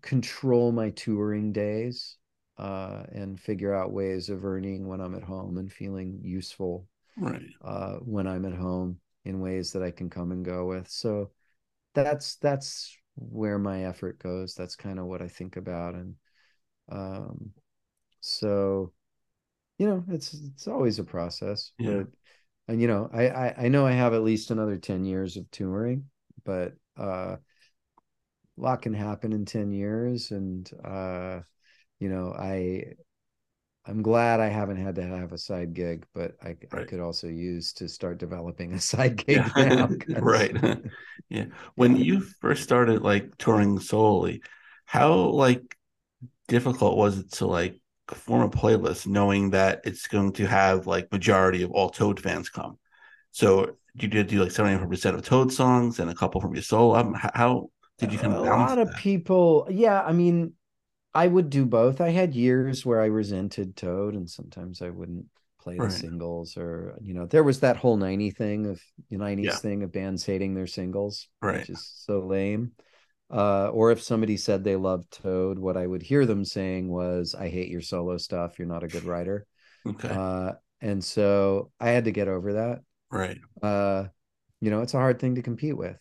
control 0.00 0.72
my 0.72 0.90
touring 0.90 1.52
days 1.52 2.16
uh, 2.58 3.02
and 3.12 3.40
figure 3.40 3.74
out 3.74 3.92
ways 3.92 4.28
of 4.28 4.44
earning 4.44 4.86
when 4.86 5.00
I'm 5.00 5.14
at 5.14 5.22
home 5.22 5.58
and 5.58 5.72
feeling 5.72 6.20
useful 6.22 6.86
right 7.16 7.42
uh, 7.64 7.96
when 7.96 8.26
I'm 8.26 8.44
at 8.44 8.54
home 8.54 8.98
in 9.24 9.40
ways 9.40 9.72
that 9.72 9.82
I 9.82 9.90
can 9.90 10.10
come 10.10 10.32
and 10.32 10.44
go 10.44 10.66
with. 10.66 10.88
So 10.88 11.30
that's 11.94 12.36
that's 12.36 12.96
where 13.16 13.58
my 13.58 13.84
effort 13.84 14.18
goes. 14.18 14.54
That's 14.54 14.76
kind 14.76 14.98
of 14.98 15.06
what 15.06 15.22
I 15.22 15.28
think 15.28 15.56
about, 15.56 15.94
and 15.94 16.14
um, 16.90 17.50
so 18.20 18.92
you 19.82 19.88
know, 19.88 20.04
it's 20.10 20.32
it's 20.32 20.68
always 20.68 21.00
a 21.00 21.04
process. 21.04 21.72
Yeah. 21.76 22.02
But 22.02 22.06
and 22.68 22.80
you 22.80 22.86
know, 22.86 23.10
I, 23.12 23.28
I 23.28 23.54
I 23.64 23.68
know 23.68 23.84
I 23.84 23.90
have 23.90 24.14
at 24.14 24.22
least 24.22 24.52
another 24.52 24.76
ten 24.76 25.04
years 25.04 25.36
of 25.36 25.50
touring, 25.50 26.04
but 26.44 26.74
uh 26.96 27.36
a 28.56 28.60
lot 28.60 28.82
can 28.82 28.94
happen 28.94 29.32
in 29.32 29.44
10 29.44 29.72
years 29.72 30.30
and 30.30 30.70
uh 30.84 31.40
you 31.98 32.10
know 32.10 32.34
i 32.38 32.84
i'm 33.86 34.02
glad 34.02 34.40
i 34.40 34.48
haven't 34.48 34.76
had 34.76 34.94
to 34.94 35.02
have 35.02 35.32
a 35.32 35.38
side 35.38 35.72
gig 35.72 36.04
but 36.12 36.36
i, 36.42 36.48
right. 36.48 36.82
I 36.82 36.84
could 36.84 37.00
also 37.00 37.28
use 37.28 37.72
to 37.74 37.88
start 37.88 38.18
developing 38.18 38.74
a 38.74 38.80
side 38.92 39.16
gig 39.26 39.42
now 39.56 39.88
right 40.18 40.54
yeah 41.30 41.46
when 41.76 41.96
you 41.96 42.20
first 42.20 42.62
started 42.62 43.00
like 43.00 43.38
touring 43.38 43.80
solely 43.80 44.42
how 44.84 45.14
like 45.14 45.74
difficult 46.46 46.98
was 46.98 47.18
it 47.18 47.32
to 47.32 47.46
like 47.46 47.81
form 48.08 48.42
a 48.42 48.48
playlist 48.48 49.06
knowing 49.06 49.50
that 49.50 49.80
it's 49.84 50.06
going 50.06 50.32
to 50.32 50.46
have 50.46 50.86
like 50.86 51.10
majority 51.12 51.62
of 51.62 51.70
all 51.70 51.88
toad 51.88 52.20
fans 52.20 52.48
come 52.48 52.78
so 53.30 53.76
you 53.94 54.08
did 54.08 54.26
do 54.26 54.42
like 54.42 54.52
75% 54.52 55.14
of 55.14 55.22
toad 55.22 55.52
songs 55.52 55.98
and 55.98 56.10
a 56.10 56.14
couple 56.14 56.40
from 56.40 56.54
your 56.54 56.62
solo 56.62 56.96
album 56.96 57.14
how 57.14 57.70
did 58.02 58.12
you 58.12 58.18
kind 58.18 58.32
of 58.32 58.40
a 58.40 58.50
lot 58.50 58.78
of 58.78 58.94
people? 58.96 59.68
Yeah, 59.70 60.00
I 60.00 60.12
mean, 60.12 60.54
I 61.14 61.28
would 61.28 61.50
do 61.50 61.64
both. 61.64 62.00
I 62.00 62.10
had 62.10 62.34
years 62.34 62.84
where 62.84 63.00
I 63.00 63.06
resented 63.06 63.76
Toad, 63.76 64.14
and 64.14 64.28
sometimes 64.28 64.82
I 64.82 64.90
wouldn't 64.90 65.26
play 65.60 65.78
the 65.78 65.90
singles, 65.90 66.56
or 66.56 66.96
you 67.00 67.14
know, 67.14 67.26
there 67.26 67.44
was 67.44 67.60
that 67.60 67.76
whole 67.76 67.96
'90 67.96 68.30
thing 68.32 68.66
of 68.66 68.80
the 69.10 69.16
'90s 69.18 69.44
yeah. 69.44 69.54
thing 69.54 69.82
of 69.82 69.92
bands 69.92 70.26
hating 70.26 70.54
their 70.54 70.66
singles, 70.66 71.28
right. 71.40 71.58
which 71.58 71.70
is 71.70 71.88
so 71.94 72.20
lame. 72.20 72.72
Uh, 73.32 73.68
or 73.68 73.90
if 73.90 74.02
somebody 74.02 74.36
said 74.36 74.62
they 74.62 74.76
loved 74.76 75.10
Toad, 75.10 75.58
what 75.58 75.76
I 75.76 75.86
would 75.86 76.02
hear 76.02 76.26
them 76.26 76.44
saying 76.44 76.88
was, 76.88 77.34
"I 77.34 77.48
hate 77.48 77.68
your 77.68 77.80
solo 77.80 78.18
stuff. 78.18 78.58
You're 78.58 78.68
not 78.68 78.84
a 78.84 78.88
good 78.88 79.04
writer." 79.04 79.46
Okay. 79.86 80.08
Uh, 80.08 80.52
and 80.80 81.02
so 81.02 81.70
I 81.80 81.90
had 81.90 82.04
to 82.04 82.12
get 82.12 82.28
over 82.28 82.54
that. 82.54 82.82
Right. 83.10 83.38
Uh, 83.62 84.08
you 84.60 84.70
know, 84.70 84.82
it's 84.82 84.94
a 84.94 84.98
hard 84.98 85.18
thing 85.18 85.36
to 85.36 85.42
compete 85.42 85.76
with 85.76 85.98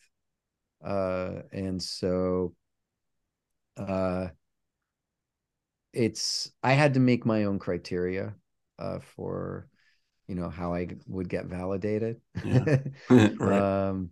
uh, 0.83 1.41
and 1.51 1.81
so 1.81 2.53
uh, 3.77 4.27
it's 5.93 6.51
I 6.63 6.73
had 6.73 6.95
to 6.95 6.99
make 6.99 7.25
my 7.25 7.43
own 7.43 7.59
criteria 7.59 8.33
uh, 8.79 8.99
for 8.99 9.67
you 10.27 10.35
know 10.35 10.49
how 10.49 10.73
I 10.73 10.87
would 11.07 11.29
get 11.29 11.45
validated, 11.45 12.21
yeah. 12.43 12.77
right. 13.09 13.87
um, 13.89 14.11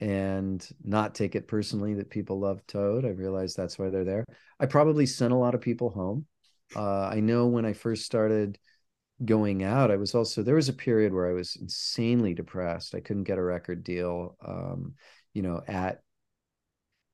and 0.00 0.66
not 0.84 1.14
take 1.14 1.34
it 1.34 1.48
personally 1.48 1.94
that 1.94 2.10
people 2.10 2.38
love 2.38 2.66
Toad. 2.66 3.04
I 3.04 3.10
realize 3.10 3.54
that's 3.54 3.78
why 3.78 3.90
they're 3.90 4.04
there. 4.04 4.24
I 4.60 4.66
probably 4.66 5.06
sent 5.06 5.32
a 5.32 5.36
lot 5.36 5.54
of 5.54 5.60
people 5.60 5.90
home. 5.90 6.26
Uh, 6.76 7.06
I 7.06 7.20
know 7.20 7.46
when 7.46 7.64
I 7.64 7.72
first 7.72 8.04
started 8.04 8.58
going 9.24 9.64
out, 9.64 9.90
I 9.90 9.96
was 9.96 10.14
also 10.14 10.42
there 10.42 10.54
was 10.54 10.68
a 10.68 10.74
period 10.74 11.12
where 11.12 11.28
I 11.28 11.32
was 11.32 11.56
insanely 11.56 12.34
depressed. 12.34 12.94
I 12.94 13.00
couldn't 13.00 13.24
get 13.24 13.38
a 13.38 13.42
record 13.42 13.82
deal. 13.82 14.36
Um, 14.46 14.94
you 15.34 15.42
know, 15.42 15.62
at 15.66 16.02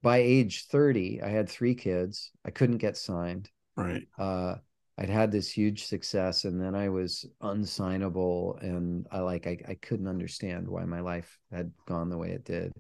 by 0.02 0.18
age 0.18 0.66
30, 0.66 1.22
I 1.22 1.28
had 1.28 1.48
three 1.48 1.74
kids. 1.74 2.30
I 2.44 2.50
couldn't 2.50 2.78
get 2.78 2.96
signed. 2.96 3.48
Right. 3.76 4.06
Uh, 4.18 4.56
I'd 4.96 5.08
had 5.08 5.32
this 5.32 5.50
huge 5.50 5.86
success 5.86 6.44
and 6.44 6.60
then 6.60 6.74
I 6.74 6.88
was 6.88 7.26
unsignable 7.42 8.58
and 8.60 9.06
I 9.10 9.20
like 9.20 9.46
I, 9.46 9.58
I 9.68 9.74
couldn't 9.74 10.06
understand 10.06 10.68
why 10.68 10.84
my 10.84 11.00
life 11.00 11.38
had 11.50 11.72
gone 11.86 12.10
the 12.10 12.18
way 12.18 12.30
it 12.30 12.44
did. 12.44 12.72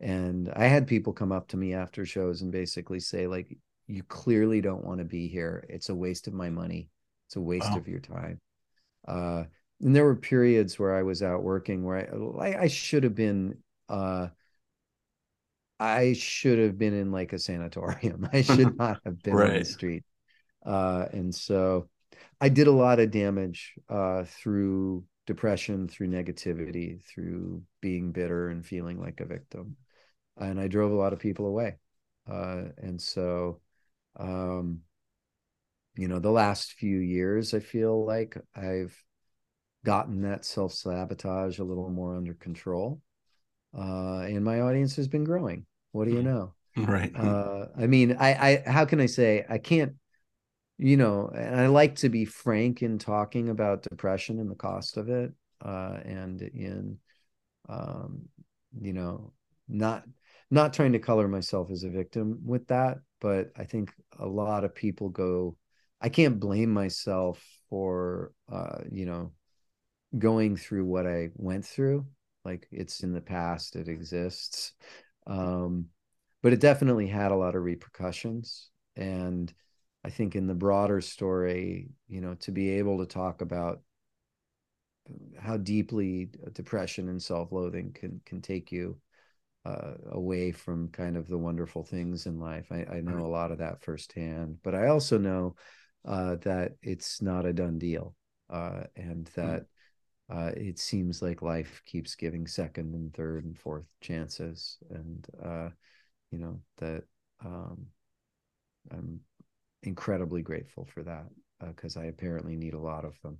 And 0.00 0.50
I 0.56 0.64
had 0.64 0.88
people 0.88 1.12
come 1.12 1.30
up 1.30 1.48
to 1.48 1.56
me 1.56 1.74
after 1.74 2.04
shows 2.04 2.42
and 2.42 2.50
basically 2.50 2.98
say, 2.98 3.28
like, 3.28 3.56
you 3.86 4.02
clearly 4.02 4.60
don't 4.60 4.84
want 4.84 4.98
to 4.98 5.04
be 5.04 5.28
here. 5.28 5.64
It's 5.68 5.88
a 5.88 5.94
waste 5.94 6.26
of 6.26 6.34
my 6.34 6.50
money. 6.50 6.88
It's 7.28 7.36
a 7.36 7.40
waste 7.40 7.70
wow. 7.70 7.76
of 7.76 7.86
your 7.86 8.00
time. 8.00 8.40
Uh, 9.06 9.44
and 9.80 9.94
there 9.94 10.04
were 10.04 10.16
periods 10.16 10.78
where 10.78 10.96
I 10.96 11.02
was 11.02 11.22
out 11.22 11.42
working 11.42 11.84
where 11.84 12.12
I 12.40 12.62
I 12.62 12.68
should 12.68 13.04
have 13.04 13.14
been 13.14 13.58
uh, 13.88 14.28
I 15.78 16.12
should 16.12 16.58
have 16.58 16.78
been 16.78 16.94
in 16.94 17.10
like 17.10 17.32
a 17.32 17.38
sanatorium. 17.38 18.28
I 18.32 18.42
should 18.42 18.76
not 18.78 19.00
have 19.04 19.22
been 19.22 19.34
right. 19.34 19.50
on 19.50 19.58
the 19.58 19.64
street. 19.64 20.04
Uh, 20.64 21.06
and 21.12 21.34
so 21.34 21.88
I 22.40 22.48
did 22.48 22.66
a 22.66 22.72
lot 22.72 23.00
of 23.00 23.10
damage 23.10 23.74
uh, 23.88 24.24
through 24.24 25.04
depression, 25.26 25.88
through 25.88 26.08
negativity, 26.08 27.02
through 27.04 27.62
being 27.80 28.12
bitter 28.12 28.48
and 28.48 28.64
feeling 28.64 29.00
like 29.00 29.20
a 29.20 29.26
victim. 29.26 29.76
And 30.36 30.60
I 30.60 30.68
drove 30.68 30.92
a 30.92 30.96
lot 30.96 31.12
of 31.12 31.18
people 31.18 31.46
away. 31.46 31.76
Uh, 32.30 32.64
and 32.78 33.00
so, 33.00 33.60
um, 34.18 34.80
you 35.96 36.08
know, 36.08 36.18
the 36.18 36.30
last 36.30 36.72
few 36.72 36.98
years, 36.98 37.54
I 37.54 37.60
feel 37.60 38.04
like 38.06 38.36
I've 38.56 38.96
gotten 39.84 40.22
that 40.22 40.44
self 40.44 40.72
sabotage 40.72 41.58
a 41.58 41.64
little 41.64 41.90
more 41.90 42.16
under 42.16 42.34
control. 42.34 43.00
Uh, 43.76 44.20
and 44.20 44.44
my 44.44 44.60
audience 44.60 44.96
has 44.96 45.08
been 45.08 45.24
growing. 45.24 45.66
What 45.92 46.06
do 46.06 46.14
you 46.14 46.22
know? 46.22 46.54
Right. 46.76 47.12
Uh, 47.14 47.66
I 47.78 47.86
mean, 47.86 48.16
I, 48.18 48.62
I, 48.66 48.70
how 48.70 48.84
can 48.84 49.00
I 49.00 49.06
say 49.06 49.44
I 49.48 49.58
can't, 49.58 49.94
you 50.82 50.96
know, 50.96 51.30
and 51.34 51.60
I 51.60 51.66
like 51.68 51.96
to 51.96 52.08
be 52.08 52.24
frank 52.24 52.82
in 52.82 52.98
talking 52.98 53.48
about 53.48 53.82
depression 53.82 54.38
and 54.40 54.50
the 54.50 54.56
cost 54.56 54.96
of 54.96 55.08
it, 55.08 55.32
uh, 55.64 55.98
and 56.04 56.42
in, 56.42 56.98
um, 57.68 58.28
you 58.80 58.92
know, 58.92 59.32
not 59.68 60.04
not 60.50 60.74
trying 60.74 60.92
to 60.92 60.98
color 60.98 61.28
myself 61.28 61.70
as 61.70 61.84
a 61.84 61.88
victim 61.88 62.40
with 62.44 62.66
that, 62.68 62.98
but 63.20 63.52
I 63.56 63.64
think 63.64 63.92
a 64.18 64.26
lot 64.26 64.64
of 64.64 64.74
people 64.74 65.08
go. 65.08 65.56
I 66.00 66.08
can't 66.08 66.40
blame 66.40 66.70
myself 66.70 67.42
for, 67.70 68.32
uh, 68.50 68.78
you 68.90 69.06
know, 69.06 69.32
going 70.18 70.56
through 70.56 70.84
what 70.84 71.06
I 71.06 71.30
went 71.36 71.64
through. 71.64 72.06
Like 72.44 72.66
it's 72.72 73.02
in 73.04 73.12
the 73.12 73.20
past, 73.20 73.76
it 73.76 73.88
exists 73.88 74.72
um, 75.26 75.86
but 76.42 76.52
it 76.52 76.60
definitely 76.60 77.06
had 77.06 77.30
a 77.30 77.36
lot 77.36 77.54
of 77.54 77.62
repercussions. 77.62 78.70
And 78.96 79.52
I 80.04 80.10
think 80.10 80.34
in 80.34 80.46
the 80.46 80.54
broader 80.54 81.00
story, 81.00 81.90
you 82.08 82.20
know, 82.20 82.34
to 82.40 82.50
be 82.50 82.70
able 82.70 82.98
to 82.98 83.06
talk 83.06 83.40
about 83.40 83.80
how 85.38 85.56
deeply 85.56 86.30
depression 86.52 87.08
and 87.08 87.22
self-loathing 87.22 87.92
can 87.92 88.20
can 88.24 88.40
take 88.40 88.70
you 88.72 88.98
uh, 89.64 89.94
away 90.10 90.50
from 90.52 90.88
kind 90.88 91.16
of 91.16 91.28
the 91.28 91.38
wonderful 91.38 91.84
things 91.84 92.26
in 92.26 92.40
life. 92.40 92.66
I, 92.70 92.84
I 92.90 93.00
know 93.00 93.24
a 93.24 93.28
lot 93.28 93.52
of 93.52 93.58
that 93.58 93.82
firsthand, 93.82 94.58
but 94.62 94.74
I 94.74 94.88
also 94.88 95.18
know 95.18 95.54
uh, 96.04 96.36
that 96.42 96.72
it's 96.82 97.22
not 97.22 97.46
a 97.46 97.52
done 97.52 97.78
deal, 97.78 98.16
uh, 98.50 98.84
and 98.96 99.28
hmm. 99.28 99.40
that 99.40 99.66
uh, 100.28 100.50
it 100.56 100.78
seems 100.78 101.22
like 101.22 101.42
life 101.42 101.82
keeps 101.84 102.14
giving 102.16 102.46
second 102.46 102.94
and 102.94 103.14
third 103.14 103.44
and 103.44 103.56
fourth 103.56 103.86
chances, 104.00 104.78
and 104.90 105.26
uh, 105.44 105.68
you 106.30 106.38
know 106.38 106.60
that 106.78 107.04
um, 107.44 107.86
I'm 108.90 109.20
incredibly 109.82 110.42
grateful 110.42 110.86
for 110.92 111.02
that 111.02 111.26
because 111.60 111.96
uh, 111.96 112.00
I 112.00 112.04
apparently 112.04 112.56
need 112.56 112.74
a 112.74 112.78
lot 112.78 113.04
of 113.04 113.14
them. 113.22 113.38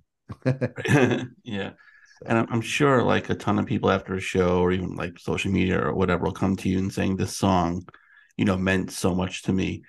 yeah. 1.43 1.71
And 2.25 2.47
I'm 2.49 2.61
sure 2.61 3.03
like 3.03 3.29
a 3.29 3.35
ton 3.35 3.59
of 3.59 3.65
people 3.65 3.89
after 3.89 4.13
a 4.13 4.19
show 4.21 4.59
or 4.59 4.71
even 4.71 4.95
like 4.95 5.19
social 5.19 5.51
media 5.51 5.79
or 5.81 5.93
whatever 5.93 6.25
will 6.25 6.31
come 6.31 6.55
to 6.57 6.69
you 6.69 6.79
and 6.79 6.93
saying 6.93 7.17
this 7.17 7.35
song, 7.35 7.85
you 8.37 8.45
know, 8.45 8.57
meant 8.57 8.91
so 8.91 9.13
much 9.13 9.43
to 9.43 9.53
me. 9.53 9.83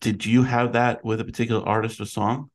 Did 0.00 0.26
you 0.26 0.42
have 0.42 0.72
that 0.72 1.04
with 1.04 1.20
a 1.20 1.24
particular 1.24 1.66
artist 1.66 2.00
or 2.00 2.04
song? 2.04 2.50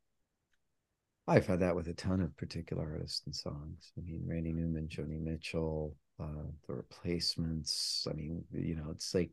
I've 1.27 1.45
had 1.45 1.59
that 1.59 1.75
with 1.75 1.87
a 1.87 1.93
ton 1.93 2.21
of 2.21 2.35
particular 2.37 2.83
artists 2.83 3.23
and 3.25 3.35
songs. 3.35 3.91
I 3.97 4.01
mean, 4.01 4.23
Randy 4.25 4.53
Newman, 4.53 4.87
Joni 4.87 5.19
Mitchell, 5.19 5.93
uh, 6.21 6.45
The 6.67 6.75
Replacements. 6.75 8.07
I 8.09 8.13
mean, 8.13 8.43
you 8.53 8.75
know, 8.75 8.87
it's 8.91 9.13
like 9.13 9.31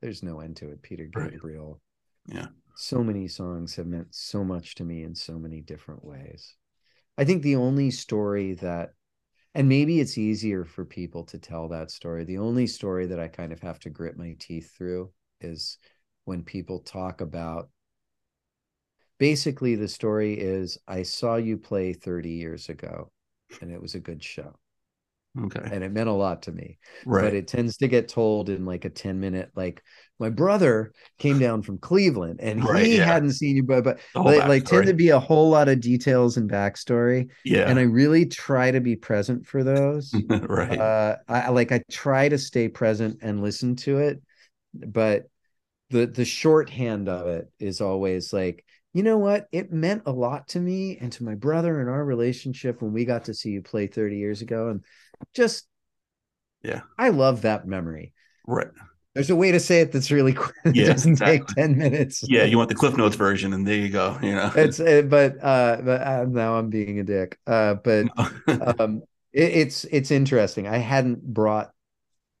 there's 0.00 0.22
no 0.22 0.40
end 0.40 0.56
to 0.58 0.70
it. 0.70 0.82
Peter 0.82 1.06
Gabriel. 1.06 1.80
Right. 2.28 2.38
Yeah. 2.38 2.46
So 2.78 3.02
many 3.02 3.26
songs 3.26 3.74
have 3.76 3.86
meant 3.86 4.14
so 4.14 4.44
much 4.44 4.74
to 4.74 4.84
me 4.84 5.02
in 5.02 5.14
so 5.14 5.38
many 5.38 5.62
different 5.62 6.04
ways. 6.04 6.54
I 7.16 7.24
think 7.24 7.42
the 7.42 7.56
only 7.56 7.90
story 7.90 8.52
that, 8.54 8.90
and 9.54 9.66
maybe 9.66 9.98
it's 9.98 10.18
easier 10.18 10.62
for 10.66 10.84
people 10.84 11.24
to 11.24 11.38
tell 11.38 11.68
that 11.68 11.90
story. 11.90 12.24
The 12.24 12.36
only 12.36 12.66
story 12.66 13.06
that 13.06 13.18
I 13.18 13.28
kind 13.28 13.50
of 13.50 13.60
have 13.60 13.78
to 13.80 13.90
grit 13.90 14.18
my 14.18 14.36
teeth 14.38 14.74
through 14.76 15.10
is 15.40 15.78
when 16.26 16.42
people 16.42 16.80
talk 16.80 17.22
about 17.22 17.70
basically 19.18 19.74
the 19.74 19.88
story 19.88 20.34
is 20.34 20.76
I 20.86 21.02
saw 21.02 21.36
you 21.36 21.56
play 21.56 21.94
30 21.94 22.28
years 22.28 22.68
ago 22.68 23.10
and 23.62 23.72
it 23.72 23.80
was 23.80 23.94
a 23.94 24.00
good 24.00 24.22
show. 24.22 24.54
Okay. 25.44 25.60
And 25.70 25.84
it 25.84 25.92
meant 25.92 26.08
a 26.08 26.12
lot 26.12 26.42
to 26.42 26.52
me. 26.52 26.78
Right. 27.04 27.22
But 27.22 27.34
it 27.34 27.46
tends 27.46 27.76
to 27.78 27.88
get 27.88 28.08
told 28.08 28.48
in 28.48 28.64
like 28.64 28.84
a 28.84 28.90
10 28.90 29.20
minute, 29.20 29.50
like 29.54 29.82
my 30.18 30.30
brother 30.30 30.92
came 31.18 31.38
down 31.38 31.62
from 31.62 31.78
Cleveland 31.78 32.40
and 32.40 32.64
right, 32.64 32.86
he 32.86 32.96
yeah. 32.96 33.04
hadn't 33.04 33.32
seen 33.32 33.56
you, 33.56 33.62
but, 33.62 33.84
but 33.84 34.00
like, 34.14 34.48
like 34.48 34.64
tend 34.64 34.86
to 34.86 34.94
be 34.94 35.10
a 35.10 35.20
whole 35.20 35.50
lot 35.50 35.68
of 35.68 35.80
details 35.80 36.36
and 36.36 36.50
backstory. 36.50 37.28
Yeah. 37.44 37.68
And 37.68 37.78
I 37.78 37.82
really 37.82 38.26
try 38.26 38.70
to 38.70 38.80
be 38.80 38.96
present 38.96 39.46
for 39.46 39.62
those. 39.62 40.14
right. 40.28 40.78
Uh, 40.78 41.16
I 41.28 41.50
like, 41.50 41.72
I 41.72 41.82
try 41.90 42.28
to 42.28 42.38
stay 42.38 42.68
present 42.68 43.18
and 43.20 43.42
listen 43.42 43.76
to 43.76 43.98
it, 43.98 44.22
but 44.72 45.24
the, 45.90 46.06
the 46.06 46.24
shorthand 46.24 47.08
of 47.08 47.26
it 47.26 47.50
is 47.58 47.80
always 47.80 48.32
like, 48.32 48.64
you 48.96 49.02
know 49.02 49.18
what? 49.18 49.46
It 49.52 49.70
meant 49.70 50.04
a 50.06 50.10
lot 50.10 50.48
to 50.48 50.58
me 50.58 50.96
and 50.98 51.12
to 51.12 51.24
my 51.24 51.34
brother 51.34 51.82
and 51.82 51.90
our 51.90 52.02
relationship 52.02 52.80
when 52.80 52.94
we 52.94 53.04
got 53.04 53.26
to 53.26 53.34
see 53.34 53.50
you 53.50 53.60
play 53.60 53.88
30 53.88 54.16
years 54.16 54.40
ago. 54.40 54.70
And 54.70 54.80
just, 55.34 55.66
yeah, 56.62 56.82
I 56.98 57.10
love 57.10 57.42
that 57.42 57.66
memory. 57.66 58.12
Right. 58.46 58.68
There's 59.14 59.30
a 59.30 59.36
way 59.36 59.50
to 59.50 59.60
say 59.60 59.80
it 59.80 59.92
that's 59.92 60.10
really 60.10 60.34
quick. 60.34 60.54
It 60.66 60.76
yeah, 60.76 60.86
doesn't 60.88 61.12
exactly. 61.12 61.38
take 61.38 61.46
10 61.46 61.78
minutes. 61.78 62.22
Yeah, 62.28 62.44
you 62.44 62.58
want 62.58 62.68
the 62.68 62.74
Cliff 62.74 62.98
Notes 62.98 63.16
version, 63.16 63.54
and 63.54 63.66
there 63.66 63.78
you 63.78 63.88
go. 63.88 64.18
You 64.22 64.34
know, 64.34 64.52
it's 64.54 64.78
it, 64.78 65.06
uh, 65.06 65.08
but 65.08 65.42
uh, 65.42 65.78
but 65.82 66.02
uh, 66.02 66.26
now 66.28 66.56
I'm 66.56 66.68
being 66.68 67.00
a 67.00 67.02
dick. 67.02 67.38
Uh, 67.46 67.74
but 67.74 68.08
um, 68.78 69.02
it, 69.32 69.52
it's 69.52 69.84
it's 69.86 70.10
interesting. 70.10 70.66
I 70.66 70.76
hadn't 70.76 71.22
brought 71.22 71.70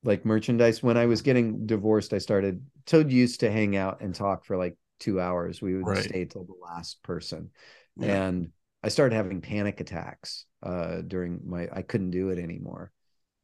like 0.04 0.26
merchandise 0.26 0.82
when 0.82 0.98
I 0.98 1.06
was 1.06 1.22
getting 1.22 1.64
divorced. 1.66 2.12
I 2.12 2.18
started 2.18 2.62
so 2.86 2.98
used 2.98 3.40
to 3.40 3.50
hang 3.50 3.74
out 3.74 4.02
and 4.02 4.14
talk 4.14 4.44
for 4.44 4.58
like 4.58 4.76
two 5.00 5.18
hours. 5.18 5.62
We 5.62 5.76
would 5.76 5.86
right. 5.86 6.04
stay 6.04 6.26
till 6.26 6.44
the 6.44 6.54
last 6.62 7.02
person. 7.02 7.50
Yeah. 7.96 8.26
And 8.26 8.50
I 8.82 8.88
started 8.88 9.16
having 9.16 9.40
panic 9.40 9.80
attacks 9.80 10.44
uh, 10.66 11.02
during 11.02 11.40
my, 11.44 11.68
I 11.72 11.82
couldn't 11.82 12.10
do 12.10 12.30
it 12.30 12.38
anymore. 12.38 12.90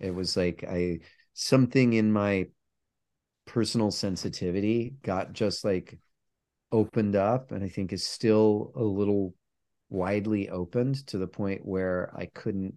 It 0.00 0.14
was 0.14 0.36
like 0.36 0.64
I, 0.68 1.00
something 1.34 1.92
in 1.92 2.12
my 2.12 2.48
personal 3.46 3.90
sensitivity 3.90 4.94
got 5.02 5.32
just 5.32 5.64
like 5.64 5.98
opened 6.70 7.16
up 7.16 7.52
and 7.52 7.62
I 7.62 7.68
think 7.68 7.92
is 7.92 8.04
still 8.04 8.72
a 8.74 8.82
little 8.82 9.34
widely 9.88 10.48
opened 10.48 11.06
to 11.08 11.18
the 11.18 11.26
point 11.26 11.64
where 11.64 12.12
I 12.16 12.26
couldn't 12.26 12.74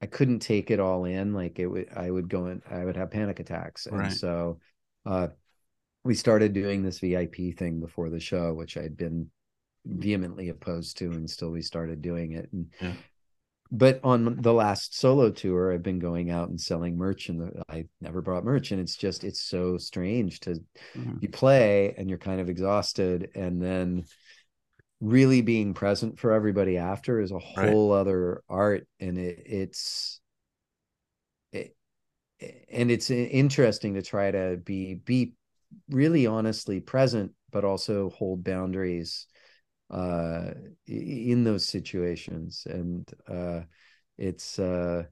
I 0.00 0.06
couldn't 0.06 0.38
take 0.38 0.70
it 0.70 0.78
all 0.78 1.04
in 1.04 1.34
like 1.34 1.58
it 1.58 1.66
would 1.66 1.88
I 1.94 2.10
would 2.10 2.28
go 2.28 2.46
in 2.46 2.62
I 2.70 2.84
would 2.84 2.96
have 2.96 3.10
panic 3.10 3.40
attacks 3.40 3.86
and 3.86 3.98
right. 3.98 4.12
so 4.12 4.60
uh 5.04 5.28
we 6.04 6.14
started 6.14 6.52
doing 6.52 6.82
this 6.82 7.00
VIP 7.00 7.56
thing 7.56 7.80
before 7.80 8.08
the 8.08 8.20
show, 8.20 8.54
which 8.54 8.76
I'd 8.76 8.96
been 8.96 9.30
vehemently 9.88 10.48
opposed 10.50 10.98
to, 10.98 11.06
and 11.06 11.28
still 11.28 11.50
we 11.50 11.62
started 11.62 12.02
doing 12.02 12.32
it. 12.32 12.48
And 12.52 12.66
yeah. 12.80 12.92
but 13.70 14.00
on 14.04 14.40
the 14.40 14.52
last 14.52 14.98
solo 14.98 15.30
tour, 15.30 15.72
I've 15.72 15.82
been 15.82 15.98
going 15.98 16.30
out 16.30 16.48
and 16.48 16.60
selling 16.60 16.96
merch, 16.96 17.28
and 17.28 17.62
I 17.68 17.86
never 18.00 18.22
brought 18.22 18.44
merch, 18.44 18.70
and 18.70 18.80
it's 18.80 18.96
just 18.96 19.24
it's 19.24 19.40
so 19.40 19.78
strange 19.78 20.40
to 20.40 20.60
mm-hmm. 20.96 21.16
you 21.20 21.28
play 21.28 21.94
and 21.96 22.08
you're 22.08 22.18
kind 22.18 22.40
of 22.40 22.48
exhausted, 22.48 23.30
and 23.34 23.60
then 23.62 24.04
really 25.00 25.42
being 25.42 25.74
present 25.74 26.18
for 26.18 26.32
everybody 26.32 26.76
after 26.76 27.20
is 27.20 27.30
a 27.30 27.38
whole 27.38 27.92
right. 27.92 28.00
other 28.00 28.42
art, 28.48 28.86
and 29.00 29.16
it, 29.16 29.42
it's 29.46 30.20
it, 31.52 31.74
and 32.70 32.90
it's 32.90 33.10
interesting 33.10 33.94
to 33.94 34.02
try 34.02 34.30
to 34.30 34.60
be 34.62 34.94
be 34.94 35.32
really 35.90 36.26
honestly 36.26 36.80
present, 36.80 37.32
but 37.50 37.64
also 37.64 38.10
hold 38.10 38.44
boundaries 38.44 39.26
uh, 39.90 40.50
in 40.86 41.44
those 41.44 41.66
situations. 41.66 42.66
And 42.68 43.08
uh, 43.26 43.60
it's, 44.16 44.58
uh, 44.58 45.04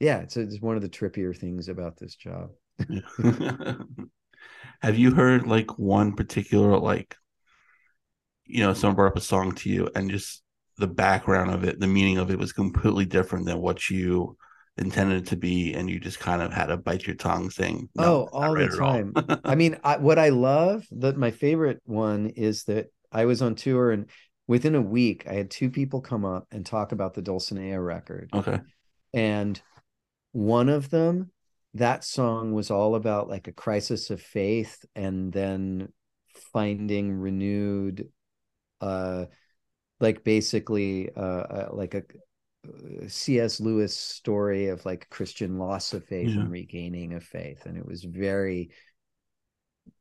yeah, 0.00 0.18
it's, 0.18 0.36
it's 0.36 0.60
one 0.60 0.76
of 0.76 0.82
the 0.82 0.88
trippier 0.88 1.36
things 1.36 1.68
about 1.68 1.96
this 1.96 2.14
job. 2.16 2.50
Have 4.82 4.98
you 4.98 5.12
heard 5.12 5.46
like 5.46 5.78
one 5.78 6.14
particular, 6.14 6.78
like, 6.78 7.16
you 8.44 8.60
know, 8.60 8.74
someone 8.74 8.96
brought 8.96 9.12
up 9.12 9.16
a 9.16 9.22
song 9.22 9.52
to 9.52 9.70
you 9.70 9.90
and 9.94 10.10
just 10.10 10.42
the 10.78 10.86
background 10.86 11.50
of 11.50 11.64
it, 11.64 11.80
the 11.80 11.86
meaning 11.86 12.18
of 12.18 12.30
it 12.30 12.38
was 12.38 12.52
completely 12.52 13.06
different 13.06 13.46
than 13.46 13.60
what 13.60 13.90
you 13.90 14.36
intended 14.78 15.26
to 15.26 15.36
be 15.36 15.72
and 15.72 15.88
you 15.88 15.98
just 15.98 16.20
kind 16.20 16.42
of 16.42 16.52
had 16.52 16.66
to 16.66 16.76
bite 16.76 17.06
your 17.06 17.16
tongue 17.16 17.48
saying 17.48 17.88
no, 17.94 18.04
oh 18.04 18.28
all 18.32 18.54
the 18.54 18.68
time 18.68 19.12
all. 19.16 19.38
i 19.44 19.54
mean 19.54 19.78
I, 19.82 19.96
what 19.96 20.18
i 20.18 20.28
love 20.28 20.86
that 20.92 21.16
my 21.16 21.30
favorite 21.30 21.80
one 21.86 22.26
is 22.36 22.64
that 22.64 22.88
i 23.16 23.24
was 23.24 23.42
on 23.42 23.54
tour 23.54 23.90
and 23.90 24.06
within 24.46 24.74
a 24.74 24.82
week 24.82 25.26
i 25.28 25.32
had 25.32 25.50
two 25.50 25.70
people 25.70 26.00
come 26.00 26.24
up 26.24 26.46
and 26.50 26.64
talk 26.64 26.92
about 26.92 27.14
the 27.14 27.22
dulcinea 27.22 27.80
record 27.80 28.30
okay 28.32 28.60
and 29.14 29.60
one 30.32 30.68
of 30.68 30.90
them 30.90 31.30
that 31.74 32.04
song 32.04 32.52
was 32.52 32.70
all 32.70 32.94
about 32.94 33.28
like 33.28 33.48
a 33.48 33.52
crisis 33.52 34.10
of 34.10 34.20
faith 34.20 34.84
and 34.94 35.32
then 35.32 35.92
finding 36.52 37.12
renewed 37.12 38.08
uh 38.80 39.24
like 40.00 40.22
basically 40.22 41.10
uh, 41.16 41.20
uh 41.20 41.68
like 41.72 41.94
a 41.94 42.02
C.S. 43.08 43.60
Lewis 43.60 43.96
story 43.96 44.68
of 44.68 44.84
like 44.84 45.08
Christian 45.10 45.58
loss 45.58 45.92
of 45.92 46.04
faith 46.04 46.30
yeah. 46.30 46.40
and 46.40 46.50
regaining 46.50 47.14
of 47.14 47.24
faith. 47.24 47.66
And 47.66 47.76
it 47.76 47.86
was 47.86 48.04
very, 48.04 48.70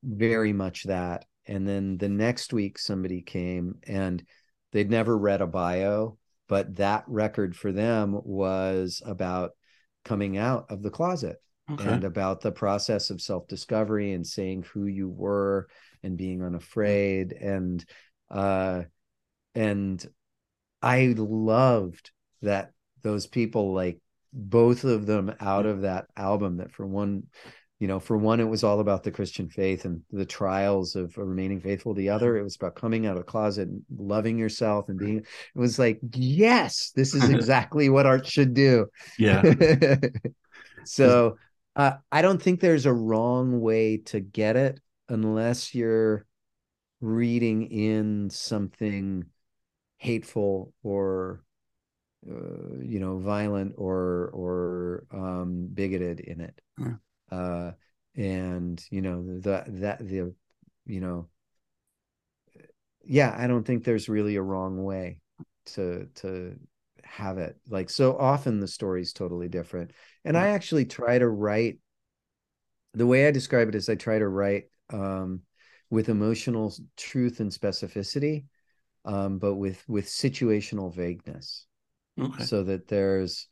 very 0.03 0.53
much 0.53 0.84
that. 0.84 1.26
And 1.47 1.67
then 1.67 1.97
the 1.97 2.09
next 2.09 2.53
week, 2.53 2.79
somebody 2.79 3.21
came 3.21 3.75
and 3.83 4.23
they'd 4.71 4.89
never 4.89 5.17
read 5.17 5.41
a 5.41 5.47
bio, 5.47 6.17
but 6.47 6.75
that 6.77 7.03
record 7.07 7.55
for 7.55 7.71
them 7.71 8.19
was 8.23 9.01
about 9.05 9.51
coming 10.03 10.37
out 10.37 10.65
of 10.69 10.81
the 10.81 10.89
closet 10.89 11.37
okay. 11.71 11.87
and 11.87 12.03
about 12.03 12.41
the 12.41 12.51
process 12.51 13.09
of 13.09 13.21
self 13.21 13.47
discovery 13.47 14.13
and 14.13 14.25
saying 14.25 14.65
who 14.73 14.85
you 14.85 15.09
were 15.09 15.67
and 16.03 16.17
being 16.17 16.43
unafraid. 16.43 17.33
And, 17.33 17.83
uh, 18.29 18.83
and 19.53 20.05
I 20.81 21.13
loved 21.17 22.11
that 22.41 22.71
those 23.01 23.27
people 23.27 23.73
like 23.73 23.99
both 24.33 24.83
of 24.83 25.05
them 25.05 25.33
out 25.39 25.65
of 25.65 25.81
that 25.81 26.07
album 26.17 26.57
that 26.57 26.71
for 26.71 26.85
one 26.85 27.23
you 27.80 27.88
know 27.88 27.99
for 27.99 28.17
one 28.17 28.39
it 28.39 28.47
was 28.47 28.63
all 28.63 28.80
about 28.80 29.03
the 29.03 29.11
christian 29.11 29.49
faith 29.49 29.86
and 29.86 30.01
the 30.11 30.26
trials 30.26 30.95
of 30.95 31.17
remaining 31.17 31.59
faithful. 31.59 31.93
The 31.93 32.09
other 32.09 32.38
it 32.38 32.43
was 32.43 32.55
about 32.55 32.76
coming 32.76 33.05
out 33.05 33.17
of 33.17 33.26
the 33.26 33.32
closet 33.32 33.67
and 33.67 33.84
loving 33.97 34.38
yourself 34.38 34.89
and 34.89 34.97
being 34.97 35.17
it 35.17 35.26
was 35.55 35.78
like 35.78 35.99
yes 36.13 36.91
this 36.95 37.13
is 37.13 37.30
exactly 37.30 37.89
what 37.89 38.05
art 38.05 38.26
should 38.26 38.53
do. 38.53 38.88
Yeah. 39.17 39.43
So 40.88 41.39
uh, 41.76 41.93
i 42.11 42.21
don't 42.21 42.39
think 42.39 42.59
there's 42.59 42.86
a 42.86 42.93
wrong 42.93 43.59
way 43.59 43.97
to 43.97 44.19
get 44.19 44.55
it 44.55 44.80
unless 45.09 45.73
you're 45.73 46.28
reading 47.01 47.63
in 47.71 48.30
something 48.30 49.26
hateful 49.97 50.73
or 50.84 51.43
uh, 52.30 52.82
you 52.82 52.99
know 52.99 53.19
violent 53.19 53.73
or 53.78 54.30
or 54.34 55.05
um, 55.11 55.67
bigoted 55.73 56.19
in 56.19 56.41
it. 56.41 56.59
Mm. 56.80 56.99
Uh, 57.32 57.71
and 58.15 58.84
you 58.91 59.01
know 59.01 59.21
the 59.39 59.63
that 59.67 59.99
the 59.99 60.34
you 60.86 60.99
know 61.01 61.28
yeah 63.03 63.36
i 63.38 63.47
don't 63.47 63.65
think 63.65 63.84
there's 63.84 64.09
really 64.09 64.36
a 64.36 64.41
wrong 64.41 64.84
way 64.84 65.19
to 65.65 66.07
to 66.15 66.55
have 67.03 67.38
it. 67.38 67.55
Like 67.69 67.89
so 67.89 68.17
often 68.17 68.59
the 68.59 68.67
story's 68.67 69.13
totally 69.13 69.47
different. 69.47 69.91
And 70.23 70.38
i 70.38 70.49
actually 70.49 70.86
try 70.86 71.17
to 71.17 71.28
write 71.28 71.80
the 72.93 73.05
way 73.05 73.28
i 73.28 73.32
describe 73.32 73.67
it 73.67 73.76
is 73.76 73.89
i 73.89 73.95
try 73.95 74.17
to 74.17 74.28
write 74.28 74.65
um, 74.91 75.41
with 75.89 76.09
emotional 76.09 76.73
truth 76.97 77.39
and 77.39 77.51
specificity 77.51 78.45
um, 79.05 79.38
but 79.38 79.55
with 79.55 79.84
with 79.88 80.07
situational 80.07 80.93
vagueness, 80.93 81.67
okay. 82.19 82.43
so 82.43 82.63
that 82.63 82.88
there's 82.88 83.47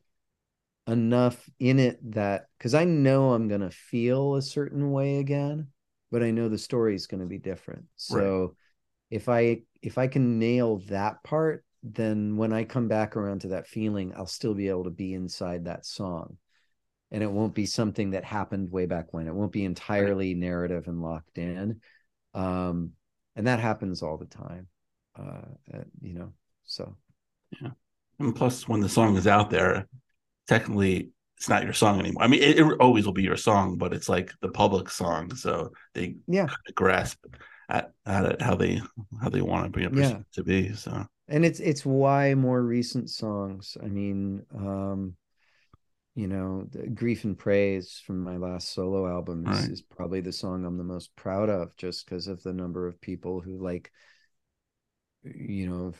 enough 0.87 1.49
in 1.59 1.79
it 1.79 1.99
that 2.13 2.47
because 2.57 2.73
I 2.73 2.83
know 2.83 3.33
I'm 3.33 3.47
gonna 3.47 3.71
feel 3.71 4.35
a 4.35 4.41
certain 4.41 4.91
way 4.91 5.17
again, 5.19 5.67
but 6.11 6.23
I 6.23 6.31
know 6.31 6.49
the 6.49 6.57
story 6.57 6.95
is 6.95 7.07
gonna 7.07 7.25
be 7.25 7.37
different. 7.37 7.85
So 7.95 8.41
right. 8.41 8.49
if 9.11 9.29
I 9.29 9.61
if 9.81 9.97
I 9.97 10.07
can 10.07 10.39
nail 10.39 10.77
that 10.87 11.23
part, 11.23 11.65
then 11.83 12.37
when 12.37 12.53
I 12.53 12.63
come 12.63 12.87
back 12.87 13.15
around 13.15 13.41
to 13.41 13.49
that 13.49 13.67
feeling, 13.67 14.13
I'll 14.15 14.25
still 14.25 14.53
be 14.53 14.69
able 14.69 14.85
to 14.85 14.89
be 14.89 15.13
inside 15.13 15.65
that 15.65 15.85
song. 15.85 16.37
And 17.11 17.21
it 17.21 17.31
won't 17.31 17.53
be 17.53 17.67
something 17.67 18.11
that 18.11 18.23
happened 18.23 18.71
way 18.71 18.87
back 18.87 19.13
when. 19.13 19.27
It 19.27 19.35
won't 19.35 19.51
be 19.51 19.65
entirely 19.65 20.33
narrative 20.33 20.87
and 20.87 21.01
locked 21.01 21.37
in. 21.37 21.81
Um, 22.33 22.93
and 23.35 23.45
that 23.47 23.59
happens 23.59 24.01
all 24.01 24.17
the 24.17 24.25
time. 24.25 24.67
Uh, 25.17 25.45
uh, 25.73 25.83
you 26.01 26.13
know, 26.15 26.33
so 26.63 26.95
yeah. 27.61 27.69
And 28.19 28.35
plus, 28.35 28.67
when 28.67 28.79
the 28.79 28.89
song 28.89 29.15
is 29.17 29.27
out 29.27 29.49
there, 29.49 29.87
technically 30.47 31.09
it's 31.37 31.49
not 31.49 31.63
your 31.63 31.73
song 31.73 31.99
anymore. 31.99 32.23
I 32.23 32.27
mean, 32.27 32.41
it, 32.41 32.57
it, 32.59 32.79
always 32.79 33.05
will 33.05 33.13
be 33.13 33.23
your 33.23 33.35
song, 33.37 33.77
but 33.77 33.93
it's 33.93 34.07
like 34.07 34.31
the 34.41 34.49
public 34.49 34.89
song, 34.89 35.35
so 35.35 35.71
they 35.93 36.15
yeah 36.27 36.47
grasp 36.73 37.25
at, 37.69 37.91
at 38.05 38.25
it 38.25 38.41
how 38.41 38.55
they 38.55 38.81
how 39.21 39.29
they 39.29 39.41
want 39.41 39.73
to 39.73 39.89
be 39.89 39.99
yeah. 39.99 40.19
to 40.33 40.43
be. 40.43 40.73
So 40.73 41.05
and 41.27 41.43
it's 41.43 41.59
it's 41.59 41.85
why 41.85 42.33
more 42.35 42.61
recent 42.61 43.09
songs. 43.09 43.77
I 43.83 43.87
mean, 43.87 44.45
um, 44.55 45.15
you 46.15 46.27
know, 46.27 46.67
grief 46.93 47.23
and 47.23 47.37
praise 47.37 48.01
from 48.05 48.23
my 48.23 48.37
last 48.37 48.73
solo 48.73 49.07
album 49.07 49.47
is, 49.47 49.59
right. 49.61 49.69
is 49.69 49.81
probably 49.81 50.21
the 50.21 50.31
song 50.31 50.63
I'm 50.63 50.77
the 50.77 50.83
most 50.83 51.15
proud 51.15 51.49
of, 51.49 51.75
just 51.75 52.05
because 52.05 52.27
of 52.27 52.43
the 52.43 52.53
number 52.53 52.87
of 52.87 53.01
people 53.01 53.41
who 53.41 53.57
like, 53.57 53.91
you 55.23 55.69
know, 55.69 55.93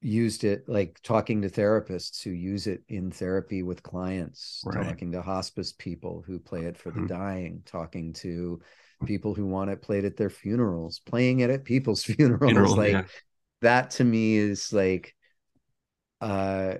used 0.00 0.44
it 0.44 0.68
like 0.68 1.00
talking 1.02 1.42
to 1.42 1.48
therapists 1.48 2.22
who 2.22 2.30
use 2.30 2.66
it 2.68 2.82
in 2.88 3.10
therapy 3.10 3.64
with 3.64 3.82
clients 3.82 4.62
right. 4.64 4.86
talking 4.86 5.10
to 5.10 5.20
hospice 5.20 5.72
people 5.72 6.22
who 6.24 6.38
play 6.38 6.64
it 6.64 6.76
for 6.76 6.90
the 6.90 7.00
mm-hmm. 7.00 7.06
dying 7.06 7.62
talking 7.66 8.12
to 8.12 8.60
people 9.06 9.34
who 9.34 9.46
want 9.46 9.70
it 9.70 9.82
played 9.82 10.04
at 10.04 10.16
their 10.16 10.30
funerals 10.30 11.00
playing 11.00 11.40
it 11.40 11.50
at 11.50 11.64
people's 11.64 12.04
funerals 12.04 12.50
Funeral, 12.50 12.76
like 12.76 12.92
yeah. 12.92 13.04
that 13.60 13.90
to 13.90 14.04
me 14.04 14.36
is 14.36 14.72
like 14.72 15.14
uh 16.20 16.74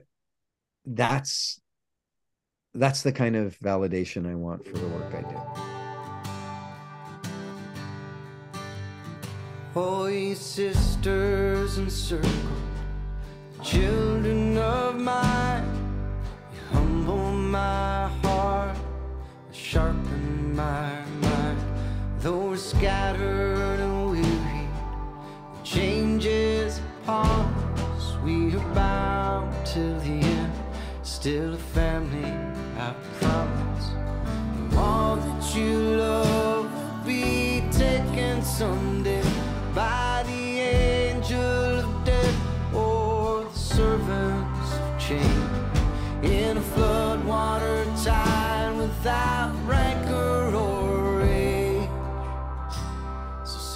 that's 0.87 1.61
that's 2.75 3.03
the 3.03 3.13
kind 3.13 3.35
of 3.35 3.59
validation 3.59 4.31
i 4.31 4.35
want 4.35 4.65
for 4.65 4.79
the 4.79 4.89
work 4.89 5.15
i 5.15 5.23
do 5.23 5.75
Oh, 9.81 10.35
sisters 10.35 11.79
and 11.79 11.93
circles 11.93 12.68
children 13.63 14.57
of 14.57 14.97
mine. 14.97 15.65
You 16.55 16.61
humble 16.73 17.33
my 17.33 18.09
heart, 18.23 18.77
sharpen 19.53 20.55
my 20.55 21.05
mind. 21.21 21.59
Though 22.21 22.51
we're 22.51 22.57
scattered 22.57 23.81
and 23.81 24.11
weary, 24.11 24.69
changes 25.65 26.81
upon. 27.03 27.55
We 28.25 28.55
are 28.57 28.75
bound 28.75 29.55
till 29.65 29.99
the 30.01 30.21
end, 30.21 30.53
still 31.03 31.55
a 31.55 31.59
family, 31.59 32.33
I 32.79 32.95
promise. 33.21 34.77
All 34.77 35.17
that 35.17 35.57
you 35.57 35.97
love 35.97 36.71
will 36.73 37.07
be 37.07 37.63
taken 37.71 38.43
someday 38.43 38.98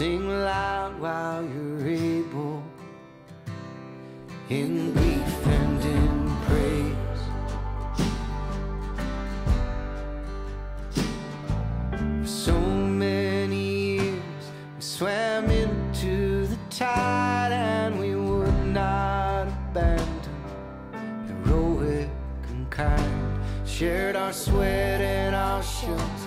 sing 0.02 0.26
loud 0.28 0.98
while 0.98 1.44
you're 1.44 1.86
able 1.86 2.60
in 4.48 4.92
grief 4.94 5.46
and 5.46 5.80
in 5.96 6.36
praise. 6.46 7.22
For 12.20 12.26
so 12.26 12.58
many 12.60 13.64
years 13.94 14.44
we 14.74 14.82
swam 14.82 15.48
into 15.48 16.46
the 16.48 16.58
tide 16.68 17.52
and 17.52 18.00
we 18.00 18.16
would 18.16 18.66
not 18.66 19.46
abandon 19.46 20.36
heroic 21.28 22.10
and 22.48 22.68
kind. 22.70 23.38
Shared 23.64 24.16
our 24.16 24.32
sweat 24.32 25.00
and 25.00 25.36
our 25.36 25.62
shelter, 25.62 26.21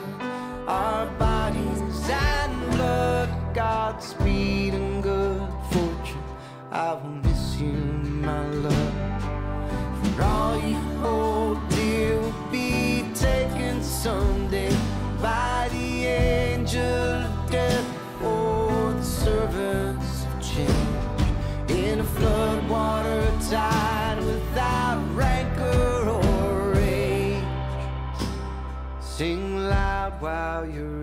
loud 30.66 30.78
while 30.78 30.95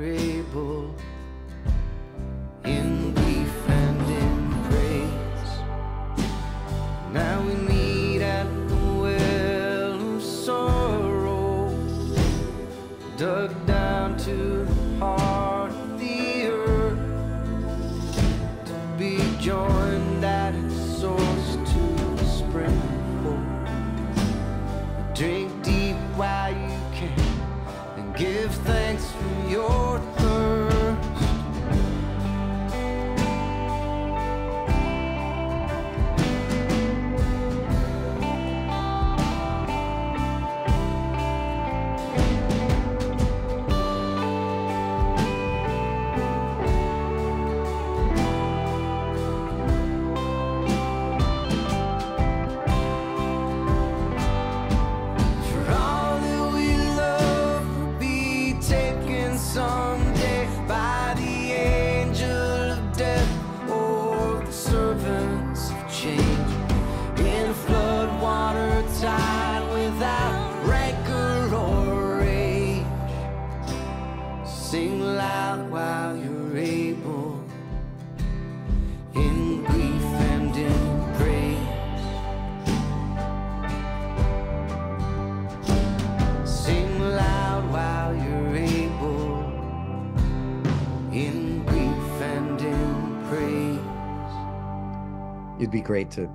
be 95.72 95.80
great 95.80 96.10
to 96.10 96.30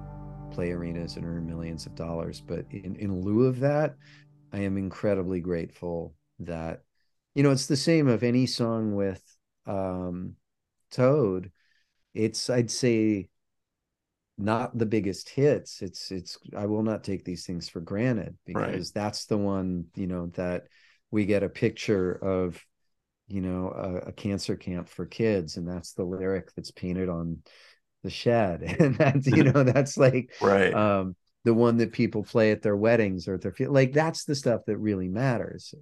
play 0.51 0.71
arenas 0.71 1.15
and 1.15 1.25
earn 1.25 1.45
millions 1.45 1.85
of 1.85 1.93
dollars. 1.93 2.41
But 2.41 2.65
in, 2.71 2.95
in 2.95 3.21
lieu 3.21 3.45
of 3.45 3.59
that, 3.59 3.95
I 4.51 4.61
am 4.61 4.77
incredibly 4.77 5.39
grateful 5.39 6.15
that, 6.39 6.81
you 7.35 7.43
know, 7.43 7.51
it's 7.51 7.67
the 7.67 7.77
same 7.77 8.07
of 8.07 8.23
any 8.23 8.47
song 8.47 8.95
with 8.95 9.21
um, 9.67 10.33
Toad. 10.89 11.51
It's, 12.15 12.49
I'd 12.49 12.71
say, 12.71 13.29
not 14.39 14.77
the 14.77 14.85
biggest 14.85 15.29
hits 15.29 15.81
it's 15.81 16.11
it's 16.11 16.37
i 16.55 16.67
will 16.67 16.83
not 16.83 17.03
take 17.03 17.25
these 17.25 17.43
things 17.43 17.67
for 17.67 17.81
granted 17.81 18.37
because 18.45 18.91
right. 18.91 18.91
that's 18.93 19.25
the 19.25 19.35
one 19.35 19.85
you 19.95 20.05
know 20.05 20.27
that 20.35 20.67
we 21.09 21.25
get 21.25 21.41
a 21.41 21.49
picture 21.49 22.11
of 22.23 22.63
you 23.27 23.41
know 23.41 23.71
a, 23.75 24.09
a, 24.09 24.11
cancer 24.11 24.55
camp 24.55 24.87
for 24.87 25.07
kids 25.07 25.57
and 25.57 25.67
that's 25.67 25.93
the 25.93 26.03
lyric 26.03 26.53
that's 26.53 26.69
painted 26.69 27.09
on 27.09 27.39
the 28.07 28.11
shed. 28.11 28.75
And 28.79 28.95
that's 28.95 29.27
you 29.27 29.43
know 29.43 29.63
that's 29.63 29.97
like 29.97 30.31
right. 30.41 30.73
um 30.73 31.15
the 31.43 31.53
one 31.53 31.77
that 31.77 31.91
people 31.91 32.23
play 32.23 32.51
at 32.51 32.61
their 32.61 32.75
weddings 32.75 33.27
or 33.27 33.35
at 33.35 33.41
their 33.41 33.53
like 33.67 33.91
that's 33.93 34.23
the 34.25 34.35
stuff 34.35 34.61
that 34.67 34.77
really 34.77 35.09
matters. 35.09 35.73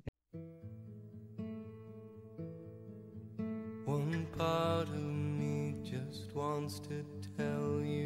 One 3.86 4.26
part 4.38 4.88
of 4.90 5.04
me 5.40 5.76
just 5.84 6.34
wants 6.34 6.80
to 6.90 7.06
tell 7.38 7.82
you 7.82 8.05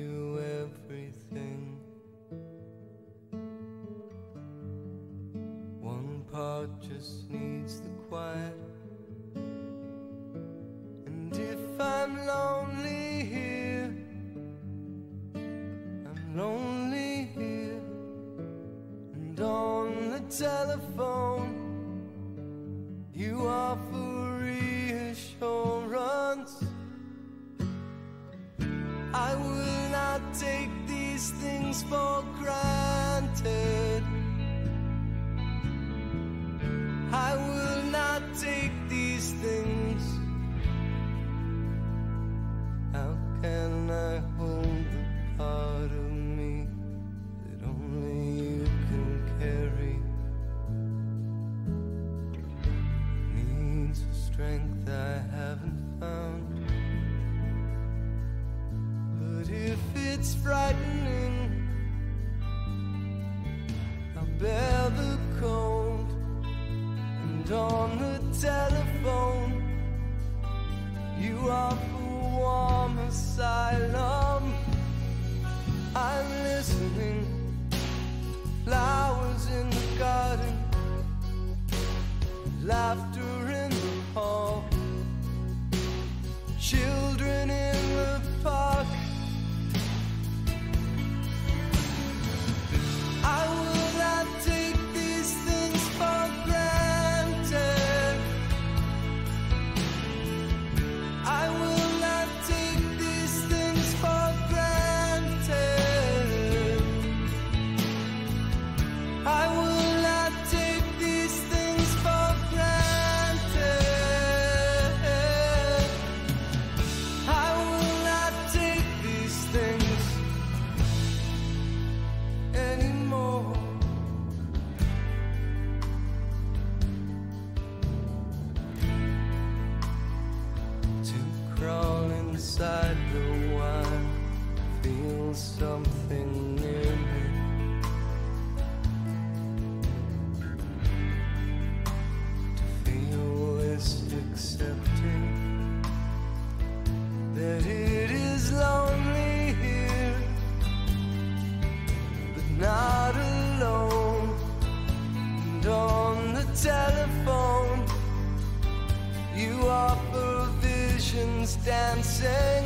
visions 161.10 161.56
dancing. 161.66 162.66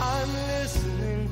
I'm 0.00 0.28
listening, 0.48 1.28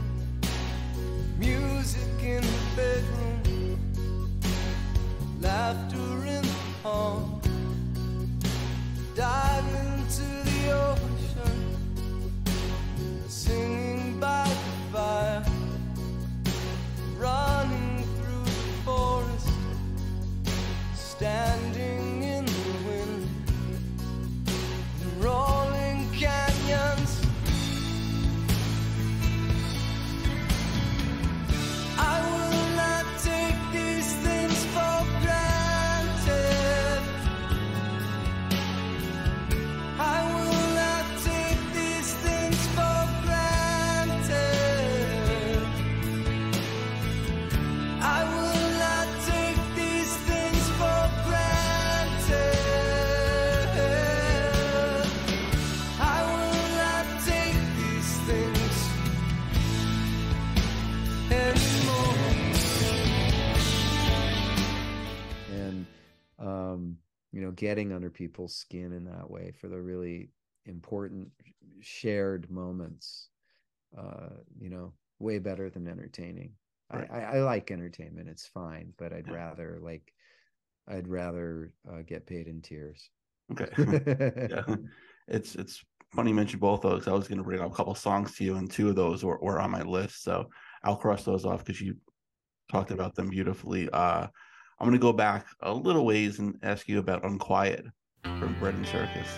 music 1.39 2.23
in 2.23 2.43
the 2.43 2.63
bedroom, 2.77 4.31
laughter 5.41 6.27
in 6.27 6.43
the 6.43 6.49
hall. 6.83 7.41
Dive 9.15 9.52
getting 67.55 67.93
under 67.93 68.11
people's 68.11 68.55
skin 68.55 68.93
in 68.93 69.05
that 69.05 69.31
way 69.31 69.53
for 69.53 69.69
the 69.69 69.81
really 69.81 70.31
important 70.67 71.29
shared 71.81 72.51
moments, 72.51 73.29
uh, 73.97 74.31
you 74.59 74.71
know, 74.71 74.93
way 75.19 75.39
better 75.39 75.71
than 75.71 75.89
entertaining. 75.89 76.53
Right. 76.93 77.09
I, 77.11 77.21
I, 77.21 77.41
like 77.41 77.71
entertainment; 77.71 78.29
it's 78.29 78.47
fine, 78.47 78.93
but 78.99 79.15
I'd 79.15 79.27
yeah. 79.27 79.35
rather 79.35 79.79
like, 79.81 80.13
I'd 80.87 81.09
rather 81.09 81.73
uh, 81.91 82.03
get 82.07 82.27
paid 82.27 82.49
in 82.49 82.61
tears. 82.61 83.09
Okay. 83.51 83.69
yeah, 84.51 84.77
it's 85.27 85.55
it's 85.55 85.83
funny 86.15 86.31
you 86.31 86.37
mentioned 86.37 86.61
both 86.61 86.83
those. 86.83 87.09
I 87.09 87.13
was 87.13 87.29
going 87.29 87.39
to 87.39 87.45
bring 87.45 87.61
up 87.61 87.73
a 87.73 87.75
couple 87.75 87.95
songs 87.95 88.35
to 88.37 88.45
you, 88.45 88.57
and 88.57 88.71
two 88.71 88.91
of 88.91 88.97
those 88.97 89.25
were, 89.25 89.39
were 89.41 89.59
on 89.59 89.71
my 89.71 89.83
list, 89.83 90.23
so 90.23 90.51
I'll 90.85 90.97
cross 90.97 91.25
those 91.25 91.47
off 91.47 91.65
because 91.65 91.81
you 91.81 91.97
talked 92.71 92.91
about 92.91 93.15
them 93.15 93.29
beautifully. 93.29 93.89
Uh, 93.91 94.27
I'm 94.83 94.89
going 94.89 94.99
to 94.99 95.01
go 95.01 95.13
back 95.13 95.47
a 95.61 95.73
little 95.73 96.05
ways 96.05 96.41
and 96.41 96.59
ask 96.65 96.89
you 96.89 96.99
about 96.99 97.25
"Unquiet" 97.25 97.87
from 98.25 98.57
Bread 98.59 98.75
and 98.75 98.85
Circus. 98.85 99.29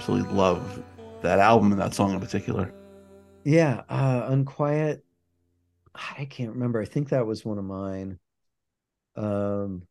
Absolutely 0.00 0.32
love 0.32 0.82
that 1.20 1.38
album 1.40 1.72
and 1.72 1.80
that 1.80 1.92
song 1.92 2.14
in 2.14 2.20
particular. 2.20 2.72
Yeah, 3.44 3.82
uh 3.90 4.28
Unquiet. 4.28 5.04
I 5.94 6.24
can't 6.24 6.52
remember. 6.54 6.80
I 6.80 6.86
think 6.86 7.10
that 7.10 7.26
was 7.26 7.44
one 7.44 7.58
of 7.58 7.64
mine. 7.64 8.18
Um 9.14 9.82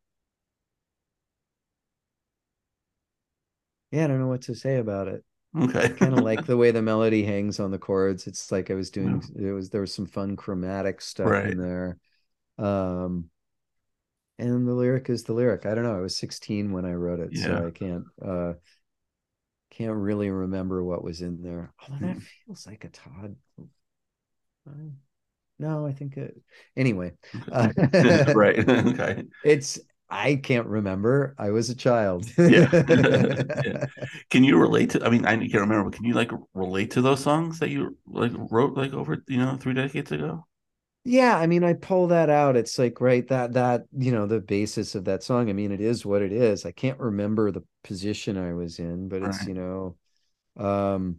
Yeah, 3.91 4.05
I 4.05 4.07
don't 4.07 4.19
know 4.19 4.27
what 4.27 4.41
to 4.43 4.55
say 4.55 4.77
about 4.77 5.09
it. 5.09 5.23
Okay. 5.55 5.89
kind 5.89 6.13
of 6.13 6.21
like 6.21 6.47
the 6.47 6.57
way 6.61 6.71
the 6.71 6.81
melody 6.81 7.23
hangs 7.23 7.59
on 7.59 7.69
the 7.69 7.77
chords. 7.77 8.25
It's 8.25 8.51
like 8.51 8.71
I 8.71 8.73
was 8.73 8.89
doing 8.89 9.21
yeah. 9.35 9.49
it 9.49 9.51
was 9.51 9.69
there 9.69 9.81
was 9.81 9.93
some 9.93 10.07
fun 10.07 10.35
chromatic 10.35 11.01
stuff 11.01 11.27
right. 11.27 11.51
in 11.51 11.59
there. 11.59 11.97
Um 12.57 13.29
and 14.39 14.67
the 14.67 14.73
lyric 14.73 15.07
is 15.11 15.25
the 15.25 15.33
lyric. 15.33 15.67
I 15.67 15.75
don't 15.75 15.83
know. 15.83 15.97
I 15.97 16.01
was 16.01 16.17
16 16.17 16.71
when 16.71 16.85
I 16.85 16.93
wrote 16.93 17.19
it, 17.19 17.29
yeah. 17.33 17.43
so 17.43 17.67
I 17.67 17.71
can't 17.71 18.05
uh 18.19 18.53
can't 19.79 19.95
really 19.95 20.29
remember 20.29 20.83
what 20.83 21.03
was 21.03 21.21
in 21.21 21.41
there. 21.41 21.73
Oh, 21.81 21.95
that 22.01 22.17
mm. 22.17 22.23
feels 22.45 22.67
like 22.67 22.83
a 22.83 22.89
Todd. 22.89 23.35
No, 25.57 25.85
I 25.85 25.93
think 25.93 26.17
it. 26.17 26.39
Anyway, 26.75 27.13
uh, 27.51 27.69
right. 28.35 28.59
okay. 28.69 29.23
It's 29.45 29.79
I 30.09 30.35
can't 30.35 30.67
remember. 30.67 31.33
I 31.37 31.51
was 31.51 31.69
a 31.69 31.75
child. 31.75 32.25
yeah. 32.37 32.69
yeah. 32.89 33.85
Can 34.29 34.43
you 34.43 34.57
relate 34.57 34.89
to? 34.91 35.05
I 35.05 35.09
mean, 35.09 35.25
I 35.25 35.37
can't 35.37 35.53
remember. 35.53 35.85
But 35.85 35.93
can 35.93 36.05
you 36.05 36.13
like 36.13 36.31
relate 36.53 36.91
to 36.91 37.01
those 37.01 37.21
songs 37.21 37.59
that 37.59 37.69
you 37.69 37.97
like 38.05 38.31
wrote 38.51 38.75
like 38.75 38.93
over 38.93 39.23
you 39.27 39.37
know 39.37 39.55
three 39.55 39.73
decades 39.73 40.11
ago? 40.11 40.45
Yeah, 41.05 41.37
I 41.37 41.47
mean, 41.47 41.63
I 41.63 41.73
pull 41.73 42.07
that 42.07 42.29
out. 42.29 42.57
It's 42.57 42.77
like 42.77 42.99
right 43.01 43.27
that 43.29 43.53
that 43.53 43.85
you 43.97 44.11
know 44.11 44.25
the 44.25 44.39
basis 44.39 44.95
of 44.95 45.05
that 45.05 45.23
song. 45.23 45.49
I 45.49 45.53
mean, 45.53 45.71
it 45.71 45.81
is 45.81 46.05
what 46.05 46.21
it 46.21 46.31
is. 46.31 46.65
I 46.65 46.71
can't 46.71 46.99
remember 46.99 47.51
the 47.51 47.63
position 47.83 48.37
I 48.37 48.53
was 48.53 48.79
in, 48.79 49.07
but 49.07 49.23
it's 49.23 49.39
right. 49.39 49.47
you 49.47 49.53
know, 49.53 49.95
um, 50.57 51.17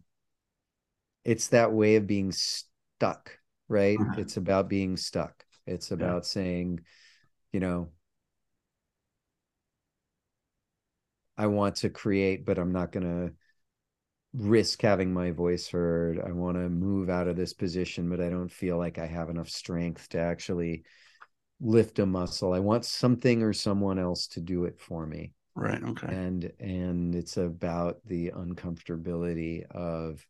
it's 1.25 1.49
that 1.49 1.73
way 1.73 1.97
of 1.97 2.07
being 2.07 2.33
stuck. 2.33 3.39
Right. 3.69 3.99
Mm-hmm. 3.99 4.21
It's 4.21 4.37
about 4.37 4.69
being 4.69 4.97
stuck. 4.97 5.45
It's 5.67 5.91
about 5.93 6.25
yeah. 6.25 6.29
saying, 6.29 6.81
you 7.53 7.61
know, 7.61 7.91
I 11.39 11.47
want 11.47 11.77
to 11.77 11.89
create, 11.89 12.45
but 12.45 12.59
I'm 12.59 12.73
not 12.73 12.93
going 12.93 13.05
to 13.07 13.35
risk 14.33 14.83
having 14.83 15.13
my 15.13 15.31
voice 15.31 15.69
heard. 15.69 16.21
I 16.21 16.33
want 16.33 16.57
to 16.57 16.69
move 16.69 17.11
out 17.11 17.29
of 17.29 17.37
this 17.37 17.53
position, 17.53 18.09
but 18.09 18.21
I 18.21 18.31
don't 18.31 18.53
feel 18.53 18.79
like 18.79 18.99
I 18.99 19.07
have 19.07 19.29
enough 19.29 19.49
strength 19.49 20.09
to 20.11 20.21
actually 20.21 20.85
lift 21.61 21.99
a 21.99 22.07
muscle. 22.07 22.53
I 22.53 22.61
want 22.61 22.85
something 22.85 23.43
or 23.43 23.53
someone 23.53 23.99
else 23.99 24.27
to 24.29 24.41
do 24.41 24.65
it 24.65 24.81
for 24.81 25.07
me. 25.07 25.33
Right. 25.55 25.83
Okay. 25.83 26.07
And 26.09 26.53
and 26.61 27.15
it's 27.15 27.37
about 27.37 27.99
the 28.07 28.31
uncomfortability 28.31 29.67
of 29.71 30.25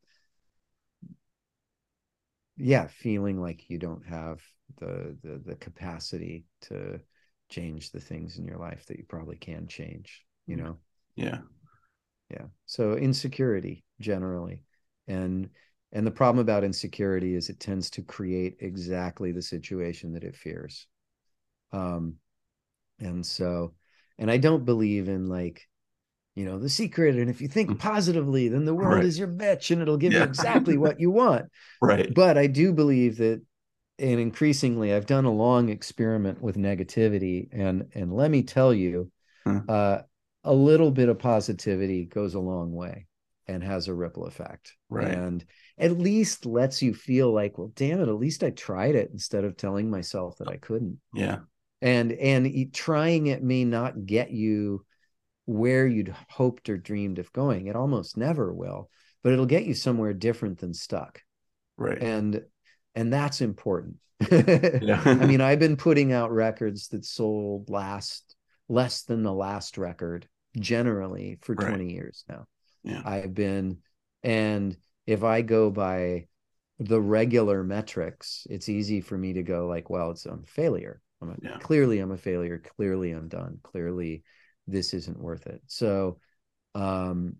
yeah, 2.57 2.89
feeling 2.89 3.41
like 3.41 3.71
you 3.71 3.79
don't 3.79 4.05
have 4.07 4.43
the 4.79 5.17
the 5.23 5.41
the 5.45 5.57
capacity 5.57 6.45
to 6.63 7.01
change 7.49 7.91
the 7.91 8.01
things 8.01 8.39
in 8.39 8.45
your 8.45 8.59
life 8.59 8.87
that 8.87 8.99
you 8.99 9.05
probably 9.09 9.37
can 9.37 9.67
change, 9.67 10.25
you 10.47 10.57
mm. 10.57 10.65
know. 10.65 10.77
Yeah. 11.17 11.39
Yeah. 12.31 12.47
So 12.67 12.95
insecurity 12.95 13.85
generally. 14.01 14.63
And 15.09 15.51
and 15.93 16.07
the 16.07 16.13
problem 16.13 16.41
about 16.41 16.63
insecurity 16.63 17.35
is 17.35 17.49
it 17.49 17.59
tends 17.59 17.91
to 17.91 18.03
create 18.03 18.59
exactly 18.61 19.33
the 19.33 19.43
situation 19.43 20.13
that 20.13 20.25
it 20.25 20.37
fears. 20.37 20.87
Um 21.73 22.17
and 22.99 23.25
so 23.25 23.75
and 24.19 24.31
I 24.31 24.37
don't 24.37 24.65
believe 24.65 25.09
in 25.09 25.29
like 25.29 25.67
you 26.35 26.45
know 26.45 26.59
the 26.59 26.69
secret 26.69 27.17
and 27.17 27.29
if 27.29 27.41
you 27.41 27.49
think 27.49 27.71
mm. 27.71 27.79
positively 27.79 28.49
then 28.49 28.65
the 28.65 28.75
world 28.75 28.97
right. 28.97 29.05
is 29.05 29.19
your 29.19 29.29
bitch 29.29 29.71
and 29.71 29.83
it'll 29.83 29.97
give 29.97 30.13
yeah. 30.13 30.21
you 30.21 30.25
exactly 30.25 30.79
what 30.79 31.01
you 31.01 31.11
want 31.11 31.47
right 31.83 32.15
but 32.15 32.39
i 32.39 32.47
do 32.47 32.73
believe 32.73 33.17
that 33.17 33.43
and 33.99 34.21
increasingly 34.21 34.95
i've 34.95 35.07
done 35.07 35.25
a 35.25 35.33
long 35.33 35.69
experiment 35.69 36.41
with 36.41 36.57
negativity 36.57 37.49
and 37.53 37.89
and 37.95 38.15
let 38.15 38.31
me 38.31 38.43
tell 38.43 38.73
you 38.73 39.11
huh. 39.47 39.61
uh, 39.69 40.03
a 40.45 40.53
little 40.53 40.91
bit 40.91 41.09
of 41.09 41.19
positivity 41.19 42.05
goes 42.05 42.35
a 42.35 42.41
long 42.41 42.73
way 42.73 43.07
and 43.47 43.63
has 43.65 43.89
a 43.89 43.95
ripple 43.95 44.27
effect. 44.27 44.75
Right. 44.89 45.09
And 45.09 45.45
at 45.77 45.99
least 45.99 46.47
lets 46.47 46.83
you 46.83 46.95
feel 46.95 47.33
like, 47.33 47.59
well, 47.59 47.73
damn 47.75 48.01
it, 48.01 48.09
at 48.09 48.15
least 48.15 48.45
I 48.45 48.51
tried 48.51 48.95
it 48.95 49.11
instead 49.13 49.45
of 49.45 49.57
telling 49.57 49.91
myself 49.91 50.39
that 50.39 50.49
I 50.49 50.57
couldn't. 50.57 50.99
Yeah. 51.13 51.39
And 51.83 52.13
and 52.13 52.73
trying 52.73 53.27
it 53.27 53.43
may 53.43 53.65
not 53.65 54.07
get 54.07 54.31
you 54.31 54.85
where 55.47 55.87
you'd 55.87 56.15
hoped 56.29 56.69
or 56.69 56.77
dreamed 56.77 57.19
of 57.19 57.33
going. 57.33 57.67
It 57.67 57.77
almost 57.77 58.17
never 58.17 58.53
will, 58.53 58.91
but 59.23 59.33
it'll 59.33 59.47
get 59.47 59.65
you 59.65 59.75
somewhere 59.75 60.13
different 60.13 60.59
than 60.59 60.75
stuck. 60.75 61.23
Right. 61.77 62.01
And 62.01 62.43
and 62.95 63.13
that's 63.13 63.41
important. 63.41 63.97
yeah. 64.31 65.03
I 65.07 65.27
mean, 65.27 65.41
I've 65.41 65.59
been 65.59 65.77
putting 65.77 66.13
out 66.13 66.31
records 66.31 66.89
that 66.89 67.05
sold 67.05 67.71
last 67.71 68.37
less 68.69 69.03
than 69.03 69.23
the 69.23 69.33
last 69.33 69.79
record 69.79 70.29
generally 70.59 71.39
for 71.43 71.55
right. 71.55 71.69
20 71.69 71.93
years 71.93 72.25
now. 72.29 72.47
Yeah. 72.83 73.03
I've 73.05 73.35
been, 73.35 73.79
and 74.23 74.77
if 75.07 75.23
I 75.25 75.43
go 75.43 75.71
by 75.71 76.27
the 76.79 77.01
regular 77.01 77.63
metrics, 77.63 78.47
it's 78.49 78.69
easy 78.69 79.01
for 79.01 79.17
me 79.17 79.35
to 79.35 79.43
go 79.43 79.67
like, 79.67 79.91
well, 79.91 80.11
it's 80.11 80.27
a 80.27 80.39
failure. 80.47 81.03
I'm 81.21 81.31
a, 81.31 81.37
yeah. 81.43 81.59
Clearly, 81.59 81.99
I'm 81.99 82.13
a 82.13 82.17
failure. 82.17 82.63
Clearly, 82.77 83.11
I'm 83.11 83.29
done. 83.29 83.59
Clearly, 83.63 84.23
this 84.67 84.95
isn't 84.95 85.21
worth 85.21 85.47
it. 85.47 85.61
So, 85.67 86.19
um, 86.75 87.37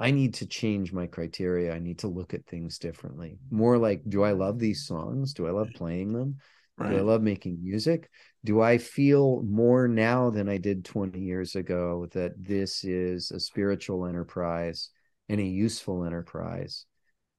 I 0.00 0.10
need 0.10 0.34
to 0.34 0.46
change 0.46 0.92
my 0.92 1.06
criteria. 1.06 1.74
I 1.74 1.78
need 1.78 1.98
to 1.98 2.08
look 2.08 2.32
at 2.32 2.46
things 2.46 2.78
differently. 2.78 3.38
More 3.50 3.76
like, 3.76 4.02
do 4.08 4.24
I 4.24 4.32
love 4.32 4.58
these 4.58 4.86
songs? 4.86 5.34
Do 5.34 5.46
I 5.46 5.50
love 5.50 5.68
playing 5.74 6.14
them? 6.14 6.38
Right. 6.78 6.90
Do 6.90 6.96
I 6.96 7.00
love 7.02 7.20
making 7.20 7.58
music? 7.62 8.10
Do 8.44 8.60
I 8.60 8.78
feel 8.78 9.42
more 9.42 9.86
now 9.86 10.30
than 10.30 10.48
I 10.48 10.56
did 10.56 10.84
20 10.84 11.20
years 11.20 11.56
ago 11.56 12.06
that 12.12 12.32
this 12.42 12.84
is 12.84 13.30
a 13.30 13.40
spiritual 13.40 14.06
enterprise 14.06 14.90
and 15.28 15.40
a 15.40 15.44
useful 15.44 16.04
enterprise? 16.04 16.86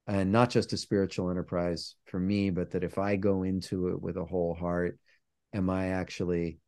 And 0.08 0.32
not 0.32 0.50
just 0.50 0.74
a 0.74 0.78
spiritual 0.78 1.30
enterprise 1.30 1.96
for 2.06 2.20
me, 2.20 2.50
but 2.50 2.72
that 2.72 2.84
if 2.84 2.98
I 2.98 3.16
go 3.16 3.44
into 3.44 3.90
it 3.90 4.02
with 4.02 4.18
a 4.18 4.26
whole 4.26 4.54
heart, 4.54 5.00
am 5.54 5.70
I 5.70 5.90
actually 5.90 6.60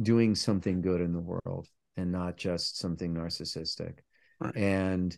doing 0.00 0.34
something 0.34 0.80
good 0.80 1.00
in 1.00 1.12
the 1.12 1.20
world 1.20 1.68
and 1.96 2.12
not 2.12 2.36
just 2.36 2.78
something 2.78 3.14
narcissistic? 3.14 3.98
Right. 4.40 4.56
And 4.56 5.16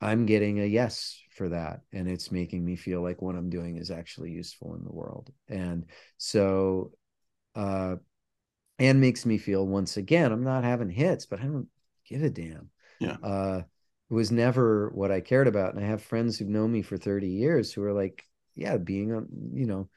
I'm 0.00 0.26
getting 0.26 0.60
a 0.60 0.64
yes 0.64 1.20
for 1.36 1.48
that 1.50 1.80
and 1.92 2.08
it's 2.08 2.32
making 2.32 2.64
me 2.64 2.76
feel 2.76 3.02
like 3.02 3.20
what 3.20 3.36
i'm 3.36 3.50
doing 3.50 3.76
is 3.76 3.90
actually 3.90 4.30
useful 4.30 4.74
in 4.74 4.82
the 4.82 4.92
world 4.92 5.30
and 5.48 5.84
so 6.16 6.92
uh 7.56 7.96
and 8.78 9.00
makes 9.00 9.26
me 9.26 9.38
feel 9.38 9.66
once 9.66 9.96
again 9.96 10.30
i'm 10.30 10.44
not 10.44 10.62
having 10.62 10.90
hits 10.90 11.26
but 11.26 11.40
i 11.40 11.42
don't 11.42 11.68
give 12.08 12.22
a 12.22 12.30
damn. 12.30 12.70
Yeah. 13.00 13.16
Uh 13.22 13.62
it 14.08 14.14
was 14.14 14.30
never 14.30 14.90
what 14.90 15.10
i 15.10 15.20
cared 15.20 15.48
about. 15.48 15.74
And 15.74 15.84
i 15.84 15.88
have 15.88 16.02
friends 16.02 16.38
who've 16.38 16.48
known 16.48 16.72
me 16.72 16.82
for 16.82 16.96
30 16.96 17.28
years 17.28 17.72
who 17.72 17.82
are 17.82 17.92
like 17.92 18.24
yeah 18.54 18.76
being 18.76 19.12
on 19.12 19.28
you 19.52 19.66
know 19.66 19.88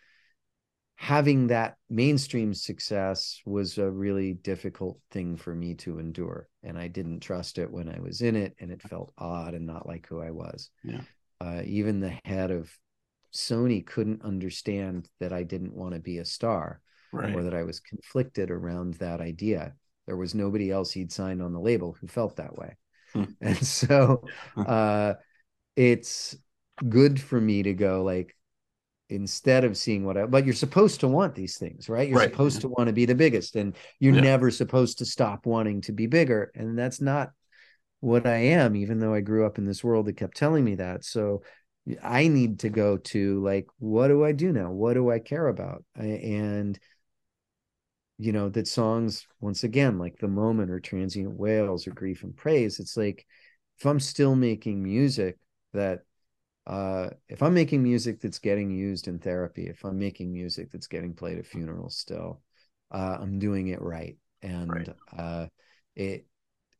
having 0.95 1.47
that 1.47 1.77
mainstream 1.89 2.53
success 2.53 3.41
was 3.45 3.77
a 3.77 3.89
really 3.89 4.33
difficult 4.33 4.99
thing 5.11 5.37
for 5.37 5.55
me 5.55 5.75
to 5.75 5.99
endure. 5.99 6.49
And 6.63 6.77
i 6.77 6.87
didn't 6.87 7.21
trust 7.21 7.57
it 7.57 7.71
when 7.71 7.89
i 7.89 7.99
was 7.99 8.21
in 8.21 8.35
it 8.35 8.55
and 8.59 8.71
it 8.71 8.81
felt 8.81 9.13
odd 9.17 9.53
and 9.53 9.65
not 9.65 9.87
like 9.87 10.07
who 10.07 10.21
i 10.21 10.31
was. 10.31 10.69
Yeah. 10.83 11.01
Uh, 11.41 11.61
even 11.65 11.99
the 12.01 12.17
head 12.25 12.51
of 12.51 12.69
Sony 13.31 13.85
couldn't 13.85 14.23
understand 14.23 15.07
that 15.19 15.31
I 15.31 15.43
didn't 15.43 15.73
want 15.73 15.93
to 15.93 16.01
be 16.01 16.17
a 16.17 16.25
star 16.25 16.81
right. 17.11 17.35
or 17.35 17.43
that 17.43 17.53
I 17.53 17.63
was 17.63 17.79
conflicted 17.79 18.51
around 18.51 18.95
that 18.95 19.21
idea. 19.21 19.73
There 20.07 20.17
was 20.17 20.35
nobody 20.35 20.71
else 20.71 20.91
he'd 20.91 21.11
signed 21.11 21.41
on 21.41 21.53
the 21.53 21.59
label 21.59 21.95
who 21.99 22.07
felt 22.07 22.37
that 22.37 22.57
way. 22.57 22.77
Hmm. 23.13 23.23
And 23.41 23.57
so 23.57 24.23
uh, 24.57 25.13
it's 25.75 26.35
good 26.87 27.19
for 27.21 27.39
me 27.39 27.63
to 27.63 27.73
go 27.73 28.03
like, 28.03 28.35
instead 29.09 29.63
of 29.63 29.75
seeing 29.75 30.05
what 30.05 30.17
I, 30.17 30.25
but 30.27 30.45
you're 30.45 30.53
supposed 30.53 30.99
to 30.99 31.07
want 31.07 31.33
these 31.33 31.57
things, 31.57 31.89
right? 31.89 32.07
You're 32.07 32.19
right. 32.19 32.29
supposed 32.29 32.61
to 32.61 32.69
want 32.69 32.87
to 32.87 32.93
be 32.93 33.05
the 33.05 33.15
biggest 33.15 33.55
and 33.55 33.75
you're 33.99 34.13
yeah. 34.13 34.21
never 34.21 34.51
supposed 34.51 34.99
to 34.99 35.05
stop 35.05 35.47
wanting 35.47 35.81
to 35.81 35.91
be 35.91 36.05
bigger. 36.05 36.51
And 36.53 36.77
that's 36.77 37.01
not 37.01 37.31
what 38.01 38.27
I 38.27 38.37
am, 38.37 38.75
even 38.75 38.99
though 38.99 39.13
I 39.13 39.21
grew 39.21 39.45
up 39.45 39.57
in 39.57 39.65
this 39.65 39.83
world 39.83 40.05
that 40.05 40.17
kept 40.17 40.37
telling 40.37 40.63
me 40.63 40.75
that. 40.75 41.03
So 41.03 41.41
I 42.03 42.27
need 42.27 42.59
to 42.59 42.69
go 42.69 42.97
to 42.97 43.43
like, 43.43 43.67
what 43.79 44.09
do 44.09 44.23
I 44.23 44.31
do 44.31 44.51
now? 44.51 44.71
What 44.71 44.93
do 44.93 45.09
I 45.09 45.19
care 45.19 45.47
about? 45.47 45.83
And 45.95 46.77
you 48.19 48.33
know, 48.33 48.49
that 48.49 48.67
songs, 48.67 49.25
once 49.39 49.63
again, 49.63 49.97
like 49.97 50.17
The 50.19 50.27
Moment 50.27 50.69
or 50.69 50.79
Transient 50.79 51.33
Whales 51.33 51.87
or 51.87 51.91
Grief 51.91 52.23
and 52.23 52.35
Praise, 52.35 52.79
it's 52.79 52.97
like 52.97 53.25
if 53.79 53.85
I'm 53.85 53.99
still 53.99 54.35
making 54.35 54.83
music 54.83 55.37
that 55.73 56.01
uh 56.67 57.09
if 57.29 57.41
I'm 57.41 57.53
making 57.53 57.81
music 57.81 58.19
that's 58.19 58.39
getting 58.39 58.69
used 58.69 59.07
in 59.07 59.19
therapy, 59.19 59.67
if 59.67 59.85
I'm 59.85 59.97
making 59.97 60.31
music 60.31 60.69
that's 60.71 60.87
getting 60.87 61.13
played 61.13 61.39
at 61.39 61.47
funerals 61.47 61.97
still, 61.97 62.41
uh 62.91 63.17
I'm 63.19 63.39
doing 63.39 63.69
it 63.69 63.81
right. 63.81 64.17
And 64.41 64.69
right. 64.69 64.89
uh 65.17 65.47
it 65.95 66.27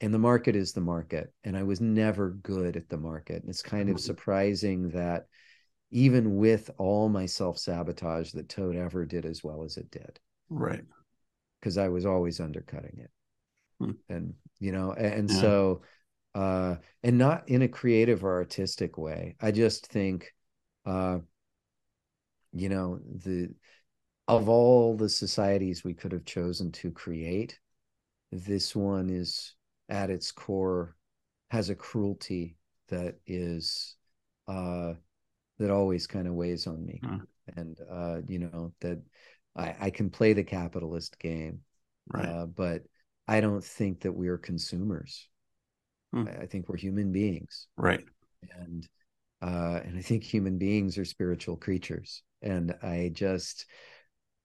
and 0.02 0.14
the 0.14 0.20
market 0.20 0.56
is 0.56 0.72
the 0.72 0.82
market 0.82 1.34
and 1.44 1.58
i 1.58 1.64
was 1.64 1.82
never 1.82 2.32
good 2.32 2.78
at 2.78 2.88
the 2.90 2.98
market 2.98 3.42
and 3.42 3.50
it's 3.50 3.62
kind 3.62 3.90
of 3.90 3.98
mm-hmm. 3.98 4.06
surprising 4.06 4.90
that 4.90 5.26
even 5.92 6.38
with 6.38 6.70
all 6.78 7.10
my 7.10 7.26
self-sabotage 7.26 8.32
that 8.32 8.48
toad 8.48 8.76
ever 8.76 9.06
did 9.06 9.26
as 9.26 9.44
well 9.44 9.64
as 9.64 9.78
it 9.78 9.90
did 9.92 10.20
right 10.50 10.84
because 11.60 11.78
i 11.78 11.88
was 11.88 12.06
always 12.06 12.40
undercutting 12.40 13.00
it 13.00 13.12
hmm. 13.80 13.92
and 14.14 14.34
you 14.60 14.72
know 14.72 14.92
and, 14.94 15.30
yeah. 15.30 15.42
so 15.42 15.82
uh 16.36 16.76
and 17.04 17.18
not 17.18 17.48
in 17.50 17.62
a 17.64 17.68
creative 17.68 18.24
or 18.24 18.38
artistic 18.38 18.98
way 18.98 19.36
i 19.42 19.52
just 19.52 19.88
think 19.88 20.34
uh 20.86 21.18
you 22.54 22.70
know 22.70 23.00
the 23.24 23.50
of 24.28 24.48
all 24.48 24.96
the 24.96 25.10
societies 25.10 25.84
we 25.84 25.94
could 25.94 26.12
have 26.12 26.26
chosen 26.26 26.72
to 26.72 26.92
create 26.92 27.60
this 28.32 28.76
one 28.76 29.10
is 29.10 29.56
at 29.90 30.10
its 30.10 30.32
core 30.32 30.96
has 31.50 31.70
a 31.70 31.76
cruelty 31.76 32.56
that 32.90 33.16
is 33.26 33.96
uh 34.48 34.94
that 35.58 35.72
always 35.72 36.06
kind 36.08 36.28
of 36.28 36.34
weighs 36.34 36.68
on 36.68 36.86
me 36.86 37.02
huh. 37.04 37.18
and 37.56 37.80
uh 37.92 38.18
you 38.28 38.40
know 38.40 38.72
that 38.82 39.02
i 39.60 39.76
i 39.80 39.90
can 39.90 40.10
play 40.10 40.34
the 40.34 40.44
capitalist 40.44 41.20
game 41.20 41.60
right. 42.14 42.26
uh, 42.26 42.46
but 42.46 42.84
i 43.28 43.42
don't 43.42 43.64
think 43.64 44.02
that 44.02 44.14
we're 44.14 44.38
consumers 44.38 45.28
hmm. 46.14 46.28
I, 46.28 46.44
I, 46.44 46.46
think 46.46 46.70
we're 46.70 46.78
human 46.78 47.12
beings 47.12 47.68
right 47.78 48.04
and 48.58 48.88
uh 49.42 49.80
and 49.84 49.98
i 49.98 50.02
think 50.02 50.24
human 50.24 50.58
beings 50.58 50.98
are 50.98 51.06
spiritual 51.06 51.58
creatures 51.58 52.24
and 52.42 52.76
i 52.82 53.12
just 53.14 53.66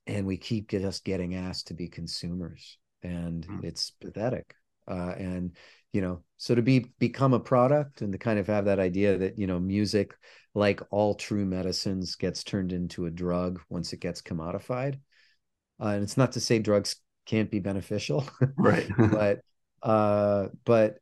and 0.07 0.27
we 0.27 0.37
keep 0.37 0.69
just 0.69 1.05
getting 1.05 1.35
asked 1.35 1.69
to 1.69 1.75
be 1.75 1.89
consumers 1.89 2.79
and 3.03 3.45
hmm. 3.45 3.61
it's 3.63 3.91
pathetic 3.91 4.55
uh, 4.89 5.15
and 5.17 5.57
you 5.93 6.01
know 6.01 6.23
so 6.37 6.55
to 6.55 6.63
be 6.63 6.93
become 6.99 7.33
a 7.33 7.41
product 7.41 8.03
and 8.03 8.13
to 8.13 8.19
kind 8.19 8.39
of 8.39 8.47
have 8.47 8.65
that 8.67 8.79
idea 8.79 9.17
that 9.17 9.39
you 9.39 9.47
know 9.47 9.61
music 9.61 10.15
like 10.55 10.81
all 10.91 11.15
true 11.15 11.45
medicines 11.45 12.15
gets 12.17 12.45
turned 12.45 12.73
into 12.73 13.07
a 13.07 13.11
drug 13.11 13.61
once 13.69 13.93
it 13.93 14.01
gets 14.01 14.23
commodified. 14.23 15.01
Uh, 15.81 15.89
and 15.89 16.03
it's 16.05 16.17
not 16.17 16.33
to 16.33 16.41
say 16.41 16.61
drugs 16.61 16.97
can't 17.27 17.51
be 17.51 17.59
beneficial 17.59 18.29
right. 18.57 18.89
but 18.99 19.41
uh 19.83 20.49
but 20.65 20.99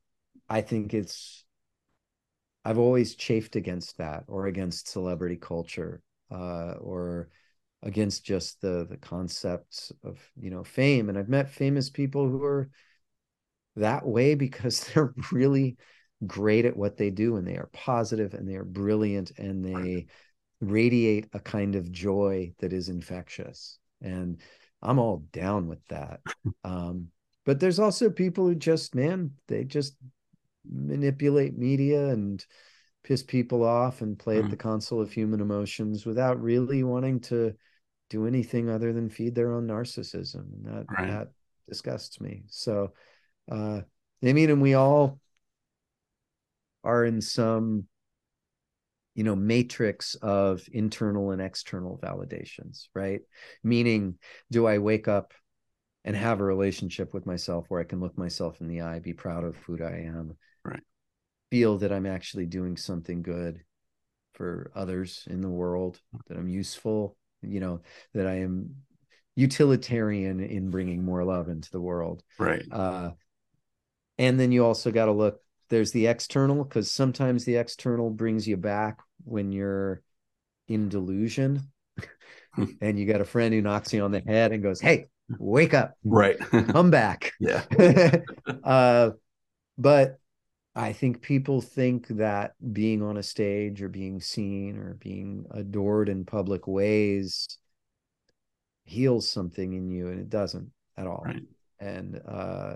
i 0.48 0.60
think 0.60 0.94
it's 0.94 1.44
i've 2.64 2.78
always 2.78 3.14
chafed 3.14 3.56
against 3.56 3.98
that 3.98 4.24
or 4.28 4.46
against 4.46 4.88
celebrity 4.88 5.36
culture 5.36 6.00
uh 6.30 6.74
or 6.80 7.28
against 7.82 8.24
just 8.24 8.60
the 8.60 8.86
the 8.88 8.96
concepts 8.96 9.92
of 10.04 10.18
you 10.40 10.50
know 10.50 10.64
fame. 10.64 11.08
And 11.08 11.18
i've 11.18 11.28
met 11.28 11.50
famous 11.50 11.90
people 11.90 12.28
who 12.28 12.42
are 12.44 12.70
that 13.76 14.06
way 14.06 14.34
because 14.34 14.80
they're 14.94 15.14
really 15.30 15.76
great 16.26 16.64
at 16.64 16.76
what 16.76 16.96
they 16.96 17.10
do 17.10 17.36
and 17.36 17.46
they 17.46 17.56
are 17.56 17.70
positive 17.72 18.34
and 18.34 18.48
they 18.48 18.54
are 18.54 18.64
brilliant 18.64 19.32
and 19.38 19.64
they 19.64 20.06
radiate 20.60 21.26
a 21.32 21.40
kind 21.40 21.74
of 21.74 21.90
joy 21.90 22.52
that 22.60 22.72
is 22.72 22.88
infectious 22.88 23.78
and 24.00 24.40
i'm 24.80 25.00
all 25.00 25.24
down 25.32 25.66
with 25.66 25.84
that 25.88 26.20
um, 26.64 27.08
but 27.44 27.58
there's 27.58 27.80
also 27.80 28.08
people 28.08 28.46
who 28.46 28.54
just 28.54 28.94
man 28.94 29.32
they 29.48 29.64
just 29.64 29.96
manipulate 30.64 31.58
media 31.58 32.08
and 32.08 32.46
piss 33.02 33.24
people 33.24 33.64
off 33.64 34.00
and 34.00 34.18
play 34.18 34.36
mm. 34.36 34.44
at 34.44 34.50
the 34.50 34.56
console 34.56 35.00
of 35.00 35.10
human 35.10 35.40
emotions 35.40 36.06
without 36.06 36.40
really 36.40 36.84
wanting 36.84 37.18
to 37.18 37.52
do 38.10 38.26
anything 38.26 38.70
other 38.70 38.92
than 38.92 39.08
feed 39.08 39.34
their 39.34 39.52
own 39.52 39.66
narcissism 39.66 40.52
and 40.52 40.64
that 40.66 40.84
right. 40.96 41.08
that 41.08 41.28
disgusts 41.68 42.20
me 42.20 42.44
so 42.46 42.92
uh, 43.52 43.82
I 44.24 44.32
mean, 44.32 44.50
and 44.50 44.62
we 44.62 44.74
all 44.74 45.20
are 46.82 47.04
in 47.04 47.20
some, 47.20 47.86
you 49.14 49.24
know, 49.24 49.36
matrix 49.36 50.14
of 50.16 50.66
internal 50.72 51.32
and 51.32 51.42
external 51.42 52.00
validations, 52.02 52.86
right? 52.94 53.20
Meaning, 53.62 54.18
do 54.50 54.66
I 54.66 54.78
wake 54.78 55.06
up 55.06 55.34
and 56.04 56.16
have 56.16 56.40
a 56.40 56.44
relationship 56.44 57.12
with 57.12 57.26
myself 57.26 57.66
where 57.68 57.80
I 57.80 57.84
can 57.84 58.00
look 58.00 58.16
myself 58.16 58.60
in 58.60 58.68
the 58.68 58.80
eye, 58.80 59.00
be 59.00 59.12
proud 59.12 59.44
of 59.44 59.56
who 59.56 59.82
I 59.82 60.06
am, 60.06 60.36
right? 60.64 60.82
Feel 61.50 61.78
that 61.78 61.92
I'm 61.92 62.06
actually 62.06 62.46
doing 62.46 62.76
something 62.76 63.22
good 63.22 63.62
for 64.32 64.72
others 64.74 65.24
in 65.28 65.42
the 65.42 65.50
world, 65.50 66.00
that 66.28 66.38
I'm 66.38 66.48
useful, 66.48 67.16
you 67.42 67.60
know, 67.60 67.82
that 68.14 68.26
I 68.26 68.36
am 68.36 68.76
utilitarian 69.36 70.40
in 70.40 70.70
bringing 70.70 71.04
more 71.04 71.22
love 71.22 71.48
into 71.48 71.70
the 71.70 71.80
world. 71.80 72.22
Right. 72.38 72.64
Uh, 72.70 73.10
and 74.18 74.38
then 74.38 74.52
you 74.52 74.64
also 74.64 74.90
got 74.90 75.06
to 75.06 75.12
look 75.12 75.40
there's 75.68 75.92
the 75.92 76.06
external 76.06 76.64
because 76.64 76.90
sometimes 76.90 77.44
the 77.44 77.56
external 77.56 78.10
brings 78.10 78.46
you 78.46 78.56
back 78.56 78.98
when 79.24 79.52
you're 79.52 80.02
in 80.68 80.88
delusion. 80.88 81.62
Hmm. 82.54 82.64
and 82.82 82.98
you 82.98 83.06
got 83.06 83.22
a 83.22 83.24
friend 83.24 83.54
who 83.54 83.62
knocks 83.62 83.94
you 83.94 84.04
on 84.04 84.10
the 84.10 84.20
head 84.20 84.52
and 84.52 84.62
goes 84.62 84.78
hey 84.80 85.06
wake 85.38 85.72
up. 85.72 85.94
Right. 86.04 86.38
Come 86.68 86.90
back. 86.90 87.32
Yeah. 87.40 87.64
Uh, 88.62 89.10
but 89.78 90.18
i 90.74 90.92
think 90.92 91.20
people 91.20 91.60
think 91.60 92.06
that 92.08 92.52
being 92.72 93.02
on 93.02 93.16
a 93.16 93.22
stage 93.22 93.82
or 93.82 93.88
being 93.88 94.20
seen 94.20 94.76
or 94.78 94.94
being 94.94 95.44
adored 95.50 96.08
in 96.08 96.24
public 96.24 96.66
ways 96.66 97.58
heals 98.84 99.28
something 99.28 99.72
in 99.72 99.90
you 99.90 100.08
and 100.08 100.20
it 100.20 100.28
doesn't 100.28 100.70
at 100.96 101.06
all. 101.06 101.22
Right. 101.24 101.42
and 101.80 102.20
uh 102.26 102.74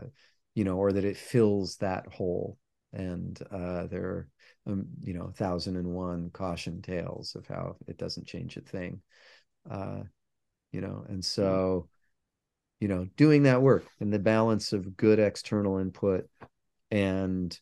you 0.56 0.64
know, 0.64 0.78
or 0.78 0.90
that 0.90 1.04
it 1.04 1.18
fills 1.18 1.76
that 1.76 2.06
hole. 2.12 2.58
And 2.92 3.38
uh, 3.52 3.86
there 3.86 4.04
are, 4.04 4.28
um, 4.66 4.86
you 5.02 5.12
know, 5.12 5.30
thousand 5.36 5.76
and 5.76 5.88
one 5.88 6.30
caution 6.30 6.80
tales 6.80 7.36
of 7.36 7.46
how 7.46 7.76
it 7.86 7.98
doesn't 7.98 8.26
change 8.26 8.56
a 8.56 8.62
thing. 8.62 9.02
Uh, 9.70 10.00
you 10.72 10.80
know, 10.80 11.04
and 11.08 11.22
so, 11.22 11.88
you 12.80 12.88
know, 12.88 13.06
doing 13.16 13.42
that 13.42 13.60
work 13.60 13.84
and 14.00 14.10
the 14.10 14.18
balance 14.18 14.72
of 14.72 14.96
good 14.96 15.18
external 15.18 15.78
input 15.78 16.26
and 16.90 17.58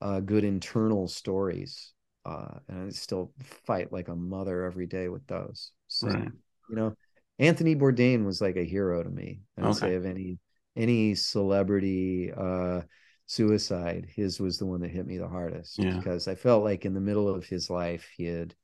uh, 0.00 0.20
good 0.20 0.44
internal 0.44 1.08
stories. 1.08 1.92
Uh, 2.24 2.58
and 2.68 2.86
I 2.86 2.90
still 2.90 3.32
fight 3.66 3.92
like 3.92 4.08
a 4.08 4.16
mother 4.16 4.64
every 4.64 4.86
day 4.86 5.08
with 5.08 5.26
those. 5.26 5.72
So, 5.88 6.08
right. 6.08 6.30
you 6.70 6.76
know, 6.76 6.94
Anthony 7.38 7.76
Bourdain 7.76 8.24
was 8.24 8.40
like 8.40 8.56
a 8.56 8.64
hero 8.64 9.02
to 9.02 9.10
me. 9.10 9.40
I'd 9.58 9.64
okay. 9.64 9.78
say 9.78 9.94
of 9.94 10.06
any 10.06 10.38
any 10.76 11.14
celebrity 11.14 12.32
uh, 12.36 12.82
suicide, 13.26 14.06
his 14.14 14.40
was 14.40 14.58
the 14.58 14.66
one 14.66 14.80
that 14.80 14.90
hit 14.90 15.06
me 15.06 15.18
the 15.18 15.28
hardest 15.28 15.78
yeah. 15.78 15.96
because 15.96 16.28
I 16.28 16.34
felt 16.34 16.64
like 16.64 16.84
in 16.84 16.94
the 16.94 17.00
middle 17.00 17.28
of 17.28 17.46
his 17.46 17.70
life 17.70 18.08
he 18.16 18.24
had 18.24 18.54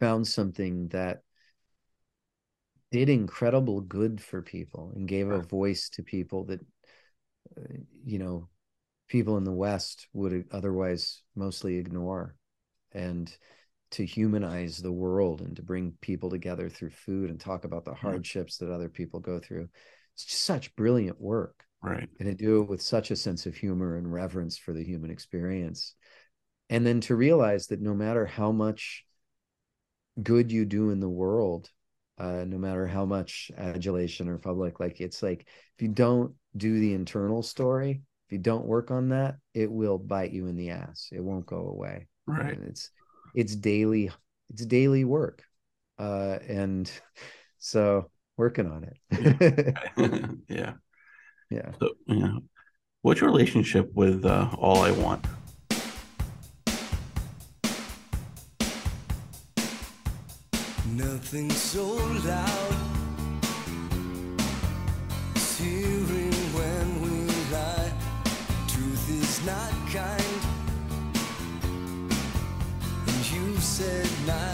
found 0.00 0.26
something 0.26 0.88
that 0.88 1.20
did 2.90 3.08
incredible 3.08 3.80
good 3.80 4.20
for 4.20 4.40
people 4.40 4.92
and 4.94 5.08
gave 5.08 5.28
a 5.28 5.40
voice 5.40 5.88
to 5.90 6.02
people 6.02 6.44
that 6.44 6.60
uh, 7.58 7.74
you 8.04 8.18
know 8.18 8.48
people 9.08 9.36
in 9.36 9.44
the 9.44 9.52
west 9.52 10.08
would 10.12 10.46
otherwise 10.50 11.22
mostly 11.34 11.76
ignore. 11.76 12.36
And 12.92 13.34
to 13.92 14.04
humanize 14.04 14.78
the 14.78 14.92
world 14.92 15.40
and 15.40 15.54
to 15.54 15.62
bring 15.62 15.94
people 16.00 16.28
together 16.28 16.68
through 16.68 16.90
food 16.90 17.30
and 17.30 17.38
talk 17.38 17.64
about 17.64 17.84
the 17.84 17.94
hardships 17.94 18.56
that 18.58 18.72
other 18.72 18.88
people 18.88 19.20
go 19.20 19.38
through 19.38 19.68
such 20.14 20.74
brilliant 20.76 21.20
work. 21.20 21.64
Right. 21.82 22.08
And 22.18 22.28
to 22.28 22.34
do 22.34 22.62
it 22.62 22.68
with 22.68 22.80
such 22.80 23.10
a 23.10 23.16
sense 23.16 23.46
of 23.46 23.54
humor 23.54 23.96
and 23.96 24.10
reverence 24.10 24.56
for 24.56 24.72
the 24.72 24.84
human 24.84 25.10
experience. 25.10 25.94
And 26.70 26.86
then 26.86 27.00
to 27.02 27.14
realize 27.14 27.66
that 27.68 27.80
no 27.80 27.94
matter 27.94 28.24
how 28.24 28.52
much 28.52 29.04
good 30.22 30.50
you 30.50 30.64
do 30.64 30.90
in 30.90 31.00
the 31.00 31.08
world 31.08 31.68
uh, 32.18 32.44
no 32.46 32.58
matter 32.58 32.86
how 32.86 33.04
much 33.04 33.50
adulation 33.58 34.28
or 34.28 34.38
public 34.38 34.78
like 34.78 35.00
it's 35.00 35.22
like 35.22 35.40
if 35.76 35.82
you 35.82 35.88
don't 35.88 36.32
do 36.56 36.78
the 36.78 36.94
internal 36.94 37.42
story 37.42 38.02
if 38.26 38.32
you 38.32 38.38
don't 38.38 38.66
work 38.66 38.90
on 38.90 39.08
that 39.08 39.36
it 39.52 39.70
will 39.70 39.98
bite 39.98 40.32
you 40.32 40.46
in 40.46 40.56
the 40.56 40.70
ass. 40.70 41.08
It 41.12 41.22
won't 41.22 41.46
go 41.46 41.68
away. 41.68 42.06
Right. 42.26 42.56
And 42.56 42.68
it's 42.68 42.90
it's 43.34 43.54
daily 43.54 44.10
it's 44.50 44.64
daily 44.64 45.04
work. 45.04 45.42
Uh 45.98 46.38
and 46.48 46.90
so 47.58 48.10
working 48.36 48.70
on 48.70 48.84
it. 48.84 48.96
yeah. 50.48 50.74
Yeah. 51.50 51.70
So, 51.78 51.90
yeah. 52.06 52.36
What's 53.02 53.20
your 53.20 53.30
relationship 53.30 53.90
with 53.94 54.24
uh, 54.24 54.48
All 54.56 54.78
I 54.78 54.90
Want? 54.92 55.24
Nothing 60.96 61.50
so 61.50 61.84
loud. 62.24 62.74
hearing 65.58 66.32
when 66.52 67.02
we 67.02 67.26
lie. 67.52 67.92
Truth 68.68 69.10
is 69.10 69.46
not 69.46 69.72
kind. 69.92 70.40
And 73.06 73.32
you 73.32 73.56
said 73.58 74.08
neither 74.26 74.53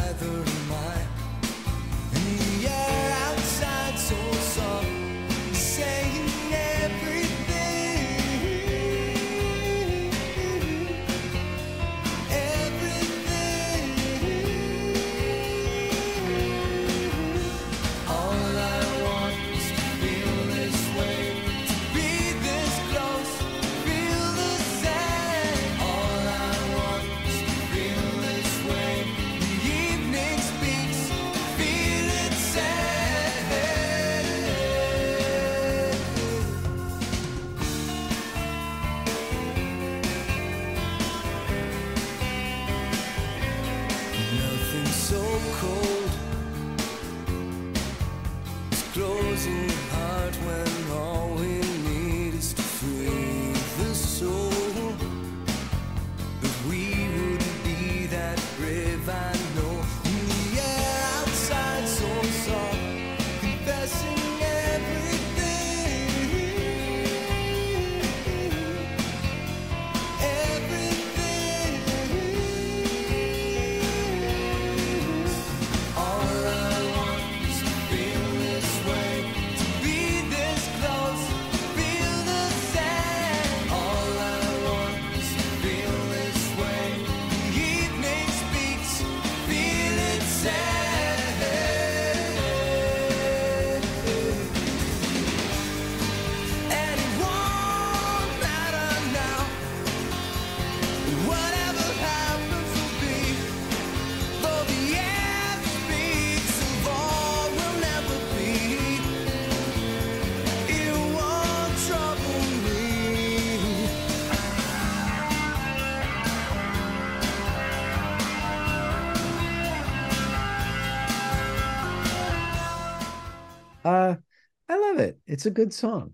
it's 125.40 125.46
a 125.46 125.50
good 125.50 125.72
song. 125.72 126.12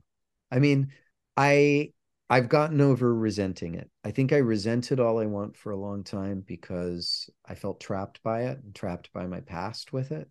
I 0.52 0.60
mean, 0.60 0.92
I 1.36 1.90
I've 2.30 2.48
gotten 2.48 2.80
over 2.80 3.12
resenting 3.12 3.74
it. 3.74 3.90
I 4.04 4.12
think 4.12 4.32
I 4.32 4.36
resented 4.36 5.00
all 5.00 5.18
I 5.18 5.26
want 5.26 5.56
for 5.56 5.72
a 5.72 5.76
long 5.76 6.04
time 6.04 6.44
because 6.46 7.28
I 7.44 7.56
felt 7.56 7.80
trapped 7.80 8.22
by 8.22 8.42
it 8.42 8.60
and 8.62 8.72
trapped 8.72 9.12
by 9.12 9.26
my 9.26 9.40
past 9.40 9.92
with 9.92 10.12
it. 10.12 10.28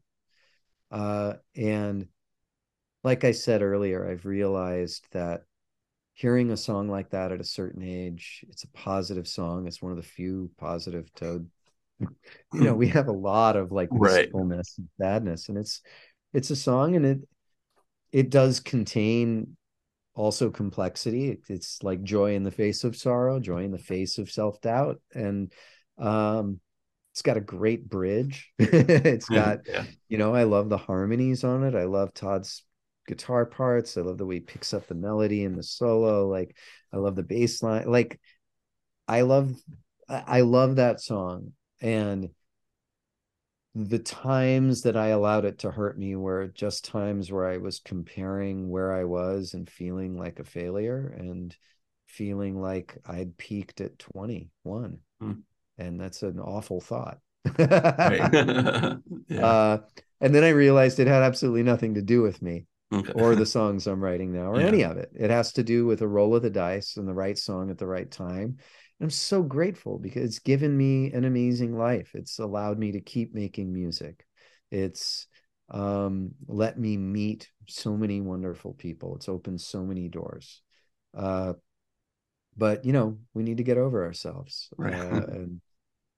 Uh, 0.91 1.33
and 1.57 2.07
like 3.03 3.25
I 3.25 3.31
said 3.31 3.61
earlier, 3.61 4.09
I've 4.09 4.25
realized 4.25 5.05
that 5.11 5.41
hearing 6.13 6.51
a 6.51 6.57
song 6.57 6.87
like 6.87 7.09
that 7.09 7.33
at 7.33 7.41
a 7.41 7.45
certain 7.45 7.83
age, 7.83 8.45
it's 8.47 8.63
a 8.63 8.69
positive 8.69 9.27
song. 9.27 9.67
It's 9.67 9.81
one 9.81 9.91
of 9.91 9.97
the 9.97 10.03
few 10.03 10.51
positive 10.57 11.13
Toad. 11.15 11.49
You 11.99 12.07
know, 12.53 12.75
we 12.75 12.87
have 12.87 13.09
a 13.09 13.13
lot 13.13 13.57
of 13.57 13.73
like 13.73 13.91
wistfulness 13.91 14.77
and 14.77 14.87
sadness, 15.01 15.49
and 15.49 15.57
it's 15.57 15.81
it's 16.33 16.49
a 16.49 16.55
song, 16.55 16.95
and 16.95 17.05
it 17.05 17.27
it 18.15 18.29
does 18.29 18.61
contain 18.61 19.57
also 20.13 20.49
complexity. 20.49 21.37
It's 21.49 21.83
like 21.83 22.01
joy 22.01 22.35
in 22.35 22.43
the 22.43 22.51
face 22.51 22.85
of 22.85 22.95
sorrow 22.95 23.41
joy 23.41 23.65
in 23.65 23.71
the 23.71 23.77
face 23.77 24.17
of 24.19 24.31
self-doubt. 24.31 25.01
And 25.13 25.51
um 25.97 26.61
it's 27.11 27.21
got 27.21 27.35
a 27.35 27.41
great 27.41 27.89
bridge. 27.89 28.53
It's 28.57 29.27
got 29.27 29.67
yeah. 29.67 29.83
you 30.07 30.17
know 30.17 30.33
i 30.33 30.43
love 30.43 30.69
the 30.69 30.77
harmonies 30.77 31.43
on 31.43 31.65
it. 31.65 31.75
I 31.75 31.83
love 31.83 32.13
todd's 32.13 32.63
guitar 33.05 33.45
parts. 33.45 33.97
I 33.97 34.01
love 34.01 34.17
the 34.17 34.25
way 34.25 34.35
he 34.35 34.39
picks 34.39 34.73
up 34.73 34.87
the 34.87 34.95
melody 34.95 35.43
and 35.43 35.57
the 35.57 35.63
solo. 35.63 36.29
Like 36.29 36.55
i 36.93 36.97
love 36.97 37.17
the 37.17 37.23
bass 37.23 37.61
line. 37.61 37.91
Like 37.91 38.17
i 39.09 39.23
love 39.23 39.53
i 40.07 40.39
love 40.39 40.77
that 40.77 41.01
song. 41.01 41.51
And 41.81 42.29
the 43.75 43.99
times 43.99 44.83
that 44.83 44.95
I 44.95 45.07
allowed 45.07 45.43
it 45.43 45.59
to 45.59 45.71
hurt 45.71 45.99
me 45.99 46.15
were 46.15 46.47
just 46.47 46.85
times 46.85 47.29
where 47.29 47.45
I 47.45 47.57
was 47.57 47.79
comparing 47.79 48.69
where 48.69 48.93
I 48.93 49.03
was 49.03 49.53
and 49.53 49.69
feeling 49.69 50.17
like 50.17 50.39
a 50.39 50.45
failure 50.45 51.13
and 51.17 51.55
feeling 52.07 52.61
like 52.61 52.97
I'd 53.05 53.35
peaked 53.37 53.81
at 53.81 53.99
21. 53.99 54.99
Hmm. 55.19 55.31
And 55.77 55.99
that's 55.99 56.23
an 56.23 56.39
awful 56.39 56.79
thought. 56.79 57.19
yeah. 57.59 58.97
uh, 59.45 59.81
and 60.21 60.33
then 60.33 60.45
I 60.45 60.49
realized 60.49 60.99
it 60.99 61.07
had 61.07 61.23
absolutely 61.23 61.63
nothing 61.63 61.95
to 61.95 62.01
do 62.01 62.21
with 62.21 62.41
me 62.41 62.67
okay. 62.93 63.11
or 63.13 63.35
the 63.35 63.45
songs 63.45 63.87
I'm 63.87 64.01
writing 64.01 64.31
now 64.31 64.53
or 64.53 64.61
yeah. 64.61 64.67
any 64.67 64.83
of 64.83 64.95
it. 64.95 65.11
It 65.13 65.31
has 65.31 65.51
to 65.53 65.63
do 65.63 65.85
with 65.85 66.01
a 66.01 66.07
roll 66.07 66.33
of 66.33 66.43
the 66.43 66.49
dice 66.49 66.95
and 66.95 67.05
the 67.05 67.13
right 67.13 67.37
song 67.37 67.69
at 67.69 67.77
the 67.77 67.87
right 67.87 68.09
time 68.09 68.57
I'm 69.01 69.09
so 69.09 69.43
grateful 69.43 69.99
because 69.99 70.23
it's 70.23 70.39
given 70.39 70.75
me 70.75 71.11
an 71.11 71.25
amazing 71.25 71.77
life. 71.77 72.11
It's 72.13 72.39
allowed 72.39 72.79
me 72.79 72.93
to 72.93 73.01
keep 73.01 73.33
making 73.33 73.73
music. 73.73 74.25
It's 74.71 75.27
um, 75.69 76.31
let 76.47 76.79
me 76.79 76.95
meet 76.95 77.49
so 77.67 77.97
many 77.97 78.21
wonderful 78.21 78.73
people. 78.73 79.15
It's 79.15 79.27
opened 79.27 79.59
so 79.61 79.83
many 79.83 80.07
doors. 80.07 80.61
Uh, 81.15 81.53
but 82.55 82.85
you 82.85 82.93
know, 82.93 83.17
we 83.33 83.43
need 83.43 83.57
to 83.57 83.63
get 83.63 83.77
over 83.77 84.05
ourselves. 84.05 84.69
Right. 84.77 84.93
Uh, 84.93 85.25
and 85.27 85.61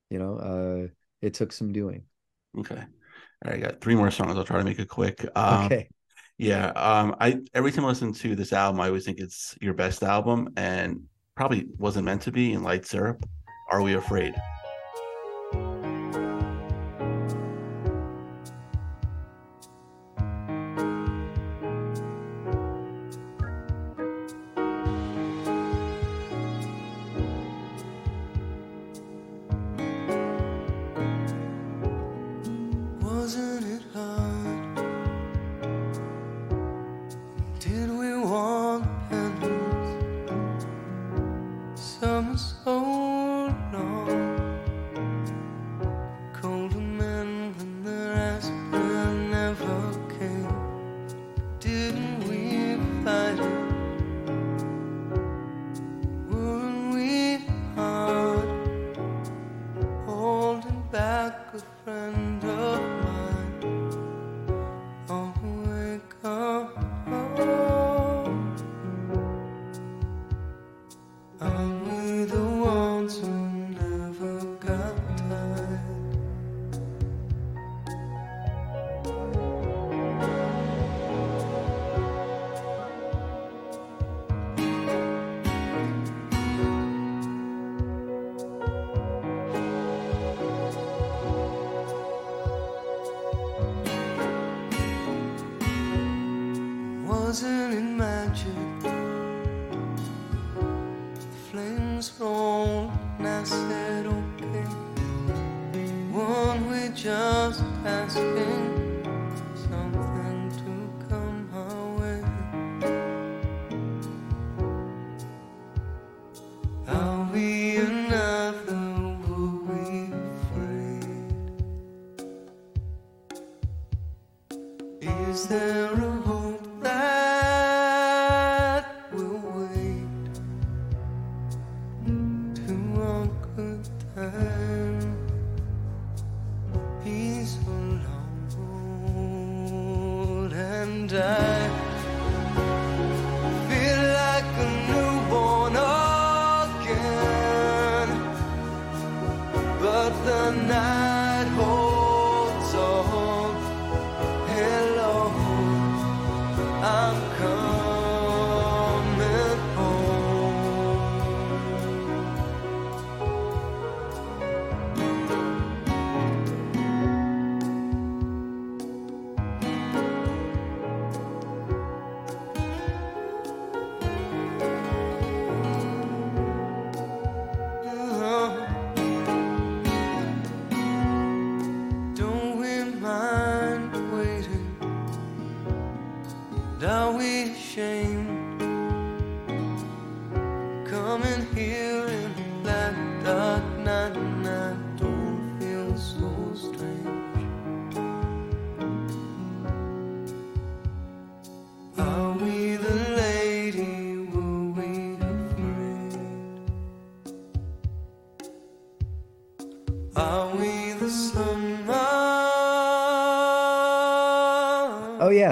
you 0.09 0.19
know, 0.19 0.37
uh, 0.37 0.87
it 1.21 1.33
took 1.33 1.51
some 1.51 1.71
doing. 1.71 2.03
Okay. 2.57 2.75
All 2.75 3.51
right, 3.51 3.55
I 3.55 3.57
got 3.57 3.81
three 3.81 3.95
more 3.95 4.11
songs. 4.11 4.35
I'll 4.35 4.43
try 4.43 4.57
to 4.57 4.63
make 4.63 4.79
it 4.79 4.87
quick. 4.87 5.25
Um, 5.35 5.65
okay. 5.65 5.89
Yeah. 6.37 6.67
Um, 6.67 7.15
I 7.19 7.39
every 7.53 7.71
time 7.71 7.85
I 7.85 7.89
listen 7.89 8.13
to 8.13 8.35
this 8.35 8.53
album, 8.53 8.79
I 8.81 8.87
always 8.87 9.05
think 9.05 9.19
it's 9.19 9.55
your 9.61 9.73
best 9.73 10.03
album, 10.03 10.49
and 10.57 11.03
probably 11.38 11.68
wasn't 11.77 12.03
meant 12.03 12.23
to 12.23 12.31
be 12.31 12.53
in 12.53 12.64
light 12.64 12.85
syrup. 12.85 13.23
Are 13.69 13.84
we 13.84 13.93
afraid? 13.93 14.34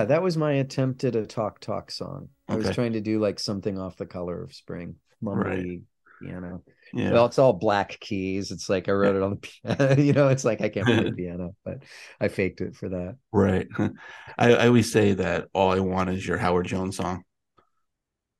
Yeah, 0.05 0.09
that 0.09 0.23
was 0.23 0.37
my 0.37 0.53
attempt 0.53 1.03
at 1.03 1.15
a 1.15 1.25
talk 1.25 1.59
talk 1.59 1.91
song. 1.91 2.29
I 2.47 2.55
was 2.55 2.69
trying 2.75 2.93
to 2.93 3.01
do 3.01 3.19
like 3.19 3.39
something 3.39 3.79
off 3.79 3.97
the 3.97 4.05
color 4.05 4.43
of 4.43 4.53
spring, 4.53 4.95
mumbly 5.23 5.43
right. 5.43 5.81
piano. 6.21 6.63
Yeah. 6.93 7.11
Well, 7.11 7.25
it's 7.25 7.39
all 7.39 7.53
black 7.53 7.99
keys. 7.99 8.51
It's 8.51 8.69
like 8.69 8.87
I 8.87 8.91
wrote 8.91 9.15
it 9.15 9.23
on 9.23 9.31
the 9.31 9.35
piano. 9.77 10.01
you 10.01 10.13
know, 10.13 10.27
it's 10.27 10.45
like 10.45 10.61
I 10.61 10.69
can't 10.69 10.85
play 10.85 11.03
the 11.03 11.11
piano, 11.17 11.55
but 11.63 11.79
I 12.21 12.27
faked 12.27 12.61
it 12.61 12.75
for 12.75 12.89
that. 12.89 13.17
Right. 13.31 13.67
I, 14.37 14.53
I, 14.53 14.67
always 14.67 14.91
say 14.91 15.13
that 15.13 15.47
all 15.53 15.71
I 15.71 15.79
want 15.79 16.11
is 16.11 16.25
your 16.25 16.37
Howard 16.37 16.67
Jones 16.67 16.97
song. 16.97 17.23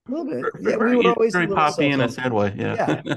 A 0.08 0.12
little 0.12 0.26
bit. 0.26 0.46
Yeah, 0.62 0.78
we 0.78 0.96
would 0.96 1.08
always 1.08 1.34
very 1.34 1.48
poppy 1.48 1.88
in 1.88 2.00
a 2.00 2.10
sad 2.10 2.32
way. 2.32 2.54
Yeah. 2.56 3.02
yeah. 3.04 3.16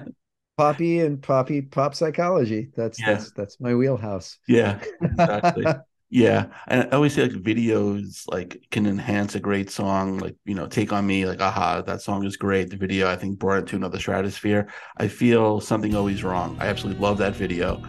Poppy 0.57 1.01
and 1.01 1.23
poppy 1.23 1.61
pop 1.61 1.95
psychology. 1.95 2.71
That's 2.75 2.99
yeah. 2.99 3.13
that's 3.13 3.33
that's 3.33 3.61
my 3.61 3.75
wheelhouse. 3.75 4.39
Yeah, 4.49 4.81
exactly. 5.01 5.67
Yeah, 6.11 6.47
and 6.67 6.85
I 6.85 6.97
always 6.97 7.15
say 7.15 7.23
like 7.23 7.33
videos 7.33 8.25
like 8.29 8.63
can 8.71 8.87
enhance 8.87 9.35
a 9.35 9.41
great 9.41 9.71
song. 9.71 10.19
Like 10.19 10.37
you 10.47 10.55
know, 10.55 10.67
"Take 10.67 10.91
on 10.93 11.07
Me," 11.07 11.27
like 11.27 11.41
aha, 11.41 11.83
that 11.83 12.01
song 12.01 12.25
is 12.25 12.37
great. 12.37 12.71
The 12.71 12.77
video 12.79 13.11
I 13.11 13.17
think 13.17 13.39
brought 13.39 13.59
it 13.61 13.67
to 13.69 13.77
another 13.77 13.99
stratosphere. 13.99 14.69
I 14.97 15.09
feel 15.09 15.61
something 15.61 15.95
always 15.95 16.25
wrong. 16.25 16.57
I 16.61 16.69
absolutely 16.69 17.03
love 17.03 17.19
that 17.19 17.37
video. 17.37 17.83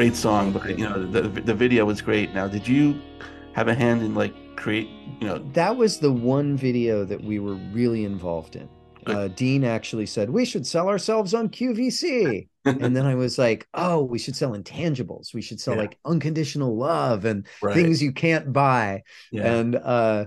Great 0.00 0.16
song, 0.16 0.50
but 0.50 0.78
you 0.78 0.88
know 0.88 1.04
the 1.04 1.28
the 1.28 1.52
video 1.52 1.84
was 1.84 2.00
great. 2.00 2.32
Now, 2.32 2.48
did 2.48 2.66
you 2.66 2.98
have 3.52 3.68
a 3.68 3.74
hand 3.74 4.00
in 4.00 4.14
like 4.14 4.32
create? 4.56 4.88
You 5.20 5.26
know, 5.28 5.38
that 5.52 5.76
was 5.76 5.98
the 5.98 6.10
one 6.10 6.56
video 6.56 7.04
that 7.04 7.22
we 7.22 7.38
were 7.38 7.56
really 7.74 8.06
involved 8.06 8.56
in. 8.56 8.66
Uh, 9.04 9.28
Dean 9.28 9.62
actually 9.62 10.06
said 10.06 10.30
we 10.30 10.46
should 10.46 10.66
sell 10.66 10.88
ourselves 10.88 11.34
on 11.34 11.50
QVC, 11.50 12.48
and 12.64 12.96
then 12.96 13.04
I 13.04 13.14
was 13.14 13.36
like, 13.36 13.68
oh, 13.74 14.02
we 14.02 14.18
should 14.18 14.34
sell 14.34 14.52
intangibles. 14.52 15.34
We 15.34 15.42
should 15.42 15.60
sell 15.60 15.74
yeah. 15.74 15.82
like 15.82 15.98
unconditional 16.06 16.78
love 16.78 17.26
and 17.26 17.46
right. 17.60 17.74
things 17.74 18.02
you 18.02 18.12
can't 18.12 18.54
buy. 18.54 19.02
Yeah. 19.30 19.52
And 19.52 19.76
uh, 19.76 20.24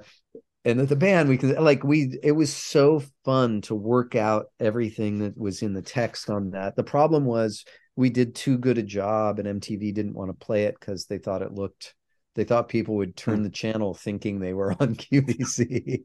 and 0.65 0.81
at 0.81 0.89
the 0.89 0.95
band 0.95 1.29
we 1.29 1.39
can 1.39 1.55
like 1.55 1.83
we 1.83 2.19
it 2.21 2.33
was 2.33 2.53
so 2.53 3.01
fun 3.25 3.61
to 3.61 3.73
work 3.73 4.15
out 4.15 4.45
everything 4.59 5.17
that 5.19 5.35
was 5.35 5.63
in 5.63 5.73
the 5.73 5.81
text 5.81 6.29
on 6.29 6.51
that. 6.51 6.75
The 6.75 6.83
problem 6.83 7.25
was 7.25 7.65
we 7.95 8.09
did 8.09 8.35
too 8.35 8.57
good 8.57 8.77
a 8.77 8.83
job, 8.83 9.39
and 9.39 9.61
MTV 9.61 9.93
didn't 9.93 10.15
want 10.15 10.29
to 10.29 10.45
play 10.45 10.65
it 10.65 10.79
because 10.79 11.05
they 11.05 11.17
thought 11.17 11.41
it 11.41 11.53
looked 11.53 11.93
they 12.35 12.43
thought 12.43 12.67
people 12.67 12.95
would 12.95 13.15
turn 13.15 13.37
hmm. 13.37 13.43
the 13.43 13.49
channel 13.49 13.93
thinking 13.93 14.39
they 14.39 14.53
were 14.53 14.71
on 14.79 14.95
QVC. 14.95 16.03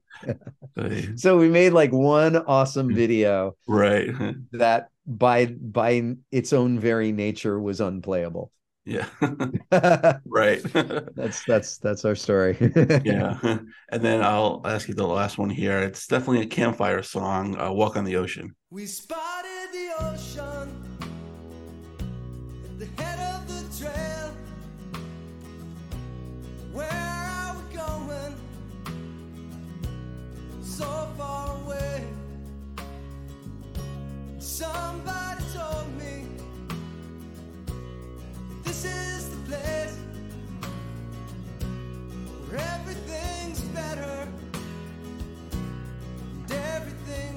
so 1.18 1.38
we 1.38 1.48
made 1.48 1.72
like 1.72 1.92
one 1.92 2.36
awesome 2.36 2.94
video, 2.94 3.56
right? 3.66 4.10
That 4.52 4.88
by 5.06 5.46
by 5.46 6.16
its 6.30 6.52
own 6.52 6.78
very 6.78 7.12
nature 7.12 7.58
was 7.60 7.80
unplayable. 7.80 8.52
Yeah. 8.84 9.06
right. 10.24 10.62
that's 11.14 11.44
that's 11.44 11.76
that's 11.78 12.04
our 12.06 12.14
story. 12.14 12.56
yeah. 13.04 13.58
And 13.90 14.02
then 14.02 14.22
I'll 14.22 14.62
ask 14.64 14.88
you 14.88 14.94
the 14.94 15.06
last 15.06 15.36
one 15.36 15.50
here. 15.50 15.78
It's 15.80 16.06
definitely 16.06 16.42
a 16.42 16.46
campfire 16.46 17.02
song, 17.02 17.58
uh, 17.60 17.70
Walk 17.70 17.96
on 17.98 18.04
the 18.04 18.16
Ocean. 18.16 18.54
We 18.70 18.86
spotted 18.86 19.72
the 19.72 19.90
ocean 20.00 20.77
so 30.78 31.08
far 31.18 31.56
away. 31.64 32.04
Somebody 34.38 35.42
told 35.52 35.88
me 35.98 36.24
this 38.62 38.84
is 38.84 39.28
the 39.30 39.36
place 39.48 39.96
where 42.46 42.60
everything's 42.76 43.60
better 43.74 44.28
and 46.42 46.52
everything's 46.52 47.27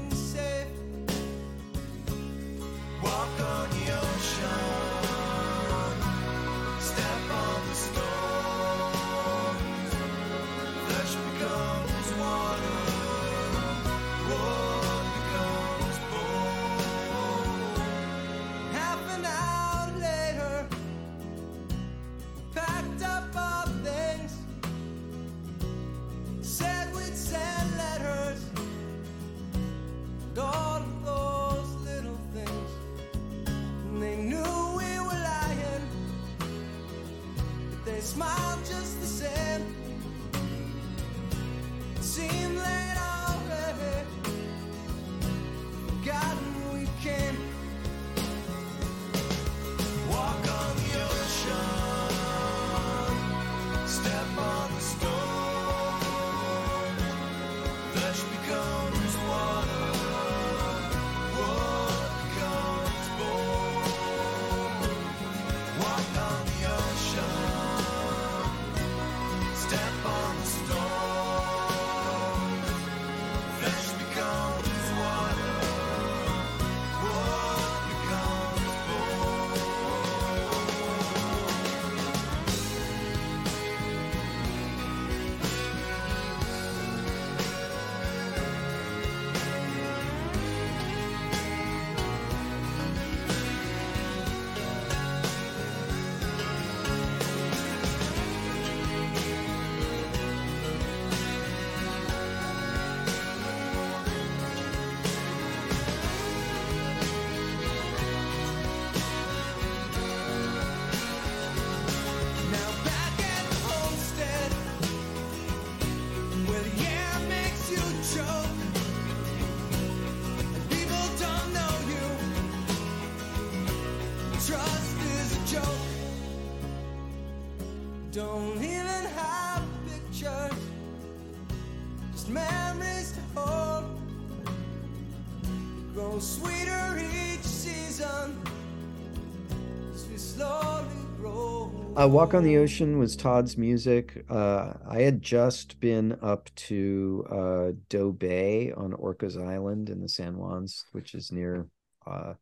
Uh, 142.02 142.08
Walk 142.08 142.34
on 142.34 142.44
the 142.44 142.58
Ocean 142.58 142.98
was 142.98 143.16
Todd's 143.16 143.60
music. 143.60 144.26
Uh, 144.28 144.74
I 144.90 145.02
had 145.02 145.22
just 145.22 145.80
been 145.80 146.18
up 146.24 146.50
to 146.56 147.24
uh, 147.30 147.72
Doe 147.90 148.12
Bay 148.12 148.72
on 148.72 148.94
Orcas 148.94 149.40
Island 149.40 149.88
in 149.92 150.02
the 150.02 150.10
San 150.10 150.34
Juans, 150.34 150.86
which 150.94 151.14
is 151.14 151.32
near 151.32 151.68
uh, 152.08 152.34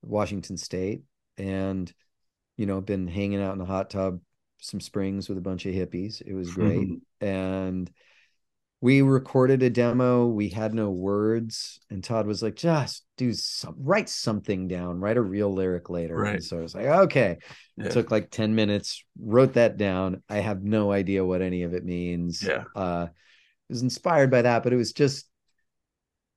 Washington 0.00 0.56
State, 0.56 1.02
and 1.36 1.92
you 2.56 2.64
know, 2.64 2.80
been 2.80 3.06
hanging 3.06 3.42
out 3.42 3.52
in 3.52 3.58
the 3.58 3.66
hot 3.66 3.90
tub, 3.90 4.20
some 4.62 4.80
springs 4.80 5.28
with 5.28 5.36
a 5.36 5.42
bunch 5.42 5.66
of 5.66 5.74
hippies. 5.74 6.22
It 6.24 6.32
was 6.32 6.54
great, 6.54 6.88
and 7.20 7.90
we 8.84 9.00
recorded 9.00 9.62
a 9.62 9.70
demo. 9.70 10.26
We 10.26 10.50
had 10.50 10.74
no 10.74 10.90
words, 10.90 11.80
and 11.88 12.04
Todd 12.04 12.26
was 12.26 12.42
like, 12.42 12.54
"Just 12.54 13.06
do 13.16 13.32
some, 13.32 13.76
write 13.78 14.10
something 14.10 14.68
down, 14.68 15.00
write 15.00 15.16
a 15.16 15.22
real 15.22 15.50
lyric 15.50 15.88
later." 15.88 16.14
Right. 16.14 16.34
And 16.34 16.44
so 16.44 16.58
I 16.58 16.60
was 16.60 16.74
like, 16.74 16.84
"Okay." 16.84 17.38
Yeah. 17.78 17.86
It 17.86 17.92
took 17.92 18.10
like 18.10 18.30
ten 18.30 18.54
minutes. 18.54 19.02
Wrote 19.18 19.54
that 19.54 19.78
down. 19.78 20.22
I 20.28 20.36
have 20.40 20.64
no 20.64 20.92
idea 20.92 21.24
what 21.24 21.40
any 21.40 21.62
of 21.62 21.72
it 21.72 21.82
means. 21.82 22.42
Yeah. 22.42 22.64
Uh, 22.76 23.06
it 23.08 23.72
was 23.72 23.80
inspired 23.80 24.30
by 24.30 24.42
that, 24.42 24.62
but 24.62 24.74
it 24.74 24.76
was 24.76 24.92
just 24.92 25.30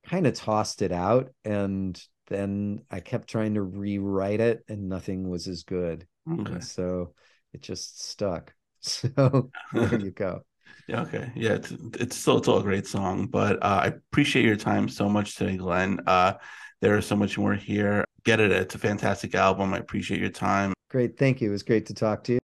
kind 0.06 0.26
of 0.26 0.34
tossed 0.34 0.82
it 0.82 0.94
out, 0.94 1.34
and 1.44 2.02
then 2.28 2.80
I 2.90 3.02
kept 3.02 3.28
trying 3.28 3.56
to 3.56 3.62
rewrite 3.62 4.40
it, 4.40 4.64
and 4.70 4.88
nothing 4.88 5.28
was 5.28 5.50
as 5.50 5.64
good. 5.64 6.08
Okay. 6.32 6.62
so 6.62 7.14
it 7.52 7.62
just 7.62 8.02
stuck. 8.08 8.54
So 8.80 9.50
there 9.74 10.00
you 10.00 10.12
go. 10.12 10.44
Yeah, 10.88 11.02
okay. 11.02 11.32
Yeah, 11.36 11.54
it's, 11.54 11.72
it's 12.00 12.16
still 12.16 12.38
it's 12.38 12.48
all 12.48 12.60
a 12.60 12.64
great 12.64 12.88
song, 12.88 13.28
but 13.28 13.58
uh, 13.62 13.82
I 13.84 13.88
appreciate 13.88 14.46
your 14.46 14.56
time 14.56 14.88
so 14.88 15.10
much 15.10 15.36
today, 15.36 15.58
Glen. 15.58 16.00
Uh, 16.08 16.34
there 16.82 16.98
is 16.98 17.06
so 17.06 17.16
much 17.16 17.38
more 17.38 17.56
here. 17.56 18.06
Get 18.24 18.40
it. 18.40 18.52
It's 18.52 18.76
a 18.76 18.80
fantastic 18.80 19.36
album. 19.36 19.74
I 19.74 19.80
appreciate 19.80 20.22
your 20.22 20.30
time. 20.30 20.74
Great. 20.90 21.18
Thank 21.18 21.42
you. 21.42 21.50
It 21.50 21.52
was 21.52 21.64
great 21.64 21.86
to 21.88 21.94
talk 21.94 22.24
to 22.26 22.34
you. 22.34 22.40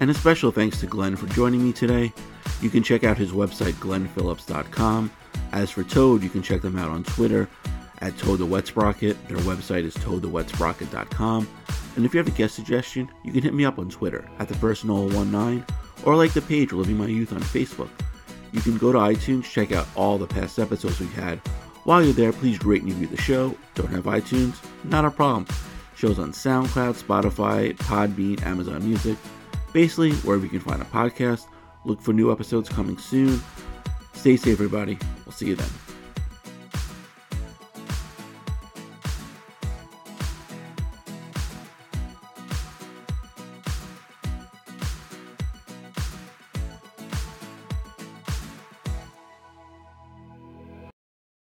And 0.00 0.10
a 0.10 0.14
special 0.14 0.50
thanks 0.50 0.80
to 0.80 0.86
Glen 0.86 1.16
for 1.16 1.26
joining 1.28 1.64
me 1.64 1.72
today. 1.72 2.12
You 2.60 2.68
can 2.68 2.82
check 2.82 3.04
out 3.04 3.16
his 3.16 3.32
website, 3.32 3.72
glenphillips.com 3.74 5.10
As 5.52 5.70
for 5.70 5.82
Toad, 5.84 6.22
you 6.22 6.28
can 6.28 6.42
check 6.42 6.60
them 6.60 6.76
out 6.76 6.90
on 6.90 7.04
Twitter 7.04 7.48
at 8.04 8.16
Toad 8.18 8.38
the 8.38 8.46
Wet 8.46 8.66
Sprocket. 8.66 9.16
Their 9.28 9.38
website 9.38 9.84
is 9.84 9.94
toadthewetsprocket.com. 9.96 11.48
And 11.96 12.04
if 12.04 12.12
you 12.12 12.18
have 12.18 12.28
a 12.28 12.32
guest 12.32 12.54
suggestion, 12.54 13.10
you 13.24 13.32
can 13.32 13.42
hit 13.42 13.54
me 13.54 13.64
up 13.64 13.78
on 13.78 13.88
Twitter 13.88 14.28
at 14.38 14.48
the 14.48 14.54
first 14.54 14.84
19 14.84 15.64
or 16.04 16.16
like 16.16 16.34
the 16.34 16.42
page 16.42 16.72
Living 16.72 16.98
My 16.98 17.06
Youth 17.06 17.32
on 17.32 17.40
Facebook. 17.40 17.88
You 18.52 18.60
can 18.60 18.76
go 18.78 18.92
to 18.92 18.98
iTunes, 18.98 19.44
check 19.44 19.72
out 19.72 19.88
all 19.96 20.18
the 20.18 20.26
past 20.26 20.58
episodes 20.58 21.00
we've 21.00 21.12
had. 21.14 21.38
While 21.84 22.02
you're 22.02 22.12
there, 22.12 22.32
please 22.32 22.62
rate 22.64 22.82
and 22.82 22.92
review 22.92 23.08
the 23.08 23.20
show. 23.20 23.54
Don't 23.74 23.90
have 23.90 24.04
iTunes? 24.04 24.56
Not 24.84 25.04
a 25.04 25.10
problem. 25.10 25.46
Shows 25.96 26.18
on 26.18 26.32
SoundCloud, 26.32 27.02
Spotify, 27.02 27.76
Podbean, 27.76 28.42
Amazon 28.44 28.86
Music. 28.86 29.16
Basically, 29.72 30.12
wherever 30.12 30.44
you 30.44 30.50
can 30.50 30.60
find 30.60 30.82
a 30.82 30.86
podcast. 30.86 31.46
Look 31.84 32.00
for 32.00 32.12
new 32.12 32.30
episodes 32.32 32.68
coming 32.68 32.98
soon. 32.98 33.40
Stay 34.12 34.36
safe, 34.36 34.54
everybody. 34.54 34.98
We'll 35.24 35.32
see 35.32 35.48
you 35.48 35.56
then. 35.56 35.83